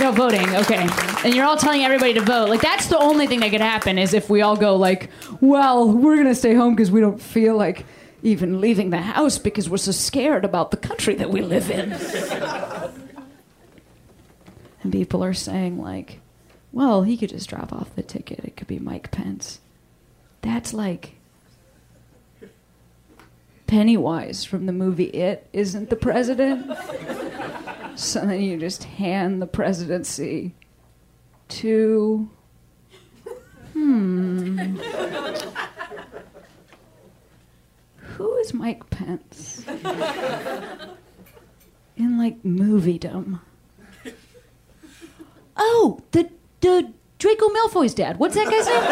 No 0.01 0.11
voting. 0.11 0.49
Okay. 0.57 0.89
And 1.25 1.35
you're 1.35 1.45
all 1.45 1.59
telling 1.59 1.83
everybody 1.83 2.15
to 2.15 2.23
vote. 2.23 2.49
Like 2.49 2.63
that's 2.63 2.87
the 2.87 2.99
only 2.99 3.27
thing 3.27 3.41
that 3.41 3.51
could 3.51 3.61
happen 3.61 3.99
is 3.99 4.15
if 4.15 4.31
we 4.31 4.41
all 4.41 4.57
go 4.57 4.77
like 4.77 5.11
well 5.43 5.93
we're 5.93 6.17
gonna 6.17 6.35
stay 6.35 6.55
home 6.55 6.75
because 6.75 6.91
we 6.91 7.03
don't 7.03 7.21
feel 7.21 7.55
like 7.55 7.85
even 8.23 8.63
leaving 8.63 8.89
the 8.89 8.99
house 9.03 9.37
because 9.37 9.69
we're 9.69 9.77
so 9.77 9.93
scared 9.93 10.47
about 10.47 10.71
the 10.71 10.79
country 10.79 11.17
that 11.17 11.29
we 11.29 11.43
live 11.43 11.71
in. 11.71 11.93
And 14.83 14.93
people 14.93 15.23
are 15.23 15.35
saying 15.35 15.79
like 15.79 16.21
well 16.73 17.03
he 17.03 17.17
could 17.17 17.31
just 17.31 17.49
drop 17.49 17.73
off 17.73 17.95
the 17.95 18.03
ticket 18.03 18.45
it 18.45 18.57
could 18.57 18.67
be 18.67 18.79
mike 18.79 19.11
pence 19.11 19.61
that's 20.43 20.73
like 20.73 21.15
Pennywise 23.71 24.45
from 24.45 24.67
the 24.67 24.73
movie 24.73 25.05
It 25.05 25.47
isn't 25.53 25.91
the 25.91 25.97
president. 25.97 26.77
so 27.95 28.27
then 28.27 28.43
you 28.43 28.59
just 28.59 28.83
hand 28.83 29.41
the 29.41 29.47
presidency 29.47 30.57
to. 31.51 32.29
Hmm. 33.75 34.75
Who 37.99 38.37
is 38.39 38.53
Mike 38.53 38.91
Pence? 38.91 39.65
In 41.97 42.19
like 42.19 42.43
moviedom. 42.43 43.39
Oh, 45.57 46.01
the 46.11 46.29
the 46.61 46.93
Draco 47.19 47.49
Malfoy's 47.49 47.95
dad. 47.95 48.19
What's 48.19 48.35
that 48.35 48.47
guy's 48.47 48.67
name? 48.67 48.83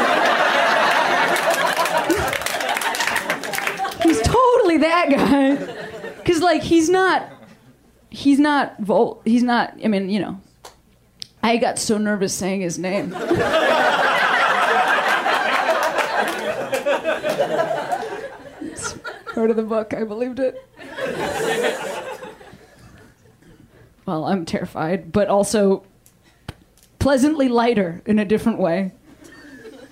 he's 4.03 4.21
totally 4.23 4.79
that 4.79 5.11
guy. 5.11 5.57
Cause 6.25 6.41
like 6.41 6.63
he's 6.63 6.89
not, 6.91 7.31
he's 8.11 8.39
not 8.39 8.79
Vol. 8.81 9.23
He's 9.25 9.43
not. 9.43 9.75
I 9.83 9.89
mean, 9.89 10.11
you 10.11 10.21
know, 10.21 10.41
I 11.43 11.57
got 11.57 11.79
so 11.79 11.97
nervous 11.99 12.35
saying 12.35 12.61
his 12.61 12.79
name. 12.79 13.11
Part 19.35 19.51
of 19.51 19.57
the 19.57 19.63
book. 19.63 19.95
I 19.95 20.05
believed 20.05 20.41
it. 20.41 20.57
well, 24.05 24.25
I'm 24.25 24.45
terrified, 24.45 25.13
but 25.13 25.29
also 25.29 25.85
pleasantly 26.99 27.49
lighter 27.49 28.03
in 28.07 28.19
a 28.19 28.25
different 28.25 28.59
way. 28.59 28.93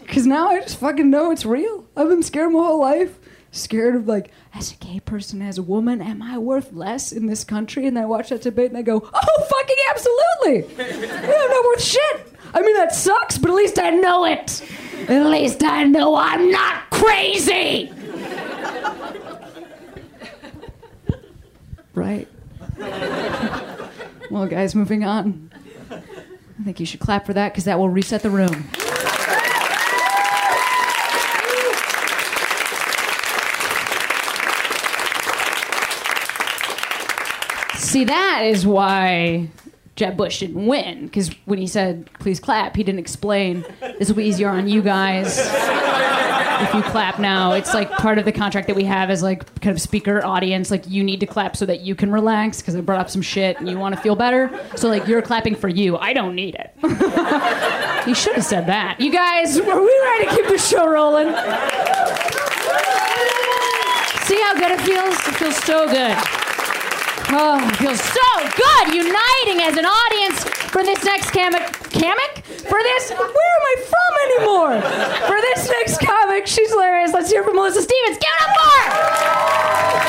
Because 0.00 0.26
now 0.26 0.48
I 0.48 0.60
just 0.60 0.78
fucking 0.78 1.10
know 1.10 1.30
it's 1.30 1.44
real. 1.44 1.84
I've 1.96 2.08
been 2.08 2.22
scared 2.22 2.52
my 2.52 2.60
whole 2.60 2.80
life. 2.80 3.18
Scared 3.50 3.96
of, 3.96 4.06
like, 4.06 4.30
as 4.54 4.72
a 4.72 4.76
gay 4.76 5.00
person, 5.00 5.40
as 5.40 5.56
a 5.56 5.62
woman, 5.62 6.02
am 6.02 6.20
I 6.20 6.36
worth 6.36 6.72
less 6.72 7.10
in 7.10 7.26
this 7.26 7.42
country? 7.42 7.86
And 7.86 7.98
I 7.98 8.04
watch 8.04 8.28
that 8.28 8.42
debate 8.42 8.68
and 8.68 8.76
I 8.76 8.82
go, 8.82 9.08
oh, 9.12 9.46
fucking 9.50 9.76
absolutely! 9.90 10.66
Yeah, 10.76 11.40
I'm 11.42 11.50
not 11.50 11.64
worth 11.64 11.82
shit! 11.82 12.34
I 12.52 12.60
mean, 12.60 12.76
that 12.76 12.94
sucks, 12.94 13.38
but 13.38 13.50
at 13.50 13.56
least 13.56 13.78
I 13.78 13.90
know 13.90 14.26
it! 14.26 14.62
At 15.08 15.26
least 15.26 15.62
I 15.62 15.84
know 15.84 16.16
I'm 16.16 16.50
not 16.50 16.90
crazy! 16.90 17.90
right. 21.94 22.28
Well, 24.28 24.48
guys, 24.48 24.74
moving 24.74 25.04
on. 25.04 25.52
I 26.58 26.62
think 26.64 26.80
you 26.80 26.86
should 26.86 27.00
clap 27.00 27.26
for 27.26 27.34
that 27.34 27.52
because 27.52 27.64
that 27.64 27.78
will 27.78 27.90
reset 27.90 28.22
the 28.22 28.30
room. 28.30 28.64
See, 37.76 38.04
that 38.04 38.42
is 38.44 38.66
why 38.66 39.48
Jeb 39.96 40.16
Bush 40.16 40.40
didn't 40.40 40.66
win. 40.66 41.06
Because 41.06 41.30
when 41.44 41.58
he 41.58 41.66
said, 41.66 42.10
please 42.20 42.40
clap, 42.40 42.76
he 42.76 42.82
didn't 42.82 43.00
explain, 43.00 43.64
this 43.98 44.08
will 44.08 44.16
be 44.16 44.24
easier 44.24 44.48
on 44.48 44.68
you 44.68 44.82
guys 44.82 45.38
if 46.62 46.74
you 46.74 46.82
clap 46.82 47.18
now. 47.18 47.52
It's 47.52 47.74
like 47.74 47.90
part 47.92 48.18
of 48.18 48.24
the 48.24 48.32
contract 48.32 48.66
that 48.68 48.76
we 48.76 48.84
have 48.84 49.10
as 49.10 49.22
like 49.22 49.60
kind 49.60 49.74
of 49.74 49.80
speaker 49.80 50.24
audience. 50.24 50.70
Like 50.70 50.88
you 50.88 51.02
need 51.02 51.20
to 51.20 51.26
clap 51.26 51.56
so 51.56 51.66
that 51.66 51.80
you 51.80 51.94
can 51.94 52.10
relax 52.10 52.60
because 52.60 52.74
I 52.74 52.80
brought 52.80 53.00
up 53.00 53.10
some 53.10 53.22
shit 53.22 53.58
and 53.58 53.68
you 53.68 53.78
want 53.78 53.94
to 53.94 54.00
feel 54.00 54.16
better. 54.16 54.50
So 54.76 54.88
like 54.88 55.06
you're 55.06 55.22
clapping 55.22 55.54
for 55.54 55.68
you. 55.68 55.96
I 55.96 56.12
don't 56.12 56.34
need 56.34 56.54
it. 56.54 56.72
you 58.06 58.14
should 58.14 58.34
have 58.34 58.44
said 58.44 58.66
that. 58.66 59.00
You 59.00 59.12
guys, 59.12 59.58
are 59.58 59.80
we 59.80 60.00
ready 60.04 60.26
to 60.26 60.36
keep 60.36 60.46
the 60.48 60.58
show 60.58 60.88
rolling? 60.88 61.28
See 64.26 64.40
how 64.42 64.54
good 64.54 64.72
it 64.72 64.80
feels? 64.80 65.14
It 65.28 65.34
feels 65.36 65.56
so 65.58 65.86
good. 65.86 66.16
Oh, 67.28 67.58
it 67.60 67.76
feels 67.76 68.00
so 68.00 68.20
good 68.56 68.94
uniting 68.94 69.62
as 69.62 69.76
an 69.76 69.84
audience 69.84 70.44
for 70.70 70.82
this 70.82 71.04
next 71.04 71.30
comic. 71.30 71.75
Comic? 72.00 72.44
For 72.44 72.80
this? 72.82 73.10
Where 73.10 73.20
am 73.20 73.64
I 73.64 73.76
from 73.92 74.12
anymore? 74.26 74.80
For 75.26 75.40
this 75.40 75.68
next 75.70 75.98
comic, 76.00 76.46
she's 76.46 76.70
hilarious. 76.70 77.12
Let's 77.12 77.30
hear 77.30 77.42
from 77.42 77.56
Melissa 77.56 77.82
Stevens. 77.82 78.18
Give 78.18 78.28
it 78.28 78.42
up 78.42 78.50
for 78.56 78.70
her! 78.70 80.06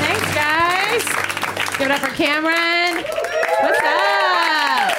Thanks, 0.00 0.34
guys. 0.34 1.04
Give 1.78 1.86
it 1.86 1.92
up 1.92 2.00
for 2.00 2.14
Cameron. 2.14 3.04
What's 3.62 3.78
up? 3.78 4.96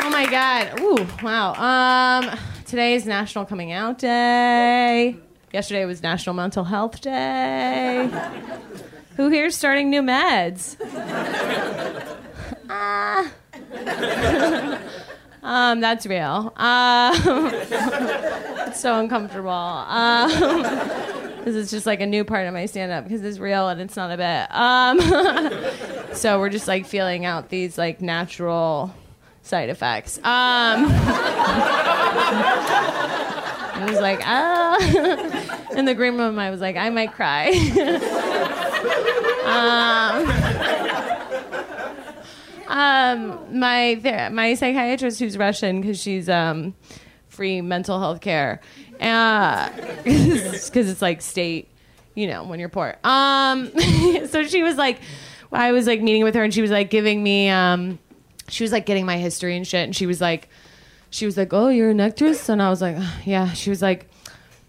Oh 0.00 0.10
my 0.10 0.26
God. 0.30 0.80
Ooh, 0.80 1.06
wow. 1.22 1.54
Um, 1.54 2.38
today 2.64 2.94
is 2.94 3.06
National 3.06 3.44
Coming 3.44 3.72
Out 3.72 3.98
Day. 3.98 5.16
Yesterday 5.52 5.84
was 5.84 6.02
National 6.02 6.34
Mental 6.34 6.64
Health 6.64 7.00
Day. 7.00 8.10
Who 9.16 9.28
here's 9.30 9.56
starting 9.56 9.90
new 9.90 10.02
meds? 10.02 10.76
Ah. 12.68 13.32
um, 15.42 15.80
that's 15.80 16.04
real. 16.04 16.52
Um, 16.56 17.14
it's 18.66 18.80
so 18.80 18.98
uncomfortable. 18.98 19.48
Um, 19.50 20.30
this 21.44 21.54
is 21.54 21.70
just 21.70 21.86
like 21.86 22.00
a 22.00 22.06
new 22.06 22.24
part 22.24 22.48
of 22.48 22.54
my 22.54 22.66
stand 22.66 22.90
up 22.90 23.04
because 23.04 23.22
it's 23.22 23.38
real 23.38 23.68
and 23.68 23.80
it's 23.80 23.94
not 23.94 24.10
a 24.10 24.16
bit. 24.16 24.52
Um, 24.52 25.00
so 26.12 26.40
we're 26.40 26.50
just 26.50 26.66
like 26.66 26.86
feeling 26.86 27.24
out 27.24 27.50
these 27.50 27.78
like 27.78 28.00
natural 28.00 28.92
side 29.42 29.68
effects. 29.68 30.18
Um, 30.18 30.24
I 33.78 33.86
was 33.88 34.00
like, 34.00 34.20
ah. 34.24 34.76
In 35.76 35.84
the 35.84 35.94
green 35.94 36.18
room, 36.18 36.36
I 36.40 36.50
was 36.50 36.60
like, 36.60 36.76
I 36.76 36.90
might 36.90 37.12
cry. 37.12 37.52
Um, 39.46 40.26
um, 42.68 43.58
my 43.58 43.98
ther- 44.02 44.30
my 44.30 44.54
psychiatrist, 44.54 45.20
who's 45.20 45.36
Russian, 45.36 45.80
because 45.80 46.00
she's 46.00 46.28
um, 46.28 46.74
free 47.28 47.60
mental 47.60 47.98
health 47.98 48.20
care, 48.20 48.60
because 50.04 50.74
it's 50.74 51.02
like 51.02 51.22
state, 51.22 51.68
you 52.14 52.26
know, 52.26 52.44
when 52.44 52.58
you're 52.60 52.68
poor. 52.68 52.96
Um, 53.04 53.70
so 54.28 54.44
she 54.44 54.62
was 54.62 54.76
like, 54.76 55.00
I 55.52 55.72
was 55.72 55.86
like 55.86 56.02
meeting 56.02 56.24
with 56.24 56.34
her, 56.34 56.42
and 56.42 56.52
she 56.52 56.62
was 56.62 56.70
like 56.70 56.90
giving 56.90 57.22
me, 57.22 57.48
um, 57.48 57.98
she 58.48 58.64
was 58.64 58.72
like 58.72 58.86
getting 58.86 59.06
my 59.06 59.18
history 59.18 59.56
and 59.56 59.66
shit, 59.66 59.84
and 59.84 59.94
she 59.94 60.06
was 60.06 60.20
like, 60.20 60.48
she 61.10 61.24
was 61.24 61.36
like, 61.36 61.52
oh, 61.52 61.68
you're 61.68 61.90
an 61.90 62.00
actress, 62.00 62.48
and 62.48 62.60
I 62.60 62.68
was 62.68 62.82
like, 62.82 62.96
yeah. 63.24 63.52
She 63.52 63.70
was 63.70 63.80
like, 63.80 64.10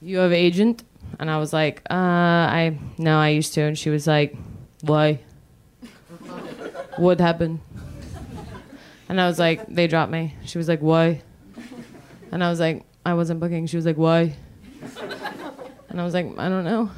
you 0.02 0.20
have 0.20 0.32
agent, 0.32 0.84
and 1.20 1.30
I 1.32 1.38
was 1.38 1.54
like, 1.54 1.82
uh, 1.90 1.94
I 1.94 2.78
no, 2.98 3.18
I 3.18 3.30
used 3.30 3.54
to, 3.56 3.62
and 3.62 3.78
she 3.78 3.90
was 3.90 4.08
like, 4.08 4.36
why? 4.82 5.20
What 6.98 7.20
happened? 7.20 7.60
And 9.10 9.22
I 9.22 9.28
was 9.28 9.40
like, 9.40 9.66
they 9.68 9.88
dropped 9.88 10.12
me. 10.12 10.36
She 10.46 10.58
was 10.58 10.68
like, 10.68 10.82
why? 10.82 11.22
And 12.32 12.44
I 12.44 12.50
was 12.50 12.60
like, 12.60 12.84
I 13.06 13.14
wasn't 13.14 13.40
booking. 13.40 13.68
She 13.68 13.78
was 13.78 13.86
like, 13.86 13.98
why? 13.98 14.36
And 15.90 16.02
I 16.02 16.04
was 16.04 16.14
like, 16.14 16.38
I 16.38 16.50
don't 16.50 16.66
know. 16.66 16.92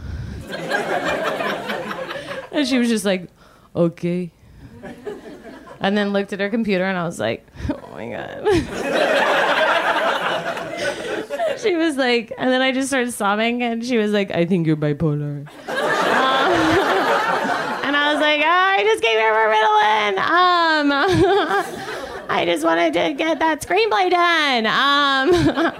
and 2.51 2.67
she 2.67 2.79
was 2.79 2.89
just 2.89 3.05
like, 3.05 3.29
okay. 3.75 4.31
And 5.79 5.97
then 5.97 6.11
looked 6.11 6.33
at 6.33 6.39
her 6.39 6.49
computer 6.49 6.83
and 6.83 6.97
I 6.97 7.05
was 7.05 7.19
like, 7.19 7.45
oh 7.69 7.89
my 7.91 8.09
God. 8.09 9.68
she 11.63 11.75
was 11.75 11.97
like, 11.97 12.31
and 12.37 12.51
then 12.51 12.61
I 12.61 12.71
just 12.71 12.87
started 12.87 13.11
sobbing 13.11 13.61
and 13.63 13.83
she 13.83 13.97
was 13.97 14.11
like, 14.11 14.31
I 14.31 14.45
think 14.45 14.67
you're 14.67 14.77
bipolar. 14.77 15.47
Um, 15.47 15.47
and 17.83 17.95
I 17.95 18.13
was 18.13 18.21
like, 18.21 18.41
oh, 18.41 18.45
I 18.47 18.83
just 18.83 19.03
gave 19.03 19.19
her 19.19 19.49
Ritalin. 19.49 20.17
Um, 20.17 20.91
I 22.29 22.45
just 22.45 22.63
wanted 22.63 22.93
to 22.93 23.13
get 23.13 23.39
that 23.39 23.61
screenplay 23.61 24.09
done. 24.09 24.65
Um, 24.65 25.73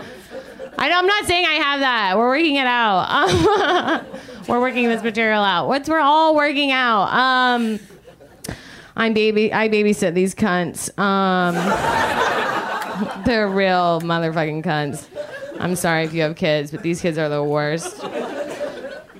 I 0.77 0.89
know, 0.89 0.97
I'm 0.97 1.07
not 1.07 1.25
saying 1.25 1.45
I 1.45 1.55
have 1.55 1.79
that. 1.81 2.17
We're 2.17 2.29
working 2.29 2.55
it 2.55 2.67
out. 2.67 4.05
we're 4.47 4.59
working 4.59 4.87
this 4.87 5.03
material 5.03 5.43
out. 5.43 5.67
What's 5.67 5.87
we're 5.89 5.99
all 5.99 6.35
working 6.35 6.71
out. 6.71 7.13
Um, 7.13 7.79
I'm 8.95 9.13
baby. 9.13 9.53
I 9.53 9.69
babysit 9.69 10.13
these 10.13 10.33
cunts. 10.35 10.97
Um, 10.99 11.55
they're 13.25 13.47
real 13.47 14.01
motherfucking 14.01 14.63
cunts. 14.63 15.07
I'm 15.59 15.75
sorry 15.75 16.05
if 16.05 16.13
you 16.13 16.21
have 16.21 16.35
kids, 16.35 16.71
but 16.71 16.81
these 16.81 17.01
kids 17.01 17.17
are 17.17 17.27
the 17.29 17.43
worst. 17.43 18.03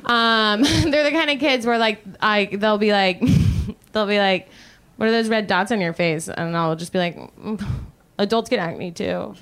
Um, 0.06 0.64
they're 0.64 1.04
the 1.04 1.12
kind 1.12 1.30
of 1.30 1.40
kids 1.40 1.66
where 1.66 1.78
like 1.78 2.02
I 2.22 2.46
they'll 2.46 2.78
be 2.78 2.92
like 2.92 3.22
they'll 3.92 4.08
be 4.08 4.18
like, 4.20 4.50
what 4.96 5.08
are 5.08 5.12
those 5.12 5.30
red 5.30 5.48
dots 5.48 5.72
on 5.72 5.82
your 5.82 5.94
face? 5.94 6.30
And 6.30 6.56
I'll 6.58 6.76
just 6.76 6.92
be 6.94 7.00
like, 7.00 7.16
"Mm, 7.38 7.64
adults 8.18 8.50
get 8.50 8.60
acne 8.60 8.92
too. 8.92 9.36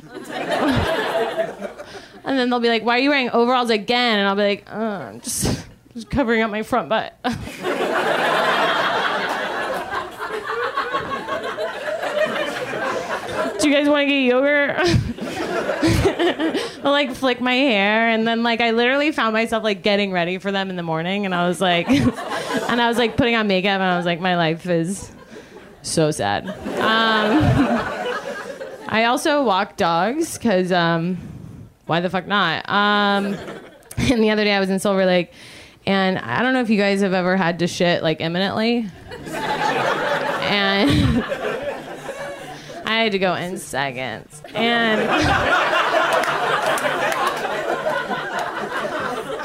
and 2.25 2.37
then 2.37 2.49
they'll 2.49 2.59
be 2.59 2.69
like, 2.69 2.83
why 2.83 2.97
are 2.97 3.01
you 3.01 3.09
wearing 3.09 3.29
overalls 3.29 3.69
again? 3.69 4.19
And 4.19 4.27
I'll 4.27 4.35
be 4.35 4.43
like, 4.43 4.71
uh, 4.71 4.75
I'm 4.75 5.21
just, 5.21 5.65
just 5.93 6.09
covering 6.09 6.41
up 6.41 6.51
my 6.51 6.63
front 6.63 6.89
butt. 6.89 7.17
Do 13.59 13.67
you 13.67 13.73
guys 13.73 13.89
want 13.89 14.01
to 14.03 14.07
get 14.07 14.21
yogurt? 14.21 14.77
I'll 15.83 16.91
like 16.91 17.13
flick 17.13 17.41
my 17.41 17.53
hair 17.53 18.09
and 18.09 18.27
then 18.27 18.43
like 18.43 18.61
I 18.61 18.71
literally 18.71 19.11
found 19.11 19.33
myself 19.33 19.63
like 19.63 19.83
getting 19.83 20.11
ready 20.11 20.37
for 20.37 20.51
them 20.51 20.69
in 20.69 20.75
the 20.75 20.83
morning 20.83 21.25
and 21.25 21.35
I 21.35 21.47
was 21.47 21.61
like 21.61 21.89
and 21.89 22.81
I 22.81 22.87
was 22.87 22.97
like 22.97 23.17
putting 23.17 23.35
on 23.35 23.47
makeup 23.47 23.79
and 23.79 23.83
I 23.83 23.97
was 23.97 24.05
like 24.05 24.19
my 24.19 24.35
life 24.35 24.65
is 24.65 25.11
so 25.81 26.11
sad. 26.11 26.47
Um, 26.47 27.43
I 28.87 29.05
also 29.05 29.43
walk 29.43 29.77
dogs 29.77 30.37
because 30.37 30.71
um, 30.71 31.17
why 31.85 31.99
the 31.99 32.09
fuck 32.09 32.27
not? 32.27 32.67
Um, 32.69 33.35
and 33.97 34.23
the 34.23 34.31
other 34.31 34.43
day 34.43 34.53
I 34.53 34.59
was 34.59 34.69
in 34.69 34.79
Silver 34.79 35.05
Lake 35.05 35.31
and 35.85 36.17
I 36.19 36.41
don't 36.41 36.53
know 36.53 36.61
if 36.61 36.69
you 36.69 36.77
guys 36.77 37.01
have 37.01 37.13
ever 37.13 37.37
had 37.37 37.59
to 37.59 37.67
shit 37.67 38.03
like 38.03 38.19
imminently. 38.21 38.89
And 40.49 41.23
I 42.87 43.03
had 43.03 43.11
to 43.11 43.19
go 43.19 43.35
in 43.35 43.57
seconds. 43.57 44.41
And 44.55 45.01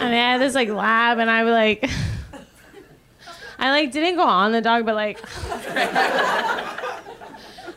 and 0.03 0.15
I 0.15 0.15
had 0.15 0.41
this 0.41 0.55
like 0.55 0.69
lab 0.69 1.19
and 1.19 1.29
I 1.29 1.43
was 1.43 1.53
like 1.53 1.91
I 3.59 3.71
like 3.71 3.91
didn't 3.91 4.17
go 4.17 4.23
on 4.23 4.53
the 4.53 4.61
dog, 4.61 4.87
but 4.87 4.95
like 4.95 5.21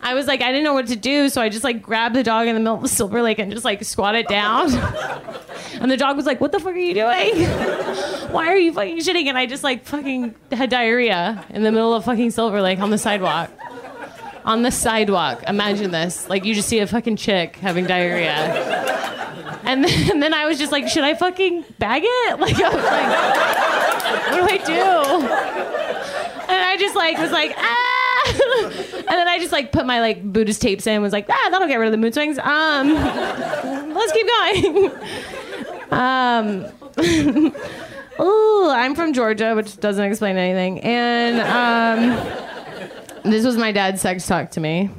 I 0.02 0.14
was 0.14 0.28
like, 0.28 0.44
I 0.44 0.52
didn't 0.52 0.66
know 0.66 0.76
what 0.76 0.86
to 0.88 0.96
do, 0.96 1.30
so 1.30 1.42
I 1.42 1.50
just 1.50 1.64
like 1.64 1.82
grabbed 1.82 2.14
the 2.16 2.22
dog 2.22 2.48
in 2.48 2.54
the 2.54 2.60
middle 2.60 2.76
of 2.76 2.84
the 2.84 2.88
Silver 2.88 3.24
Lake 3.24 3.40
and 3.40 3.52
just 3.52 3.66
like 3.66 3.84
squatted 3.84 4.26
it 4.26 4.28
down. 4.28 4.72
and 5.82 5.90
the 5.90 5.98
dog 5.98 6.16
was 6.16 6.28
like, 6.28 6.40
"What 6.40 6.52
the 6.52 6.60
fuck 6.60 6.74
are 6.74 6.78
you 6.78 6.94
doing? 6.94 7.48
Why 8.32 8.48
are 8.50 8.58
you 8.58 8.72
fucking 8.72 9.00
shitting?" 9.00 9.26
And 9.26 9.36
I 9.38 9.48
just 9.48 9.64
like 9.64 9.84
fucking 9.84 10.36
had 10.52 10.70
diarrhea 10.70 11.44
in 11.50 11.64
the 11.64 11.72
middle 11.72 11.96
of 11.96 12.06
fucking 12.06 12.30
Silver 12.30 12.62
Lake 12.62 12.78
on 12.80 12.92
the 12.92 13.00
sidewalk. 13.00 13.50
On 14.46 14.62
the 14.62 14.72
sidewalk. 14.72 15.44
Imagine 15.48 15.92
this. 15.92 16.30
Like 16.30 16.46
you 16.46 16.56
just 16.56 16.70
see 16.70 16.80
a 16.80 16.88
fucking 16.88 17.18
chick 17.18 17.58
having 17.58 17.86
diarrhea. 17.86 18.32
And 19.66 19.84
then, 19.84 20.12
and 20.12 20.24
then 20.24 20.34
I 20.34 20.46
was 20.46 20.58
just 20.60 20.72
like, 20.72 20.88
should 20.88 21.04
I 21.04 21.16
fucking 21.16 21.66
bag 21.80 22.04
it? 22.06 22.40
Like, 22.40 22.56
I 22.62 22.70
was 22.70 22.84
like, 22.86 24.32
what 24.32 24.48
do 24.48 24.54
I 24.54 24.58
do? 24.66 25.28
And 26.48 26.64
I 26.64 26.78
just 26.78 26.96
like 26.96 27.18
was 27.18 27.32
like, 27.32 27.54
ah. 27.58 28.22
and 28.98 29.08
then 29.08 29.28
I 29.28 29.40
just 29.40 29.52
like 29.52 29.72
put 29.72 29.86
my 29.86 30.00
like 30.00 30.24
Buddhist 30.24 30.62
tapes 30.62 30.86
in 30.86 30.94
and 30.94 31.04
was 31.04 31.14
like, 31.14 31.26
ah, 31.30 31.48
that'll 31.52 31.68
get 31.68 31.78
rid 31.78 31.88
of 31.88 31.92
the 31.92 31.98
mood 31.98 32.14
swings. 32.14 32.38
Um, 32.38 32.94
let's 32.94 34.12
keep 34.12 34.28
going. 34.28 34.92
Um, 35.92 36.66
ooh, 38.20 38.70
I'm 38.70 38.96
from 38.96 39.14
Georgia, 39.14 39.54
which 39.56 39.78
doesn't 39.78 40.04
explain 40.04 40.36
anything. 40.36 40.80
And 40.82 41.40
um, 41.40 42.18
this 43.26 43.46
was 43.46 43.58
my 43.58 43.72
dad's 43.72 44.02
sex 44.02 44.28
talk 44.28 44.52
to 44.52 44.60
me. 44.60 44.90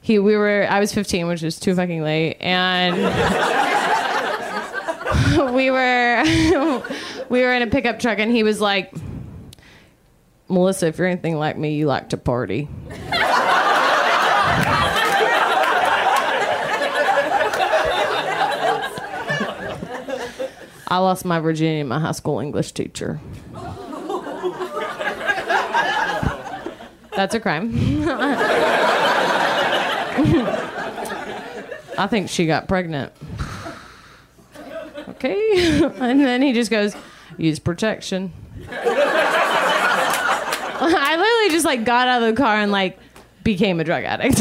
He, 0.00 0.18
we 0.18 0.36
were, 0.36 0.66
I 0.68 0.80
was 0.80 0.92
15, 0.92 1.26
which 1.26 1.42
is 1.42 1.58
too 1.58 1.74
fucking 1.74 2.02
late, 2.02 2.36
and 2.40 2.94
we 5.54 5.70
were, 5.70 6.22
we 7.28 7.42
were 7.42 7.52
in 7.52 7.62
a 7.62 7.66
pickup 7.66 7.98
truck, 7.98 8.18
and 8.18 8.30
he 8.30 8.42
was 8.42 8.60
like, 8.60 8.92
Melissa, 10.48 10.86
if 10.86 10.98
you're 10.98 11.08
anything 11.08 11.36
like 11.36 11.58
me, 11.58 11.74
you 11.74 11.86
like 11.86 12.10
to 12.10 12.16
party. 12.16 12.68
I 20.88 20.98
lost 20.98 21.24
my 21.24 21.40
virginity 21.40 21.80
to 21.80 21.84
my 21.84 21.98
high 21.98 22.12
school 22.12 22.38
English 22.38 22.70
teacher. 22.70 23.18
That's 27.16 27.34
a 27.34 27.40
crime. 27.40 27.72
I 31.98 32.06
think 32.08 32.28
she 32.28 32.46
got 32.46 32.68
pregnant. 32.68 33.10
Okay. 35.08 35.82
and 35.98 36.20
then 36.20 36.42
he 36.42 36.52
just 36.52 36.70
goes, 36.70 36.94
use 37.38 37.58
protection. 37.58 38.32
I 40.78 41.16
literally 41.16 41.54
just 41.54 41.64
like 41.64 41.84
got 41.84 42.06
out 42.06 42.22
of 42.22 42.34
the 42.34 42.40
car 42.40 42.56
and 42.56 42.70
like 42.70 42.98
became 43.42 43.80
a 43.80 43.84
drug 43.84 44.04
addict. 44.04 44.38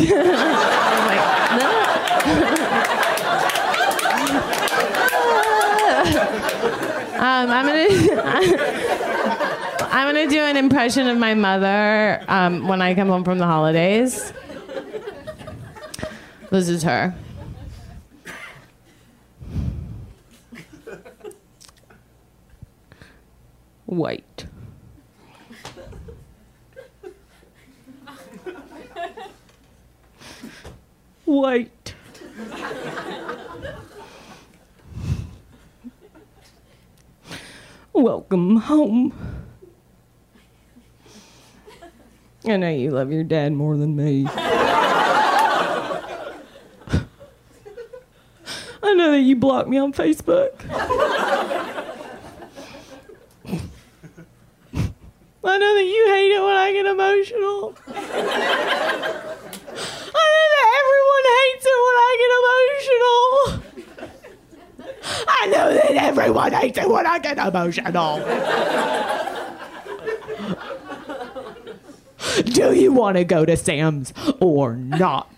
um, 7.17 7.49
I'm 7.49 7.65
gonna 7.65 8.85
I'm 9.96 10.14
gonna 10.14 10.30
do 10.30 10.41
an 10.41 10.58
impression 10.58 11.08
of 11.08 11.18
my 11.18 11.34
mother 11.36 12.22
um, 12.28 12.68
when 12.68 12.82
I 12.82 12.93
come 12.96 13.08
home 13.08 13.24
from 13.24 13.38
the 13.38 13.46
holidays. 13.46 14.34
This 16.52 16.68
is 16.68 16.84
her. 16.84 17.16
White. 23.86 24.46
White. 31.24 31.96
Welcome 37.93 38.58
home. 38.58 39.35
I 42.48 42.58
know 42.58 42.70
you 42.70 42.91
love 42.91 43.12
your 43.12 43.24
dad 43.24 43.54
more 43.54 43.76
than 43.76 43.96
me. 43.96 44.28
I 48.84 48.93
know 48.93 49.10
that 49.12 49.22
you 49.22 49.36
blocked 49.36 49.68
me 49.68 49.78
on 49.78 49.91
Facebook. 49.93 50.52
I 55.43 55.58
know 55.58 55.76
that 55.76 55.86
you 55.86 56.06
hate 56.14 56.32
it 56.32 56.41
when 56.41 56.56
I 56.56 56.72
get 56.72 56.86
emotional. 56.86 57.76
I 57.88 57.91
know 60.32 60.54
that 60.54 60.68
everyone 60.82 61.26
hates 61.38 61.66
it 61.66 61.80
when 61.86 61.98
I 61.98 62.12
get 62.22 62.32
emotional. 62.41 63.34
I 65.28 65.48
know 65.48 65.74
that 65.74 65.96
everyone 66.04 66.54
hates 66.54 66.78
it 66.78 66.88
when 66.89 67.08
I 67.08 67.18
get 67.20 67.38
emotional. 67.39 68.20
Do 72.43 72.73
you 72.73 72.91
want 72.91 73.17
to 73.17 73.23
go 73.23 73.45
to 73.45 73.55
Sam's 73.55 74.13
or 74.39 74.76
not? 74.76 75.30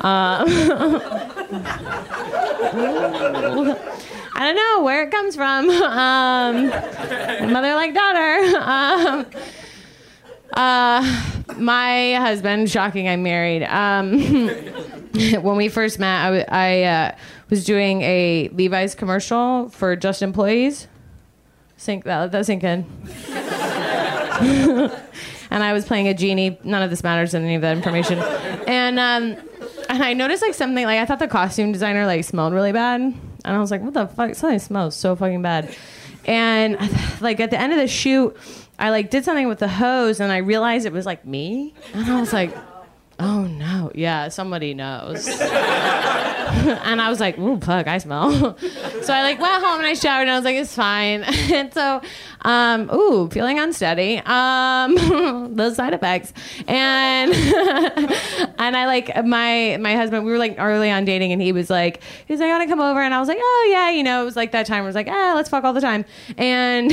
Uh, 0.00 0.44
I 4.36 4.38
don't 4.38 4.56
know 4.56 4.82
where 4.82 5.04
it 5.04 5.10
comes 5.10 5.34
from. 5.34 5.70
Um, 5.70 6.68
mother 7.52 7.74
like 7.74 7.94
daughter. 7.94 8.58
Um, 8.60 9.26
uh, 10.52 11.22
my 11.56 12.14
husband, 12.16 12.70
shocking, 12.70 13.08
I'm 13.08 13.22
married. 13.22 13.62
Um, 13.62 14.18
when 15.42 15.56
we 15.56 15.68
first 15.68 15.98
met, 15.98 16.52
I 16.52 16.82
uh, 16.84 17.14
was 17.48 17.64
doing 17.64 18.02
a 18.02 18.50
Levi's 18.52 18.94
commercial 18.94 19.70
for 19.70 19.96
Just 19.96 20.20
Employees. 20.20 20.86
Sink 21.76 22.04
that, 22.04 22.20
let 22.20 22.32
that 22.32 22.46
sink 22.46 22.64
in. 22.64 22.86
and 25.50 25.62
I 25.62 25.72
was 25.72 25.84
playing 25.84 26.08
a 26.08 26.14
genie. 26.14 26.58
None 26.64 26.82
of 26.82 26.90
this 26.90 27.02
matters 27.02 27.34
in 27.34 27.44
any 27.44 27.54
of 27.54 27.62
that 27.62 27.76
information. 27.76 28.18
And 28.66 28.98
um, 28.98 29.36
and 29.88 30.02
I 30.02 30.12
noticed 30.14 30.42
like 30.42 30.54
something 30.54 30.84
like 30.84 30.98
I 30.98 31.06
thought 31.06 31.18
the 31.18 31.28
costume 31.28 31.72
designer 31.72 32.06
like 32.06 32.24
smelled 32.24 32.52
really 32.52 32.72
bad, 32.72 33.00
and 33.00 33.16
I 33.44 33.58
was 33.58 33.70
like, 33.70 33.82
what 33.82 33.94
the 33.94 34.06
fuck? 34.06 34.34
Something 34.34 34.58
smells 34.58 34.96
so 34.96 35.14
fucking 35.16 35.42
bad. 35.42 35.74
And 36.24 36.78
like 37.20 37.40
at 37.40 37.50
the 37.50 37.60
end 37.60 37.72
of 37.72 37.78
the 37.78 37.88
shoot, 37.88 38.36
I 38.78 38.90
like 38.90 39.10
did 39.10 39.24
something 39.24 39.48
with 39.48 39.58
the 39.58 39.68
hose, 39.68 40.20
and 40.20 40.32
I 40.32 40.38
realized 40.38 40.86
it 40.86 40.92
was 40.92 41.06
like 41.06 41.24
me, 41.24 41.74
and 41.92 42.10
I 42.10 42.20
was 42.20 42.32
like. 42.32 42.54
Oh 43.20 43.44
no, 43.44 43.92
yeah, 43.94 44.28
somebody 44.28 44.74
knows. 44.74 45.28
and 45.40 47.00
I 47.00 47.08
was 47.08 47.20
like, 47.20 47.38
ooh, 47.38 47.60
fuck, 47.60 47.86
I 47.86 47.98
smell. 47.98 48.58
so 49.02 49.12
I 49.12 49.22
like 49.22 49.40
went 49.40 49.62
home 49.62 49.78
and 49.78 49.86
I 49.86 49.94
showered 49.94 50.22
and 50.22 50.30
I 50.30 50.36
was 50.36 50.44
like, 50.44 50.56
it's 50.56 50.74
fine. 50.74 51.22
and 51.52 51.72
so, 51.72 52.00
um, 52.42 52.90
ooh, 52.92 53.28
feeling 53.30 53.60
unsteady. 53.60 54.18
Um, 54.24 55.54
those 55.54 55.76
side 55.76 55.94
effects. 55.94 56.32
And 56.66 57.32
and 58.58 58.76
I 58.76 58.86
like 58.86 59.24
my 59.24 59.76
my 59.80 59.94
husband, 59.94 60.24
we 60.24 60.32
were 60.32 60.38
like 60.38 60.56
early 60.58 60.90
on 60.90 61.04
dating 61.04 61.32
and 61.32 61.40
he 61.40 61.52
was 61.52 61.70
like, 61.70 62.02
he's 62.26 62.40
like, 62.40 62.48
I 62.48 62.52
wanna 62.52 62.66
come 62.66 62.80
over 62.80 63.00
and 63.00 63.14
I 63.14 63.20
was 63.20 63.28
like, 63.28 63.38
oh 63.40 63.68
yeah, 63.70 63.90
you 63.90 64.02
know, 64.02 64.22
it 64.22 64.24
was 64.24 64.36
like 64.36 64.50
that 64.52 64.66
time 64.66 64.82
it 64.82 64.86
was 64.86 64.96
like, 64.96 65.08
ah, 65.08 65.32
let's 65.36 65.48
fuck 65.48 65.62
all 65.62 65.72
the 65.72 65.80
time. 65.80 66.04
And 66.36 66.92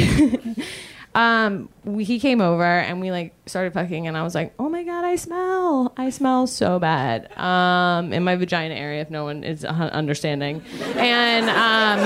um 1.14 1.68
we, 1.84 2.06
he 2.06 2.20
came 2.20 2.40
over 2.40 2.64
and 2.64 3.02
we 3.02 3.12
like 3.12 3.34
started 3.46 3.74
fucking 3.74 4.08
and 4.08 4.16
i 4.16 4.24
was 4.24 4.34
like 4.34 4.54
oh 4.60 4.70
my 4.70 4.82
god 4.84 5.04
i 5.04 5.16
smell 5.18 5.94
i 5.98 6.10
smell 6.10 6.48
so 6.48 6.80
bad. 6.80 7.30
Um 7.38 8.14
in 8.14 8.24
my 8.24 8.36
vagina 8.38 8.76
area 8.76 9.02
if 9.02 9.10
no 9.10 9.26
one 9.26 9.44
is 9.44 9.66
understanding. 9.66 10.64
And 10.96 11.50
um 11.50 12.00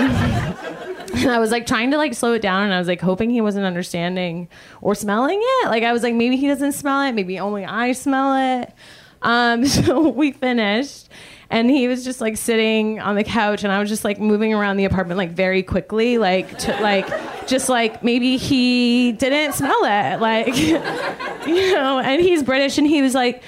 and 1.16 1.32
i 1.32 1.38
was 1.38 1.52
like 1.52 1.68
trying 1.68 1.92
to 1.92 1.98
like 1.98 2.16
slow 2.16 2.34
it 2.34 2.42
down 2.42 2.64
and 2.64 2.74
i 2.74 2.80
was 2.80 2.88
like 2.88 3.02
hoping 3.02 3.30
he 3.30 3.42
wasn't 3.42 3.66
understanding 3.66 4.50
or 4.82 4.96
smelling 4.96 5.40
it. 5.42 5.68
Like 5.68 5.84
i 5.84 5.94
was 5.94 6.02
like 6.02 6.16
maybe 6.16 6.36
he 6.36 6.48
doesn't 6.48 6.72
smell 6.72 7.02
it. 7.08 7.12
Maybe 7.12 7.40
only 7.40 7.64
i 7.64 7.92
smell 7.92 8.62
it. 8.62 8.74
Um 9.22 9.66
so 9.68 10.10
we 10.10 10.32
finished 10.32 11.10
and 11.50 11.70
he 11.70 11.88
was 11.88 12.04
just 12.04 12.22
like 12.22 12.38
sitting 12.38 13.00
on 13.00 13.16
the 13.16 13.24
couch 13.24 13.64
and 13.64 13.72
i 13.72 13.80
was 13.80 13.90
just 13.90 14.04
like 14.04 14.20
moving 14.20 14.54
around 14.54 14.78
the 14.78 14.86
apartment 14.86 15.18
like 15.18 15.32
very 15.32 15.64
quickly 15.64 16.18
like 16.18 16.58
to 16.58 16.72
like 16.82 17.08
just 17.48 17.70
like 17.70 18.04
maybe 18.04 18.38
he 18.38 19.12
didn't 19.14 19.54
smell 19.54 19.80
it 19.84 20.20
like 20.20 20.58
you 21.48 21.74
know 21.74 22.00
and 22.00 22.22
he's 22.22 22.44
british 22.44 22.78
and 22.78 22.88
he 22.88 23.02
was 23.02 23.14
like 23.14 23.44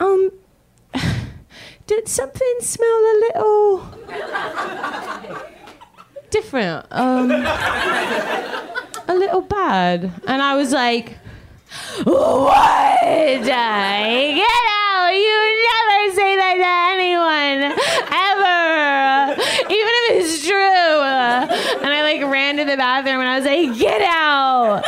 um 0.00 0.30
did 1.86 2.06
something 2.06 2.54
smell 2.60 2.86
a 2.86 3.14
little 3.26 3.78
different? 6.30 6.86
Um 6.90 7.30
a 7.30 9.14
little 9.14 9.40
bad? 9.40 10.12
And 10.26 10.42
i 10.42 10.54
was 10.54 10.72
like 10.72 11.16
what? 12.04 13.00
Get 13.02 13.50
out! 13.50 15.10
You 15.10 15.38
never 15.68 16.14
say 16.14 16.36
that 16.36 16.54
to 16.58 16.70
anyone 16.94 17.60
ever, 18.12 19.40
even 19.72 19.92
if 19.98 20.04
it's 20.16 20.46
true. 20.46 20.56
And 20.56 21.92
I 21.92 22.02
like 22.02 22.22
ran 22.30 22.56
to 22.58 22.64
the 22.64 22.76
bathroom 22.76 23.20
and 23.20 23.28
I 23.28 23.36
was 23.36 23.46
like, 23.46 23.78
"Get 23.78 24.02
out!" 24.02 24.84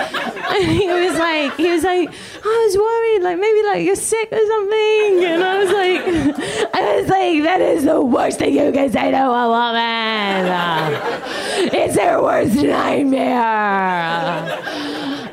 And 0.51 0.71
he 0.81 0.87
was 0.89 1.17
like, 1.19 1.57
he 1.57 1.71
was 1.71 1.85
like, 1.85 2.11
I 2.45 2.67
was 2.67 2.77
worried, 2.77 3.23
like 3.23 3.39
maybe 3.39 3.63
like 3.69 3.85
you're 3.87 3.97
sick 3.97 4.29
or 4.33 4.47
something. 4.47 5.25
And 5.25 5.43
I 5.43 5.59
was 5.59 5.71
like, 5.71 6.01
I 6.75 6.97
was 6.97 7.09
like, 7.09 7.43
that 7.45 7.61
is 7.61 7.85
the 7.85 8.01
worst 8.01 8.39
thing 8.39 8.55
you 8.55 8.73
can 8.73 8.91
say 8.91 9.11
to 9.11 9.17
a 9.17 9.49
woman. 9.49 10.47
It's 11.73 11.95
their 11.95 12.23
worst 12.23 12.55
nightmare. 12.55 13.41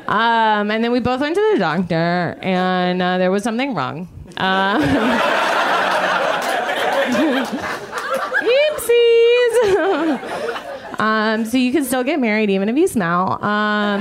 Um, 0.08 0.70
and 0.70 0.82
then 0.82 0.90
we 0.90 1.00
both 1.00 1.20
went 1.20 1.34
to 1.34 1.50
the 1.52 1.58
doctor, 1.58 2.38
and 2.40 3.02
uh, 3.02 3.18
there 3.18 3.30
was 3.30 3.42
something 3.42 3.74
wrong. 3.74 4.08
Um, 4.38 4.82
um, 10.98 11.44
so 11.44 11.58
you 11.58 11.72
can 11.72 11.84
still 11.84 12.04
get 12.04 12.20
married 12.20 12.48
even 12.48 12.70
if 12.70 12.76
you 12.76 12.88
smell. 12.88 13.32
Um, 13.44 14.00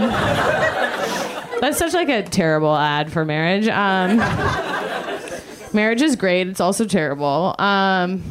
that's 1.59 1.77
such 1.77 1.93
like 1.93 2.07
a 2.07 2.23
terrible 2.23 2.73
ad 2.73 3.11
for 3.11 3.25
marriage. 3.25 3.67
Um, 3.67 4.15
marriage 5.73 6.01
is 6.01 6.15
great. 6.15 6.47
It's 6.47 6.61
also 6.61 6.85
terrible. 6.85 7.53
Um, 7.59 8.23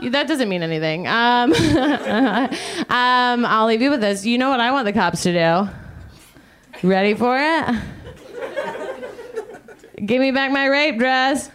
that 0.00 0.28
doesn't 0.28 0.48
mean 0.48 0.62
anything. 0.62 1.08
Um, 1.08 1.52
um, 2.88 3.44
I'll 3.46 3.66
leave 3.66 3.82
you 3.82 3.90
with 3.90 4.00
this. 4.00 4.24
You 4.24 4.38
know 4.38 4.50
what 4.50 4.60
I 4.60 4.70
want 4.70 4.84
the 4.84 4.92
cops 4.92 5.24
to 5.24 5.32
do? 5.32 5.68
Ready 6.84 7.14
for 7.14 7.34
it? 7.38 7.82
Give 10.04 10.20
me 10.20 10.32
back 10.32 10.50
my 10.52 10.66
rape 10.66 10.98
dress. 10.98 11.50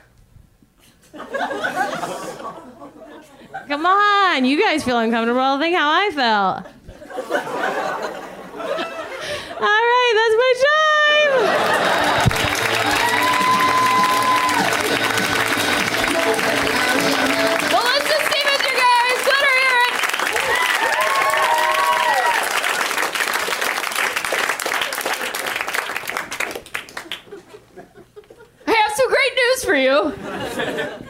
Come 3.67 3.85
on, 3.85 4.43
you 4.43 4.59
guys 4.59 4.83
feel 4.83 4.97
uncomfortable. 4.97 5.59
Think 5.59 5.77
how 5.77 5.91
I 5.91 6.09
felt. 6.15 6.65
All 9.59 9.67
right, 9.67 10.13
that's 10.15 10.35
my 10.35 10.53
time. 12.03 12.08
News 29.59 29.65
for 29.65 29.75
you. 29.75 30.13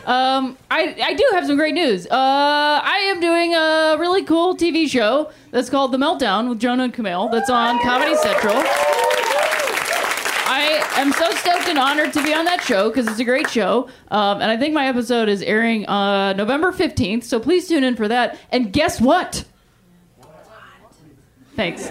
Um, 0.06 0.58
I, 0.72 0.95
I 1.04 1.14
do 1.14 1.28
have 1.34 1.45
some 1.45 1.56
great 1.56 1.74
news. 1.76 2.08
Uh, 2.08 2.10
I 2.12 3.12
am 3.14 3.20
doing 3.20 3.54
a 3.54 3.97
really 4.00 4.24
cool 4.24 4.56
TV 4.56 4.89
show 4.89 5.32
that's 5.52 5.70
called 5.70 5.91
The 5.91 5.97
Meltdown 5.97 6.50
with 6.50 6.60
Jonah 6.60 6.86
and 6.86 6.93
Kumail 6.93 7.32
that's 7.32 7.50
on 7.50 7.80
Comedy 7.84 8.16
Central. 8.16 8.56
I 10.52 10.84
am 10.95 11.12
so 11.12 11.30
stoked 11.32 11.68
and 11.68 11.78
honored 11.78 12.12
to 12.14 12.24
be 12.24 12.34
on 12.34 12.45
that 12.45 12.64
show 12.64 12.89
because 12.89 13.08
it's 13.08 13.20
a 13.20 13.24
great 13.24 13.50
show. 13.50 13.88
Um, 14.10 14.41
and 14.41 14.50
I 14.50 14.58
think 14.58 14.74
my 14.74 14.88
episode 14.88 15.30
is 15.30 15.43
airing 15.43 15.88
uh, 15.88 16.34
November 16.34 16.72
15th, 16.72 17.24
so 17.26 17.39
please 17.39 17.68
tune 17.68 17.84
in 17.84 17.95
for 17.95 18.08
that. 18.08 18.39
And 18.52 18.74
guess 18.74 19.00
what? 19.00 19.45
Thanks. 21.56 21.88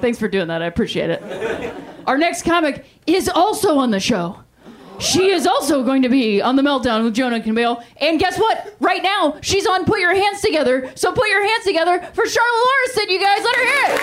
Thanks 0.00 0.18
for 0.18 0.28
doing 0.28 0.48
that. 0.48 0.62
I 0.62 0.66
appreciate 0.66 1.10
it. 1.10 1.74
Our 2.06 2.16
next 2.16 2.44
comic 2.44 2.86
is 3.06 3.28
also 3.28 3.76
on 3.78 3.90
the 3.90 4.00
show. 4.00 4.38
She 4.98 5.30
is 5.30 5.46
also 5.46 5.82
going 5.82 6.02
to 6.02 6.08
be 6.08 6.40
on 6.40 6.56
the 6.56 6.62
meltdown 6.62 7.04
with 7.04 7.14
Jonah 7.14 7.40
Kumail. 7.40 7.82
And 8.00 8.18
guess 8.18 8.38
what? 8.38 8.74
Right 8.80 9.02
now, 9.02 9.36
she's 9.42 9.66
on 9.66 9.84
Put 9.84 10.00
Your 10.00 10.14
Hands 10.14 10.40
Together. 10.40 10.90
So 10.94 11.12
put 11.12 11.28
your 11.28 11.46
hands 11.46 11.64
together 11.64 12.00
for 12.14 12.26
Charlotte 12.26 12.64
Larson, 12.86 13.10
you 13.10 13.20
guys. 13.20 13.42
Let 13.44 13.56
her 13.56 13.64
hear 13.64 13.84
it. 13.84 14.00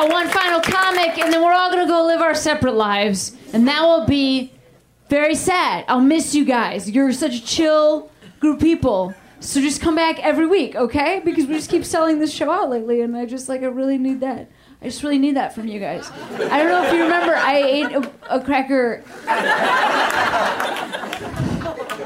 One 0.07 0.29
final 0.29 0.61
comic, 0.61 1.17
and 1.19 1.31
then 1.31 1.41
we're 1.43 1.53
all 1.53 1.69
gonna 1.69 1.85
go 1.87 2.03
live 2.05 2.21
our 2.21 2.33
separate 2.33 2.73
lives, 2.73 3.35
and 3.53 3.67
that 3.67 3.81
will 3.81 4.05
be 4.05 4.51
very 5.09 5.35
sad. 5.35 5.85
I'll 5.87 5.99
miss 5.99 6.33
you 6.33 6.45
guys. 6.45 6.89
You're 6.89 7.11
such 7.11 7.35
a 7.35 7.45
chill 7.45 8.09
group 8.39 8.57
of 8.57 8.61
people. 8.61 9.13
So 9.39 9.61
just 9.61 9.81
come 9.81 9.95
back 9.95 10.19
every 10.19 10.47
week, 10.47 10.75
okay? 10.75 11.21
Because 11.23 11.45
we 11.47 11.53
just 11.53 11.69
keep 11.69 11.85
selling 11.85 12.19
this 12.19 12.33
show 12.33 12.49
out 12.49 12.69
lately, 12.69 13.01
and 13.01 13.15
I 13.15 13.25
just 13.25 13.49
like 13.49 13.61
I 13.61 13.67
really 13.67 13.97
need 13.97 14.21
that. 14.21 14.49
I 14.81 14.85
just 14.85 15.03
really 15.03 15.19
need 15.19 15.35
that 15.35 15.53
from 15.53 15.67
you 15.67 15.79
guys. 15.79 16.09
I 16.11 16.63
don't 16.63 16.69
know 16.69 16.83
if 16.85 16.93
you 16.93 17.03
remember, 17.03 17.35
I 17.35 17.57
ate 17.57 17.91
a, 17.91 18.11
a 18.29 18.41
cracker. 18.41 19.03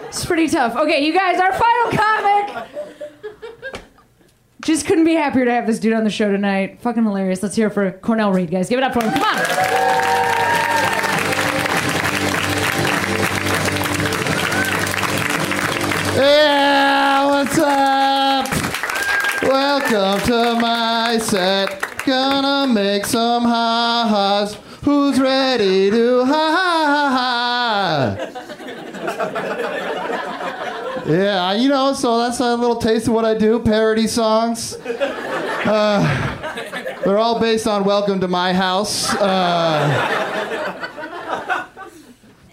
It's 0.08 0.26
pretty 0.26 0.48
tough. 0.48 0.76
Okay, 0.76 1.06
you 1.06 1.14
guys, 1.14 1.40
our 1.40 1.54
final 1.54 1.92
comic. 1.92 2.83
Just 4.64 4.86
couldn't 4.86 5.04
be 5.04 5.14
happier 5.14 5.44
to 5.44 5.52
have 5.52 5.68
this 5.68 5.78
dude 5.78 5.92
on 5.94 6.06
the 6.06 6.10
show 6.10 6.32
tonight. 6.32 6.80
Fucking 6.82 7.04
hilarious. 7.04 7.44
Let's 7.44 7.56
hear 7.56 7.68
it 7.68 7.74
for 7.74 7.92
Cornell 7.92 8.32
Reed, 8.32 8.50
guys. 8.50 8.70
Give 8.70 8.80
it 8.80 8.84
up 8.84 8.94
for 8.94 9.04
him. 9.04 9.12
Come 9.12 9.24
on. 9.24 9.36
Yeah, 16.16 17.26
what's 17.26 17.58
up? 17.58 18.48
Welcome 19.44 20.26
to 20.28 20.56
my 20.62 21.18
set. 21.22 21.82
Gonna 22.06 22.72
make 22.72 23.06
some 23.06 23.44
ha-has. 23.44 24.58
Who's 24.84 25.20
ready 25.20 25.92
to 25.92 26.24
ha-ha-ha? 26.24 27.33
Yeah, 31.14 31.54
you 31.54 31.70
know, 31.70 31.94
so 31.94 32.18
that's 32.18 32.40
a 32.40 32.56
little 32.56 32.78
taste 32.78 33.08
of 33.08 33.14
what 33.14 33.24
I 33.24 33.38
do, 33.38 33.60
parody 33.60 34.08
songs. 34.08 34.76
Uh, 34.84 36.02
they're 37.06 37.20
all 37.20 37.40
based 37.40 37.68
on 37.68 37.84
Welcome 37.84 38.20
to 38.22 38.28
My 38.28 38.52
House. 38.52 39.14
Uh, 39.14 40.50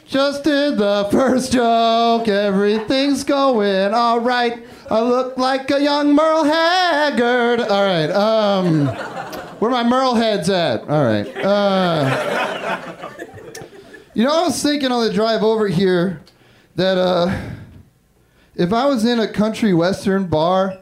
just 0.04 0.44
did 0.44 0.76
the 0.76 1.08
first 1.10 1.52
joke. 1.52 2.28
Everything's 2.28 3.24
going 3.24 3.94
all 3.94 4.20
right. 4.20 4.66
I 4.90 5.00
look 5.00 5.38
like 5.38 5.70
a 5.70 5.80
young 5.80 6.14
Merle 6.14 6.44
Haggard. 6.44 7.60
All 7.62 7.86
right. 7.86 8.10
Um, 8.10 8.88
where 9.58 9.70
my 9.70 9.84
Merle 9.84 10.16
heads 10.16 10.50
at? 10.50 10.82
All 10.82 11.02
right. 11.02 11.34
Uh, 11.34 13.08
you 14.12 14.24
know, 14.24 14.42
I 14.42 14.42
was 14.42 14.62
thinking 14.62 14.92
on 14.92 15.08
the 15.08 15.14
drive 15.14 15.42
over 15.42 15.66
here 15.66 16.20
that 16.76 16.98
uh, 16.98 17.54
if 18.54 18.72
I 18.72 18.86
was 18.86 19.04
in 19.04 19.18
a 19.20 19.28
country 19.28 19.74
western 19.74 20.26
bar 20.26 20.78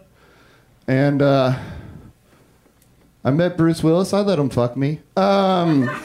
and 0.86 1.20
uh, 1.22 1.58
I 3.24 3.30
met 3.30 3.56
Bruce 3.56 3.82
Willis, 3.82 4.12
I'd 4.12 4.26
let 4.26 4.38
him 4.38 4.50
fuck 4.50 4.76
me. 4.76 5.00
Um, 5.16 5.88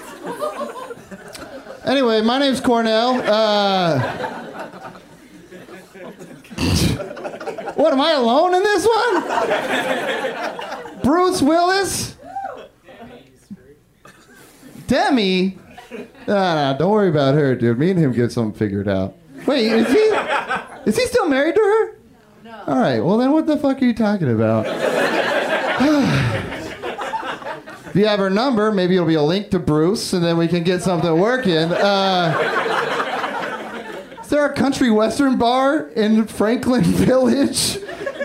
Anyway, 1.86 2.22
my 2.22 2.39
name's 2.39 2.61
Cornell. 2.61 3.22
Uh, 3.26 3.99
what 7.76 7.91
am 7.91 7.99
I 7.99 8.14
alone 8.14 8.55
in 8.55 8.64
this 8.64 8.88
one? 8.88 9.22
Bruce 11.03 11.41
Willis, 11.41 12.16
Demi. 14.88 15.57
Nah, 16.26 16.55
nah, 16.55 16.72
don't 16.74 16.91
worry 16.91 17.09
about 17.09 17.36
her, 17.36 17.53
dude. 17.53 17.78
Me 17.78 17.91
and 17.91 17.99
him 17.99 18.14
get 18.14 18.32
something 18.32 18.57
figured 18.57 18.88
out. 18.88 19.16
Wait, 19.45 19.66
is 19.66 19.86
he? 19.91 20.09
Is 20.86 20.98
he 20.98 21.06
still 21.08 21.28
married 21.28 21.56
to 21.56 21.62
her? 21.62 21.98
No. 22.44 22.64
All 22.68 22.80
right. 22.80 23.00
Well, 23.00 23.18
then 23.18 23.32
what 23.32 23.46
the 23.48 23.58
fuck 23.58 23.82
are 23.82 23.86
you 23.86 23.94
talking 23.94 24.30
about? 24.32 24.66
If 27.88 27.96
you 27.98 28.08
have 28.08 28.20
her 28.20 28.30
number, 28.30 28.72
maybe 28.72 28.96
it'll 28.96 29.08
be 29.08 29.14
a 29.14 29.22
link 29.22 29.52
to 29.52 29.60
Bruce, 29.60 30.14
and 30.14 30.24
then 30.24 30.36
we 30.38 30.48
can 30.48 30.64
get 30.64 30.82
something 30.82 31.16
working. 31.20 31.54
Uh, 31.72 32.34
is 34.24 34.30
there 34.30 34.46
a 34.46 34.54
country 34.54 34.90
western 34.90 35.38
bar 35.38 35.90
in 35.90 36.26
Franklin 36.26 36.82
Village? 36.86 37.78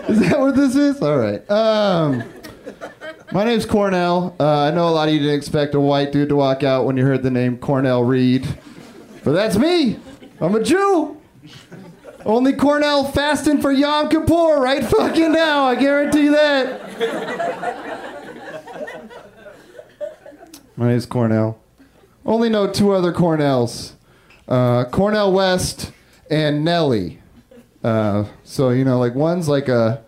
Is 0.09 0.21
that 0.21 0.39
what 0.41 0.57
this 0.57 0.75
is? 0.75 1.03
All 1.03 1.19
right. 1.19 1.49
Um, 1.51 2.25
my 3.31 3.45
name's 3.45 3.67
Cornell. 3.67 4.35
Uh, 4.41 4.63
I 4.63 4.71
know 4.71 4.89
a 4.89 4.91
lot 4.91 5.09
of 5.09 5.15
you 5.15 5.21
didn't 5.21 5.37
expect 5.37 5.75
a 5.75 5.81
white 5.81 6.13
dude 6.13 6.31
to 6.31 6.37
walk 6.37 6.63
out 6.63 6.87
when 6.87 6.97
you 6.97 7.05
heard 7.05 7.23
the 7.23 7.31
name 7.31 7.59
Cornell 7.59 8.03
Reed, 8.05 8.49
but 9.23 9.33
that's 9.33 9.59
me. 9.59 9.99
I'm 10.41 10.55
a 10.55 10.63
Jew. 10.63 11.21
Only 12.29 12.53
Cornell 12.53 13.05
fasting 13.05 13.63
for 13.63 13.73
Yom 13.73 14.11
Kippur 14.11 14.61
right 14.61 14.85
fucking 14.85 15.33
now. 15.33 15.65
I 15.65 15.75
guarantee 15.77 16.29
that. 16.29 16.91
My 20.77 20.89
name's 20.89 21.07
Cornell. 21.07 21.59
Only 22.27 22.51
know 22.51 22.71
two 22.71 22.93
other 22.93 23.15
Cornells 23.15 23.95
uh, 24.47 24.85
Cornel 24.85 25.33
West 25.33 25.91
and 26.31 26.67
Nelly. 26.67 27.19
Uh, 27.83 28.27
so, 28.45 28.69
you 28.71 28.85
know, 28.85 28.99
like 28.99 29.15
one's 29.15 29.49
like 29.49 29.69
a 29.69 30.05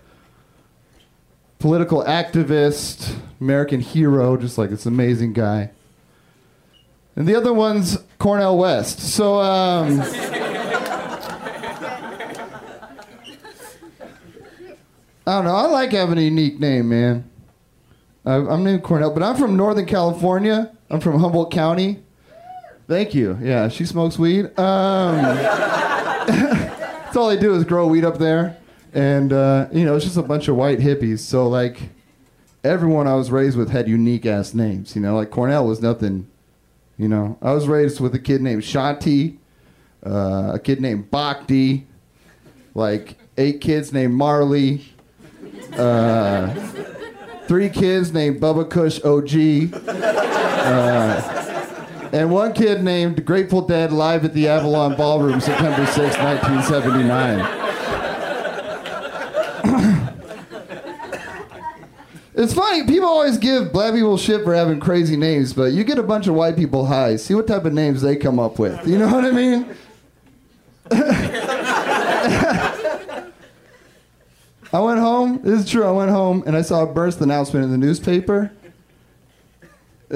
political 1.58 2.04
activist, 2.04 3.16
American 3.40 3.80
hero, 3.80 4.36
just 4.36 4.58
like 4.58 4.68
this 4.68 4.84
amazing 4.84 5.32
guy. 5.32 5.70
And 7.16 7.26
the 7.26 7.34
other 7.34 7.54
one's 7.54 7.96
Cornel 8.18 8.58
West. 8.58 9.00
So, 9.00 9.40
um, 9.40 10.02
I 15.26 15.32
don't 15.36 15.44
know. 15.44 15.54
I 15.54 15.66
like 15.66 15.92
having 15.92 16.18
a 16.18 16.22
unique 16.22 16.58
name, 16.58 16.88
man. 16.88 17.30
I'm 18.24 18.64
named 18.64 18.82
Cornell, 18.82 19.12
but 19.12 19.22
I'm 19.22 19.36
from 19.36 19.56
Northern 19.56 19.86
California. 19.86 20.70
I'm 20.90 21.00
from 21.00 21.18
Humboldt 21.20 21.50
County. 21.50 22.02
Thank 22.86 23.14
you. 23.14 23.38
Yeah, 23.40 23.68
she 23.68 23.86
smokes 23.86 24.18
weed. 24.18 24.46
Um, 24.58 25.16
that's 26.26 27.16
all 27.16 27.28
they 27.28 27.38
do 27.38 27.54
is 27.54 27.64
grow 27.64 27.86
weed 27.86 28.04
up 28.04 28.18
there, 28.18 28.56
and 28.92 29.32
uh, 29.32 29.68
you 29.72 29.84
know 29.84 29.96
it's 29.96 30.04
just 30.04 30.16
a 30.16 30.22
bunch 30.22 30.48
of 30.48 30.56
white 30.56 30.80
hippies. 30.80 31.20
So 31.20 31.48
like, 31.48 31.80
everyone 32.64 33.06
I 33.06 33.14
was 33.14 33.30
raised 33.30 33.56
with 33.56 33.70
had 33.70 33.88
unique 33.88 34.26
ass 34.26 34.54
names. 34.54 34.94
You 34.94 35.02
know, 35.02 35.14
like 35.14 35.30
Cornell 35.30 35.66
was 35.66 35.80
nothing. 35.80 36.28
You 36.98 37.08
know, 37.08 37.38
I 37.40 37.52
was 37.52 37.68
raised 37.68 38.00
with 38.00 38.14
a 38.14 38.18
kid 38.18 38.42
named 38.42 38.62
Shanti, 38.62 39.38
uh, 40.04 40.52
a 40.54 40.58
kid 40.58 40.80
named 40.80 41.10
Bhakti, 41.10 41.86
like 42.74 43.16
eight 43.38 43.60
kids 43.60 43.92
named 43.92 44.14
Marley, 44.14 44.84
uh, 45.74 46.52
three 47.46 47.68
kids 47.68 48.12
named 48.12 48.40
Bubba 48.40 48.68
Kush 48.68 49.00
OG, 49.04 49.34
uh, 49.88 51.20
and 52.12 52.30
one 52.30 52.52
kid 52.52 52.82
named 52.82 53.24
Grateful 53.24 53.62
Dead 53.62 53.92
live 53.92 54.24
at 54.24 54.34
the 54.34 54.48
Avalon 54.48 54.96
Ballroom, 54.96 55.40
September 55.40 55.86
6, 55.86 55.96
1979. 56.18 57.66
It's 62.32 62.54
funny, 62.54 62.86
people 62.86 63.06
always 63.06 63.36
give 63.36 63.70
black 63.70 63.92
people 63.92 64.16
shit 64.16 64.44
for 64.44 64.54
having 64.54 64.80
crazy 64.80 65.14
names, 65.14 65.52
but 65.52 65.72
you 65.72 65.84
get 65.84 65.98
a 65.98 66.02
bunch 66.02 66.26
of 66.26 66.34
white 66.34 66.56
people 66.56 66.86
high, 66.86 67.16
see 67.16 67.34
what 67.34 67.46
type 67.46 67.66
of 67.66 67.74
names 67.74 68.00
they 68.00 68.16
come 68.16 68.38
up 68.38 68.58
with. 68.58 68.86
You 68.86 68.96
know 68.96 69.08
what 69.08 69.26
I 69.26 69.30
mean? 69.30 69.66
I 74.72 74.78
went 74.78 75.00
home, 75.00 75.40
this 75.42 75.60
is 75.64 75.70
true, 75.70 75.84
I 75.84 75.90
went 75.90 76.10
home 76.10 76.44
and 76.46 76.56
I 76.56 76.62
saw 76.62 76.84
a 76.84 76.86
birth 76.86 77.20
announcement 77.20 77.64
in 77.64 77.72
the 77.72 77.78
newspaper. 77.78 78.52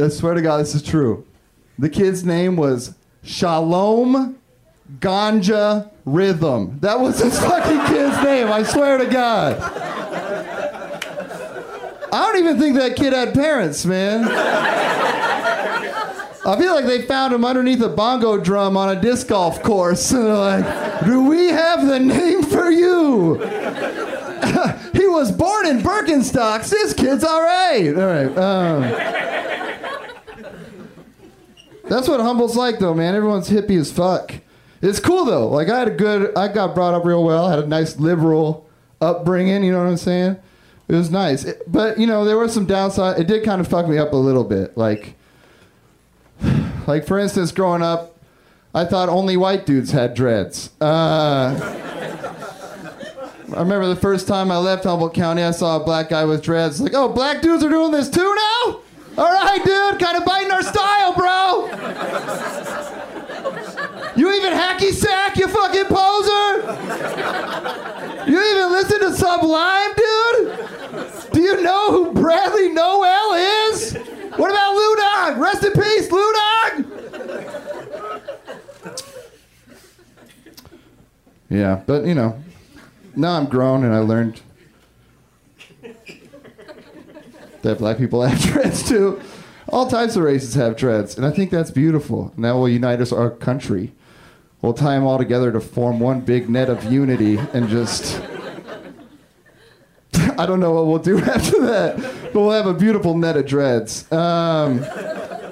I 0.00 0.08
swear 0.08 0.34
to 0.34 0.42
God, 0.42 0.58
this 0.58 0.76
is 0.76 0.82
true. 0.82 1.26
The 1.78 1.88
kid's 1.88 2.24
name 2.24 2.54
was 2.54 2.94
Shalom 3.24 4.38
Ganja 5.00 5.90
Rhythm. 6.04 6.78
That 6.80 7.00
was 7.00 7.18
his 7.18 7.38
fucking 7.44 7.94
kid's 7.94 8.22
name, 8.22 8.46
I 8.52 8.62
swear 8.62 8.98
to 8.98 9.06
God. 9.06 9.60
I 12.12 12.26
don't 12.26 12.38
even 12.38 12.60
think 12.60 12.76
that 12.76 12.94
kid 12.94 13.12
had 13.12 13.34
parents, 13.34 13.84
man. 13.84 14.24
I 16.46 16.58
feel 16.58 16.74
like 16.74 16.84
they 16.84 17.02
found 17.02 17.34
him 17.34 17.44
underneath 17.44 17.80
a 17.80 17.88
bongo 17.88 18.38
drum 18.38 18.76
on 18.76 18.96
a 18.96 19.00
disc 19.00 19.26
golf 19.26 19.62
course. 19.64 20.12
And 20.12 20.24
they're 20.26 20.34
like, 20.34 21.04
do 21.04 21.24
we 21.24 21.48
have 21.48 21.86
the 21.88 21.98
name 21.98 22.44
for 22.44 22.70
you? 22.70 23.40
he 24.92 25.06
was 25.06 25.30
born 25.32 25.66
in 25.66 25.78
Birkenstocks. 25.80 26.70
This 26.70 26.94
kid's 26.94 27.24
all 27.24 27.42
right. 27.42 27.88
All 27.96 28.06
right. 28.06 28.38
Um, 28.38 28.82
that's 31.88 32.08
what 32.08 32.20
Humboldt's 32.20 32.56
like, 32.56 32.78
though, 32.78 32.94
man. 32.94 33.14
Everyone's 33.14 33.50
hippie 33.50 33.78
as 33.78 33.92
fuck. 33.92 34.34
It's 34.82 35.00
cool, 35.00 35.24
though. 35.24 35.48
Like, 35.48 35.68
I 35.68 35.78
had 35.78 35.88
a 35.88 35.92
good, 35.92 36.36
I 36.36 36.48
got 36.48 36.74
brought 36.74 36.94
up 36.94 37.04
real 37.04 37.24
well, 37.24 37.48
had 37.48 37.58
a 37.58 37.66
nice 37.66 37.98
liberal 37.98 38.68
upbringing, 39.00 39.62
you 39.64 39.72
know 39.72 39.78
what 39.78 39.88
I'm 39.90 39.96
saying? 39.96 40.36
It 40.88 40.94
was 40.94 41.10
nice. 41.10 41.44
It- 41.44 41.62
but, 41.70 41.98
you 41.98 42.06
know, 42.06 42.24
there 42.24 42.36
were 42.36 42.48
some 42.48 42.66
downside. 42.66 43.18
It 43.18 43.26
did 43.26 43.44
kind 43.44 43.60
of 43.60 43.68
fuck 43.68 43.88
me 43.88 43.98
up 43.98 44.12
a 44.12 44.16
little 44.16 44.44
bit. 44.44 44.76
Like, 44.76 45.14
like 46.86 47.06
for 47.06 47.18
instance, 47.18 47.52
growing 47.52 47.82
up, 47.82 48.18
I 48.74 48.84
thought 48.84 49.08
only 49.08 49.36
white 49.36 49.66
dudes 49.66 49.92
had 49.92 50.14
dreads. 50.14 50.70
Uh, 50.80 51.83
I 53.52 53.60
remember 53.60 53.86
the 53.86 53.96
first 53.96 54.26
time 54.26 54.50
I 54.50 54.56
left 54.56 54.84
Humboldt 54.84 55.14
County, 55.14 55.42
I 55.42 55.50
saw 55.50 55.80
a 55.80 55.84
black 55.84 56.08
guy 56.08 56.24
with 56.24 56.42
dreads. 56.42 56.80
Like, 56.80 56.94
oh, 56.94 57.08
black 57.08 57.42
dudes 57.42 57.62
are 57.62 57.68
doing 57.68 57.92
this 57.92 58.08
too 58.08 58.34
now? 58.34 58.80
All 59.16 59.30
right, 59.32 59.62
dude, 59.64 60.00
kind 60.00 60.16
of 60.16 60.24
biting 60.24 60.50
our 60.50 60.62
style, 60.62 61.14
bro. 61.14 61.66
You 64.16 64.32
even 64.32 64.52
hacky 64.52 64.92
sack, 64.92 65.36
you 65.36 65.46
fucking 65.46 65.84
poser. 65.84 66.62
You 68.30 68.40
even 68.40 68.72
listen 68.72 69.00
to 69.00 69.14
Sublime, 69.14 69.92
dude? 69.96 71.32
Do 71.32 71.40
you 71.42 71.60
know 71.62 71.92
who 71.92 72.12
Bradley 72.12 72.70
Nowell 72.70 73.34
is? 73.34 73.94
What 74.36 74.50
about 74.50 74.74
Lou 74.74 74.96
Dog? 74.96 75.38
Rest 75.38 75.64
in 75.64 75.72
peace, 75.72 76.10
Lou 76.10 76.32
Dog. 76.32 76.84
Yeah, 81.50 81.82
but 81.86 82.04
you 82.04 82.14
know, 82.14 82.42
now 83.16 83.38
I'm 83.38 83.46
grown 83.46 83.84
and 83.84 83.94
I 83.94 83.98
learned 83.98 84.40
that 87.62 87.78
black 87.78 87.98
people 87.98 88.22
have 88.26 88.40
dreads 88.40 88.86
too. 88.86 89.20
All 89.68 89.88
types 89.88 90.14
of 90.14 90.22
races 90.22 90.54
have 90.54 90.76
dreads, 90.76 91.16
and 91.16 91.26
I 91.26 91.30
think 91.30 91.50
that's 91.50 91.70
beautiful. 91.70 92.32
And 92.36 92.44
that 92.44 92.52
will 92.52 92.68
unite 92.68 93.00
us, 93.00 93.12
our 93.12 93.30
country. 93.30 93.92
We'll 94.62 94.74
tie 94.74 94.94
them 94.94 95.04
all 95.04 95.18
together 95.18 95.50
to 95.52 95.60
form 95.60 96.00
one 96.00 96.20
big 96.20 96.48
net 96.48 96.68
of 96.70 96.84
unity 96.84 97.38
and 97.52 97.68
just. 97.68 98.22
I 100.38 100.46
don't 100.46 100.60
know 100.60 100.72
what 100.72 100.86
we'll 100.86 100.98
do 100.98 101.18
after 101.22 101.60
that, 101.62 101.96
but 102.32 102.34
we'll 102.34 102.50
have 102.50 102.66
a 102.66 102.74
beautiful 102.74 103.16
net 103.16 103.36
of 103.36 103.46
dreads. 103.46 104.10
Um, 104.12 104.84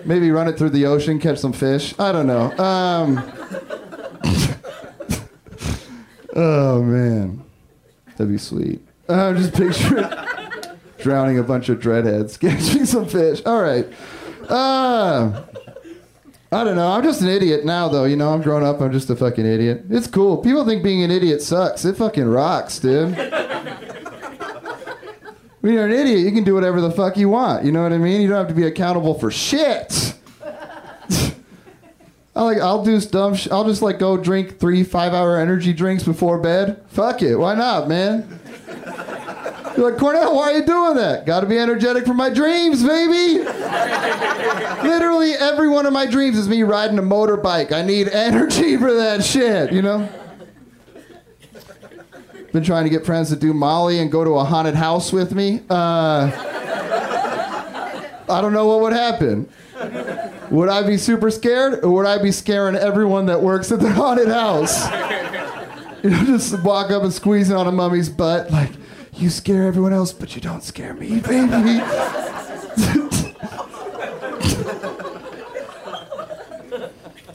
maybe 0.04 0.30
run 0.30 0.48
it 0.48 0.56
through 0.56 0.70
the 0.70 0.86
ocean, 0.86 1.18
catch 1.18 1.38
some 1.38 1.52
fish. 1.52 1.94
I 1.98 2.12
don't 2.12 2.26
know. 2.26 2.56
Um, 2.58 3.32
oh 6.34 6.82
man, 6.82 7.44
that'd 8.16 8.30
be 8.32 8.38
sweet. 8.38 8.80
I'm 9.08 9.36
just 9.36 9.54
picturing 9.54 10.04
drowning 10.98 11.38
a 11.38 11.42
bunch 11.42 11.68
of 11.68 11.78
dreadheads, 11.80 12.38
catching 12.40 12.86
some 12.86 13.06
fish. 13.08 13.42
All 13.44 13.60
right. 13.60 13.86
Uh, 14.48 15.44
I 16.50 16.64
don't 16.64 16.76
know. 16.76 16.88
I'm 16.88 17.02
just 17.02 17.22
an 17.22 17.28
idiot 17.28 17.64
now, 17.64 17.88
though. 17.88 18.04
You 18.04 18.16
know, 18.16 18.32
I'm 18.32 18.42
grown 18.42 18.62
up. 18.62 18.80
I'm 18.80 18.92
just 18.92 19.08
a 19.10 19.16
fucking 19.16 19.46
idiot. 19.46 19.84
It's 19.88 20.06
cool. 20.06 20.38
People 20.38 20.64
think 20.66 20.82
being 20.82 21.02
an 21.02 21.10
idiot 21.10 21.42
sucks. 21.42 21.84
It 21.84 21.96
fucking 21.96 22.26
rocks, 22.26 22.78
dude. 22.78 23.16
when 25.60 25.72
you're 25.72 25.86
an 25.86 25.92
idiot, 25.92 26.20
you 26.20 26.32
can 26.32 26.44
do 26.44 26.54
whatever 26.54 26.80
the 26.80 26.90
fuck 26.90 27.16
you 27.16 27.28
want. 27.30 27.64
You 27.64 27.72
know 27.72 27.82
what 27.82 27.92
I 27.92 27.98
mean? 27.98 28.20
You 28.20 28.28
don't 28.28 28.38
have 28.38 28.48
to 28.48 28.54
be 28.54 28.64
accountable 28.66 29.14
for 29.14 29.30
shit. 29.30 30.14
I 32.34 32.42
like. 32.42 32.58
I'll 32.58 32.82
do 32.84 32.98
dumb. 33.00 33.34
Sh- 33.34 33.48
I'll 33.50 33.64
just 33.64 33.82
like 33.82 33.98
go 33.98 34.16
drink 34.16 34.58
three 34.58 34.84
five-hour 34.84 35.38
energy 35.38 35.72
drinks 35.72 36.02
before 36.02 36.38
bed. 36.38 36.82
Fuck 36.88 37.22
it. 37.22 37.36
Why 37.36 37.54
not, 37.54 37.88
man? 37.88 38.40
You're 39.76 39.90
like 39.90 39.98
Cornell. 39.98 40.34
Why 40.36 40.52
are 40.52 40.56
you 40.58 40.66
doing 40.66 40.96
that? 40.96 41.26
Got 41.26 41.40
to 41.40 41.46
be 41.46 41.58
energetic 41.58 42.06
for 42.06 42.14
my 42.14 42.30
dreams, 42.30 42.82
baby. 42.82 43.38
Literally 44.82 45.32
every 45.32 45.68
one 45.68 45.86
of 45.86 45.92
my 45.92 46.06
dreams 46.06 46.36
is 46.36 46.48
me 46.48 46.62
riding 46.62 46.98
a 46.98 47.02
motorbike. 47.02 47.72
I 47.72 47.82
need 47.82 48.08
energy 48.08 48.76
for 48.78 48.92
that 48.94 49.24
shit, 49.24 49.72
you 49.72 49.82
know? 49.82 50.08
Been 52.52 52.64
trying 52.64 52.84
to 52.84 52.90
get 52.90 53.06
friends 53.06 53.30
to 53.30 53.36
do 53.36 53.54
Molly 53.54 53.98
and 53.98 54.12
go 54.12 54.24
to 54.24 54.32
a 54.32 54.44
haunted 54.44 54.74
house 54.74 55.10
with 55.10 55.34
me. 55.34 55.62
Uh, 55.70 56.30
I 58.28 58.40
don't 58.42 58.52
know 58.52 58.66
what 58.66 58.80
would 58.82 58.92
happen. 58.92 59.48
Would 60.52 60.68
I 60.68 60.86
be 60.86 60.98
super 60.98 61.30
scared, 61.30 61.82
or 61.82 61.90
would 61.92 62.04
I 62.04 62.22
be 62.22 62.30
scaring 62.30 62.76
everyone 62.76 63.24
that 63.26 63.40
works 63.40 63.72
at 63.72 63.80
the 63.80 63.90
haunted 63.94 64.28
house? 64.28 64.84
You 66.04 66.10
know, 66.10 66.24
just 66.26 66.62
walk 66.62 66.90
up 66.90 67.02
and 67.02 67.12
squeezing 67.12 67.56
on 67.56 67.66
a 67.66 67.72
mummy's 67.72 68.10
butt, 68.10 68.50
like, 68.50 68.70
you 69.14 69.30
scare 69.30 69.66
everyone 69.66 69.94
else, 69.94 70.12
but 70.12 70.34
you 70.34 70.42
don't 70.42 70.62
scare 70.62 70.92
me, 70.92 71.20
baby. 71.20 71.80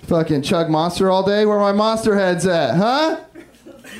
Fucking 0.04 0.44
chug 0.44 0.70
monster 0.70 1.10
all 1.10 1.24
day. 1.24 1.46
Where 1.46 1.60
my 1.60 1.72
monster 1.72 2.16
heads 2.16 2.46
at, 2.46 2.76
huh? 2.76 3.20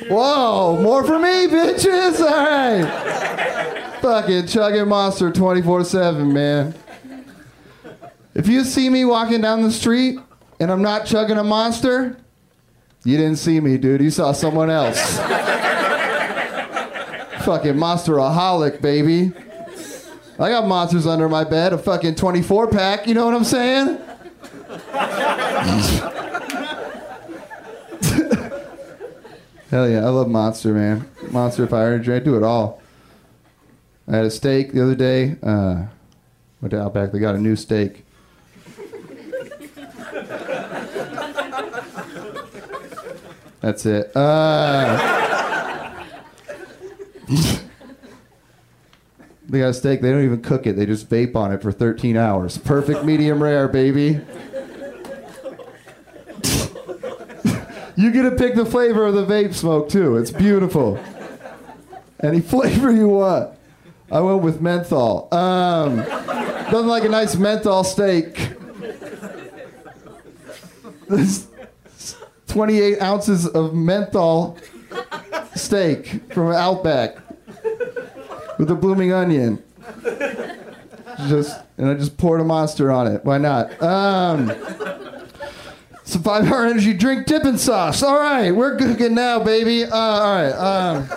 Whoa, 0.08 0.80
more 0.80 1.02
for 1.04 1.18
me, 1.18 1.48
bitches. 1.48 2.20
All 2.20 2.46
right. 2.46 3.98
Fucking 4.00 4.46
chugging 4.46 4.88
monster 4.88 5.32
24 5.32 5.84
7, 5.84 6.32
man. 6.32 6.74
If 8.38 8.46
you 8.46 8.62
see 8.62 8.88
me 8.88 9.04
walking 9.04 9.40
down 9.40 9.62
the 9.64 9.72
street 9.72 10.16
and 10.60 10.70
I'm 10.70 10.80
not 10.80 11.06
chugging 11.06 11.38
a 11.38 11.42
monster, 11.42 12.16
you 13.02 13.16
didn't 13.16 13.38
see 13.38 13.58
me, 13.58 13.76
dude. 13.78 14.00
You 14.00 14.10
saw 14.10 14.30
someone 14.30 14.70
else. 14.70 14.96
fucking 17.44 17.74
monsteraholic, 17.74 18.80
baby. 18.80 19.32
I 20.38 20.50
got 20.50 20.68
monsters 20.68 21.04
under 21.04 21.28
my 21.28 21.42
bed, 21.42 21.72
a 21.72 21.78
fucking 21.78 22.14
24 22.14 22.68
pack, 22.68 23.08
you 23.08 23.14
know 23.14 23.24
what 23.24 23.34
I'm 23.34 23.42
saying? 23.42 23.98
Hell 29.68 29.88
yeah, 29.88 30.06
I 30.06 30.10
love 30.10 30.28
Monster, 30.28 30.72
man. 30.72 31.10
Monster 31.32 31.66
Fire 31.66 31.88
Energy, 31.88 32.12
I 32.12 32.20
do 32.20 32.36
it 32.36 32.44
all. 32.44 32.80
I 34.06 34.14
had 34.16 34.26
a 34.26 34.30
steak 34.30 34.72
the 34.72 34.82
other 34.82 34.94
day. 34.94 35.34
Uh, 35.42 35.86
went 36.60 36.70
to 36.70 36.80
Outback. 36.80 37.10
They 37.10 37.18
got 37.18 37.34
a 37.34 37.40
new 37.40 37.56
steak. 37.56 38.04
That's 43.60 43.84
it. 43.86 44.14
Uh, 44.14 44.96
they 49.48 49.58
got 49.60 49.68
a 49.68 49.74
steak. 49.74 50.00
They 50.00 50.10
don't 50.10 50.24
even 50.24 50.42
cook 50.42 50.66
it. 50.66 50.76
They 50.76 50.86
just 50.86 51.08
vape 51.10 51.34
on 51.34 51.52
it 51.52 51.62
for 51.62 51.72
13 51.72 52.16
hours. 52.16 52.56
Perfect 52.58 53.04
medium 53.04 53.42
rare, 53.42 53.66
baby. 53.66 54.02
you 57.96 58.12
get 58.12 58.22
to 58.22 58.36
pick 58.36 58.54
the 58.54 58.66
flavor 58.66 59.06
of 59.06 59.14
the 59.14 59.26
vape 59.26 59.54
smoke 59.54 59.88
too. 59.88 60.16
It's 60.16 60.30
beautiful. 60.30 61.02
Any 62.20 62.40
flavor 62.42 62.90
you 62.92 63.08
want. 63.08 63.54
I 64.10 64.20
went 64.20 64.42
with 64.42 64.60
menthol. 64.60 65.28
Um, 65.34 65.96
nothing 65.96 66.86
like 66.86 67.04
a 67.04 67.08
nice 67.08 67.36
menthol 67.36 67.84
steak. 67.84 68.52
28 72.48 73.00
ounces 73.00 73.46
of 73.46 73.74
menthol 73.74 74.58
steak 75.54 76.20
from 76.32 76.52
Outback 76.52 77.16
with 78.58 78.70
a 78.70 78.74
blooming 78.74 79.12
onion. 79.12 79.62
Just 81.26 81.60
and 81.78 81.88
I 81.88 81.94
just 81.94 82.16
poured 82.16 82.40
a 82.40 82.44
monster 82.44 82.90
on 82.90 83.06
it. 83.06 83.24
Why 83.24 83.38
not? 83.38 83.80
Um, 83.82 84.52
some 86.04 86.22
five 86.22 86.46
hour 86.46 86.66
energy 86.66 86.94
drink 86.94 87.26
dipping 87.26 87.56
sauce. 87.56 88.02
All 88.02 88.18
right, 88.18 88.50
we're 88.52 88.76
cooking 88.76 89.14
now, 89.14 89.42
baby. 89.42 89.84
Uh, 89.84 89.96
all 89.96 90.34
right. 90.34 90.52
Um, 90.52 91.08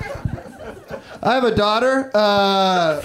I 1.23 1.35
have 1.35 1.43
a 1.43 1.53
daughter. 1.53 2.09
Uh, 2.15 3.01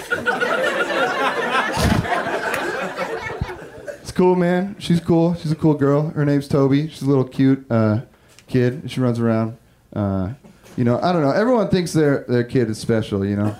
it's 4.01 4.11
cool, 4.11 4.35
man. 4.35 4.75
She's 4.79 4.99
cool. 4.99 5.35
She's 5.35 5.51
a 5.51 5.55
cool 5.55 5.75
girl. 5.75 6.09
Her 6.09 6.25
name's 6.25 6.47
Toby. 6.47 6.89
She's 6.89 7.03
a 7.03 7.07
little 7.07 7.23
cute 7.23 7.65
uh, 7.69 8.01
kid. 8.47 8.89
She 8.89 8.99
runs 8.99 9.19
around. 9.19 9.57
Uh, 9.93 10.33
you 10.75 10.83
know, 10.83 10.99
I 11.01 11.11
don't 11.11 11.21
know. 11.21 11.31
Everyone 11.31 11.69
thinks 11.69 11.93
their 11.93 12.25
their 12.27 12.43
kid 12.43 12.69
is 12.69 12.77
special. 12.77 13.25
You 13.25 13.35
know, 13.35 13.55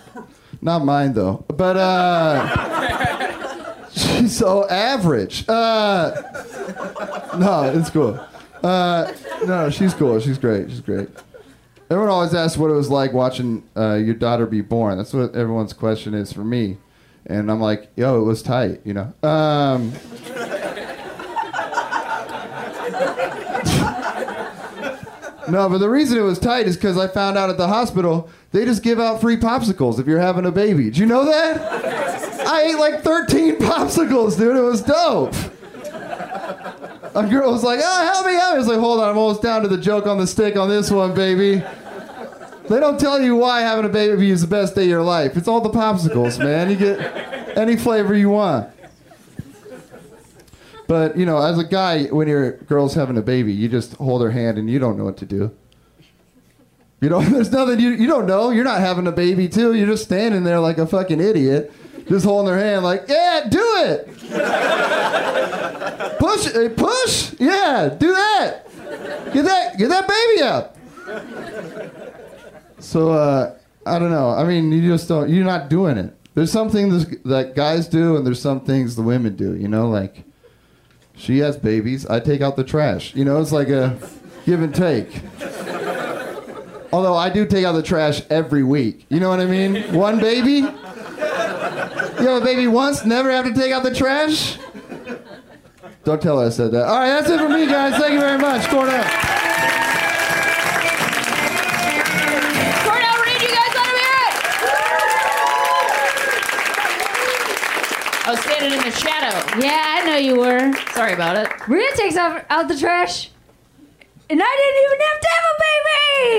not 0.61 0.85
mine 0.85 1.13
though. 1.13 1.45
But 1.47 1.77
uh, 1.77 3.07
she's 3.91 4.38
so 4.38 4.67
average. 4.69 5.47
Uh, 5.47 6.21
no, 7.38 7.71
it's 7.73 7.89
cool. 7.89 8.19
Uh, 8.63 9.11
no, 9.45 9.69
she's 9.69 9.93
cool. 9.93 10.19
She's 10.19 10.38
great. 10.38 10.69
She's 10.69 10.81
great. 10.81 11.09
Everyone 11.89 12.09
always 12.11 12.33
asks 12.33 12.57
what 12.57 12.69
it 12.69 12.73
was 12.73 12.89
like 12.89 13.13
watching 13.13 13.63
uh, 13.77 13.93
your 13.93 14.15
daughter 14.15 14.45
be 14.45 14.61
born. 14.61 14.97
That's 14.97 15.13
what 15.13 15.35
everyone's 15.35 15.73
question 15.73 16.13
is 16.13 16.33
for 16.33 16.43
me. 16.43 16.77
And 17.25 17.49
I'm 17.51 17.61
like, 17.61 17.89
yo, 17.95 18.19
it 18.21 18.23
was 18.25 18.41
tight, 18.41 18.81
you 18.83 18.93
know. 18.93 19.13
Um, 19.27 19.93
no, 25.49 25.69
but 25.69 25.77
the 25.79 25.89
reason 25.89 26.17
it 26.17 26.21
was 26.21 26.39
tight 26.39 26.67
is 26.67 26.75
because 26.75 26.97
I 26.97 27.07
found 27.07 27.37
out 27.37 27.49
at 27.49 27.57
the 27.57 27.67
hospital 27.67 28.29
they 28.51 28.65
just 28.65 28.83
give 28.83 28.99
out 28.99 29.21
free 29.21 29.37
popsicles 29.37 29.99
if 29.99 30.07
you're 30.07 30.19
having 30.19 30.45
a 30.45 30.51
baby. 30.51 30.85
Did 30.85 30.97
you 30.97 31.05
know 31.05 31.25
that? 31.25 31.61
I 32.47 32.63
ate 32.63 32.77
like 32.77 33.01
13 33.01 33.57
popsicles, 33.57 34.37
dude. 34.37 34.55
It 34.55 34.61
was 34.61 34.81
dope. 34.81 35.33
A 37.15 37.27
girl 37.27 37.51
was 37.51 37.63
like, 37.63 37.79
oh, 37.81 38.05
help 38.13 38.25
me 38.25 38.35
out. 38.35 38.53
I 38.53 38.57
was 38.57 38.67
like, 38.67 38.79
hold 38.79 38.99
on, 38.99 39.09
I'm 39.09 39.17
almost 39.17 39.41
down 39.41 39.63
to 39.63 39.67
the 39.67 39.77
joke 39.77 40.05
on 40.05 40.17
the 40.17 40.27
stick 40.27 40.55
on 40.55 40.69
this 40.69 40.91
one, 40.91 41.15
baby. 41.15 41.63
They 42.69 42.79
don't 42.79 42.99
tell 42.99 43.21
you 43.21 43.35
why 43.35 43.61
having 43.61 43.85
a 43.85 43.89
baby 43.89 44.29
is 44.29 44.41
the 44.41 44.47
best 44.47 44.75
day 44.75 44.83
of 44.83 44.89
your 44.89 45.01
life. 45.01 45.35
It's 45.35 45.47
all 45.47 45.61
the 45.61 45.69
popsicles, 45.69 46.37
man. 46.37 46.69
You 46.69 46.75
get 46.75 47.57
any 47.57 47.75
flavor 47.75 48.13
you 48.13 48.29
want. 48.29 48.69
But, 50.88 51.17
you 51.17 51.25
know, 51.25 51.38
as 51.38 51.59
a 51.59 51.63
guy, 51.63 52.05
when 52.05 52.27
your 52.27 52.53
girl's 52.53 52.93
having 52.93 53.17
a 53.17 53.21
baby, 53.21 53.53
you 53.53 53.67
just 53.67 53.93
hold 53.93 54.21
her 54.21 54.31
hand 54.31 54.57
and 54.57 54.69
you 54.69 54.79
don't 54.79 54.97
know 54.97 55.03
what 55.03 55.17
to 55.17 55.25
do. 55.25 55.51
You 57.01 57.09
know, 57.09 57.21
there's 57.29 57.51
nothing 57.51 57.79
you, 57.79 57.89
you 57.91 58.07
don't 58.07 58.25
know. 58.25 58.49
You're 58.51 58.63
not 58.63 58.79
having 58.79 59.05
a 59.07 59.11
baby, 59.11 59.49
too. 59.49 59.73
You're 59.73 59.88
just 59.88 60.05
standing 60.05 60.43
there 60.43 60.59
like 60.59 60.77
a 60.77 60.88
fucking 60.88 61.19
idiot, 61.19 61.71
just 62.07 62.25
holding 62.25 62.53
her 62.53 62.59
hand, 62.59 62.83
like, 62.83 63.05
yeah, 63.07 63.47
do 63.49 63.61
it. 63.79 64.07
push, 66.19 66.47
eh, 66.55 66.69
push, 66.69 67.33
yeah, 67.39 67.95
do 67.97 68.13
that. 68.13 68.63
Get 69.33 69.45
that, 69.45 69.77
get 69.77 69.89
that 69.89 70.07
baby 70.07 70.41
up. 70.41 70.77
So 72.79 73.11
uh, 73.11 73.57
I 73.85 73.99
don't 73.99 74.11
know. 74.11 74.29
I 74.29 74.43
mean, 74.43 74.71
you 74.71 74.89
just 74.89 75.07
don't. 75.07 75.29
You're 75.29 75.45
not 75.45 75.69
doing 75.69 75.97
it. 75.97 76.13
There's 76.35 76.51
some 76.51 76.69
things 76.69 77.07
that 77.23 77.55
guys 77.55 77.88
do, 77.88 78.15
and 78.15 78.25
there's 78.25 78.41
some 78.41 78.61
things 78.61 78.95
the 78.95 79.01
women 79.01 79.35
do. 79.35 79.55
You 79.55 79.67
know, 79.67 79.89
like 79.89 80.23
she 81.18 81.39
has 81.39 81.57
babies. 81.57 82.05
I 82.05 82.20
take 82.20 82.41
out 82.41 82.55
the 82.55 82.63
trash. 82.63 83.13
You 83.15 83.26
know, 83.26 83.41
it's 83.41 83.51
like 83.51 83.70
a 83.70 83.97
give 84.45 84.61
and 84.61 84.74
take. 84.74 85.22
Although 86.93 87.15
I 87.15 87.30
do 87.30 87.45
take 87.45 87.65
out 87.65 87.74
the 87.74 87.84
trash 87.84 88.22
every 88.30 88.63
week. 88.63 89.05
You 89.09 89.20
know 89.20 89.30
what 89.30 89.39
I 89.39 89.45
mean? 89.45 89.93
One 89.93 90.20
baby. 90.20 90.65
You 92.20 92.28
have 92.28 92.41
a 92.41 92.45
baby 92.45 92.68
once, 92.68 93.05
never 93.05 93.30
have 93.30 93.45
to 93.45 93.53
take 93.53 93.72
out 93.72 93.84
the 93.84 93.93
trash. 93.93 94.57
Don't 96.03 96.22
tell 96.22 96.39
her 96.39 96.47
I 96.47 96.49
said 96.49 96.72
that. 96.72 96.86
All 96.86 96.99
right, 96.99 97.09
that's 97.09 97.30
it 97.30 97.39
for 97.39 97.49
me, 97.49 97.65
guys. 97.65 97.99
Thank 97.99 98.13
you 98.13 98.20
very 98.20 98.38
much. 98.38 98.65
Cornell. 98.70 99.03
I 108.28 108.32
was 108.32 108.41
standing 108.41 108.73
in 108.73 108.84
the 108.84 108.91
shadow. 108.91 109.32
Yeah, 109.57 109.82
I 109.82 110.03
know 110.05 110.17
you 110.17 110.38
were. 110.38 110.73
Sorry 110.91 111.13
about 111.13 111.38
it. 111.38 111.49
Rita 111.65 111.95
takes 111.95 112.17
out, 112.17 112.43
out 112.49 112.67
the 112.67 112.78
trash, 112.78 113.32
and 114.30 114.41
I 114.43 114.55
didn't 114.59 114.84
even 114.84 114.99
have 115.07 115.21
to 115.21 115.30
have 115.32 115.45
a 115.53 115.55
baby. 115.63 116.38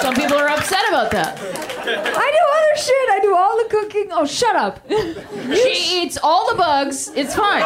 Some 0.00 0.14
people 0.14 0.36
are 0.36 0.48
upset 0.48 0.88
about 0.88 1.10
that. 1.10 1.36
I 1.82 2.30
do 2.30 2.42
other 2.56 2.76
shit. 2.76 3.10
I 3.10 3.18
do 3.20 3.34
all 3.34 3.56
the 3.58 3.68
cooking. 3.68 4.12
Oh, 4.12 4.24
shut 4.24 4.54
up. 4.54 4.80
She 4.88 6.02
eats 6.02 6.16
all 6.22 6.48
the 6.48 6.56
bugs. 6.56 7.08
It's 7.16 7.34
fine. 7.34 7.64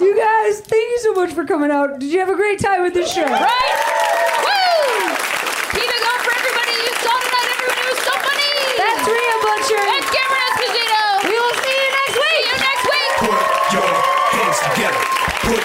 You 0.00 0.16
guys, 0.18 0.60
thank 0.60 0.90
you 0.90 0.98
so 1.02 1.12
much 1.12 1.32
for 1.32 1.44
coming 1.44 1.70
out. 1.70 2.00
Did 2.00 2.10
you 2.10 2.18
have 2.18 2.30
a 2.30 2.34
great 2.34 2.58
time 2.58 2.82
with 2.82 2.94
this 2.94 3.12
show? 3.14 3.22
Right? 3.22 3.46
Woo! 4.42 5.14
Keep 5.70 5.86
it 5.86 6.02
going 6.02 6.22
for 6.26 6.34
everybody 6.34 6.72
you 6.82 6.90
saw 6.98 7.14
tonight. 7.22 7.46
Everybody 7.54 7.86
was 7.86 8.02
so 8.02 8.10
funny. 8.18 8.50
That's 8.82 9.06
Rhea 9.06 9.36
Butcher. 9.46 9.78
That's 9.78 10.10
Cameron 10.10 10.42
Esposito. 10.50 11.30
We 11.30 11.38
will 11.38 11.54
see 11.62 11.76
you 11.78 11.88
next 12.02 12.18
week. 12.18 12.34
See 12.34 12.50
you 12.50 12.58
next 12.66 12.84
week. 12.90 13.14
Put 13.30 13.38
your 13.78 13.94
hands 14.34 14.58
together. 14.66 15.00
Put 15.46 15.61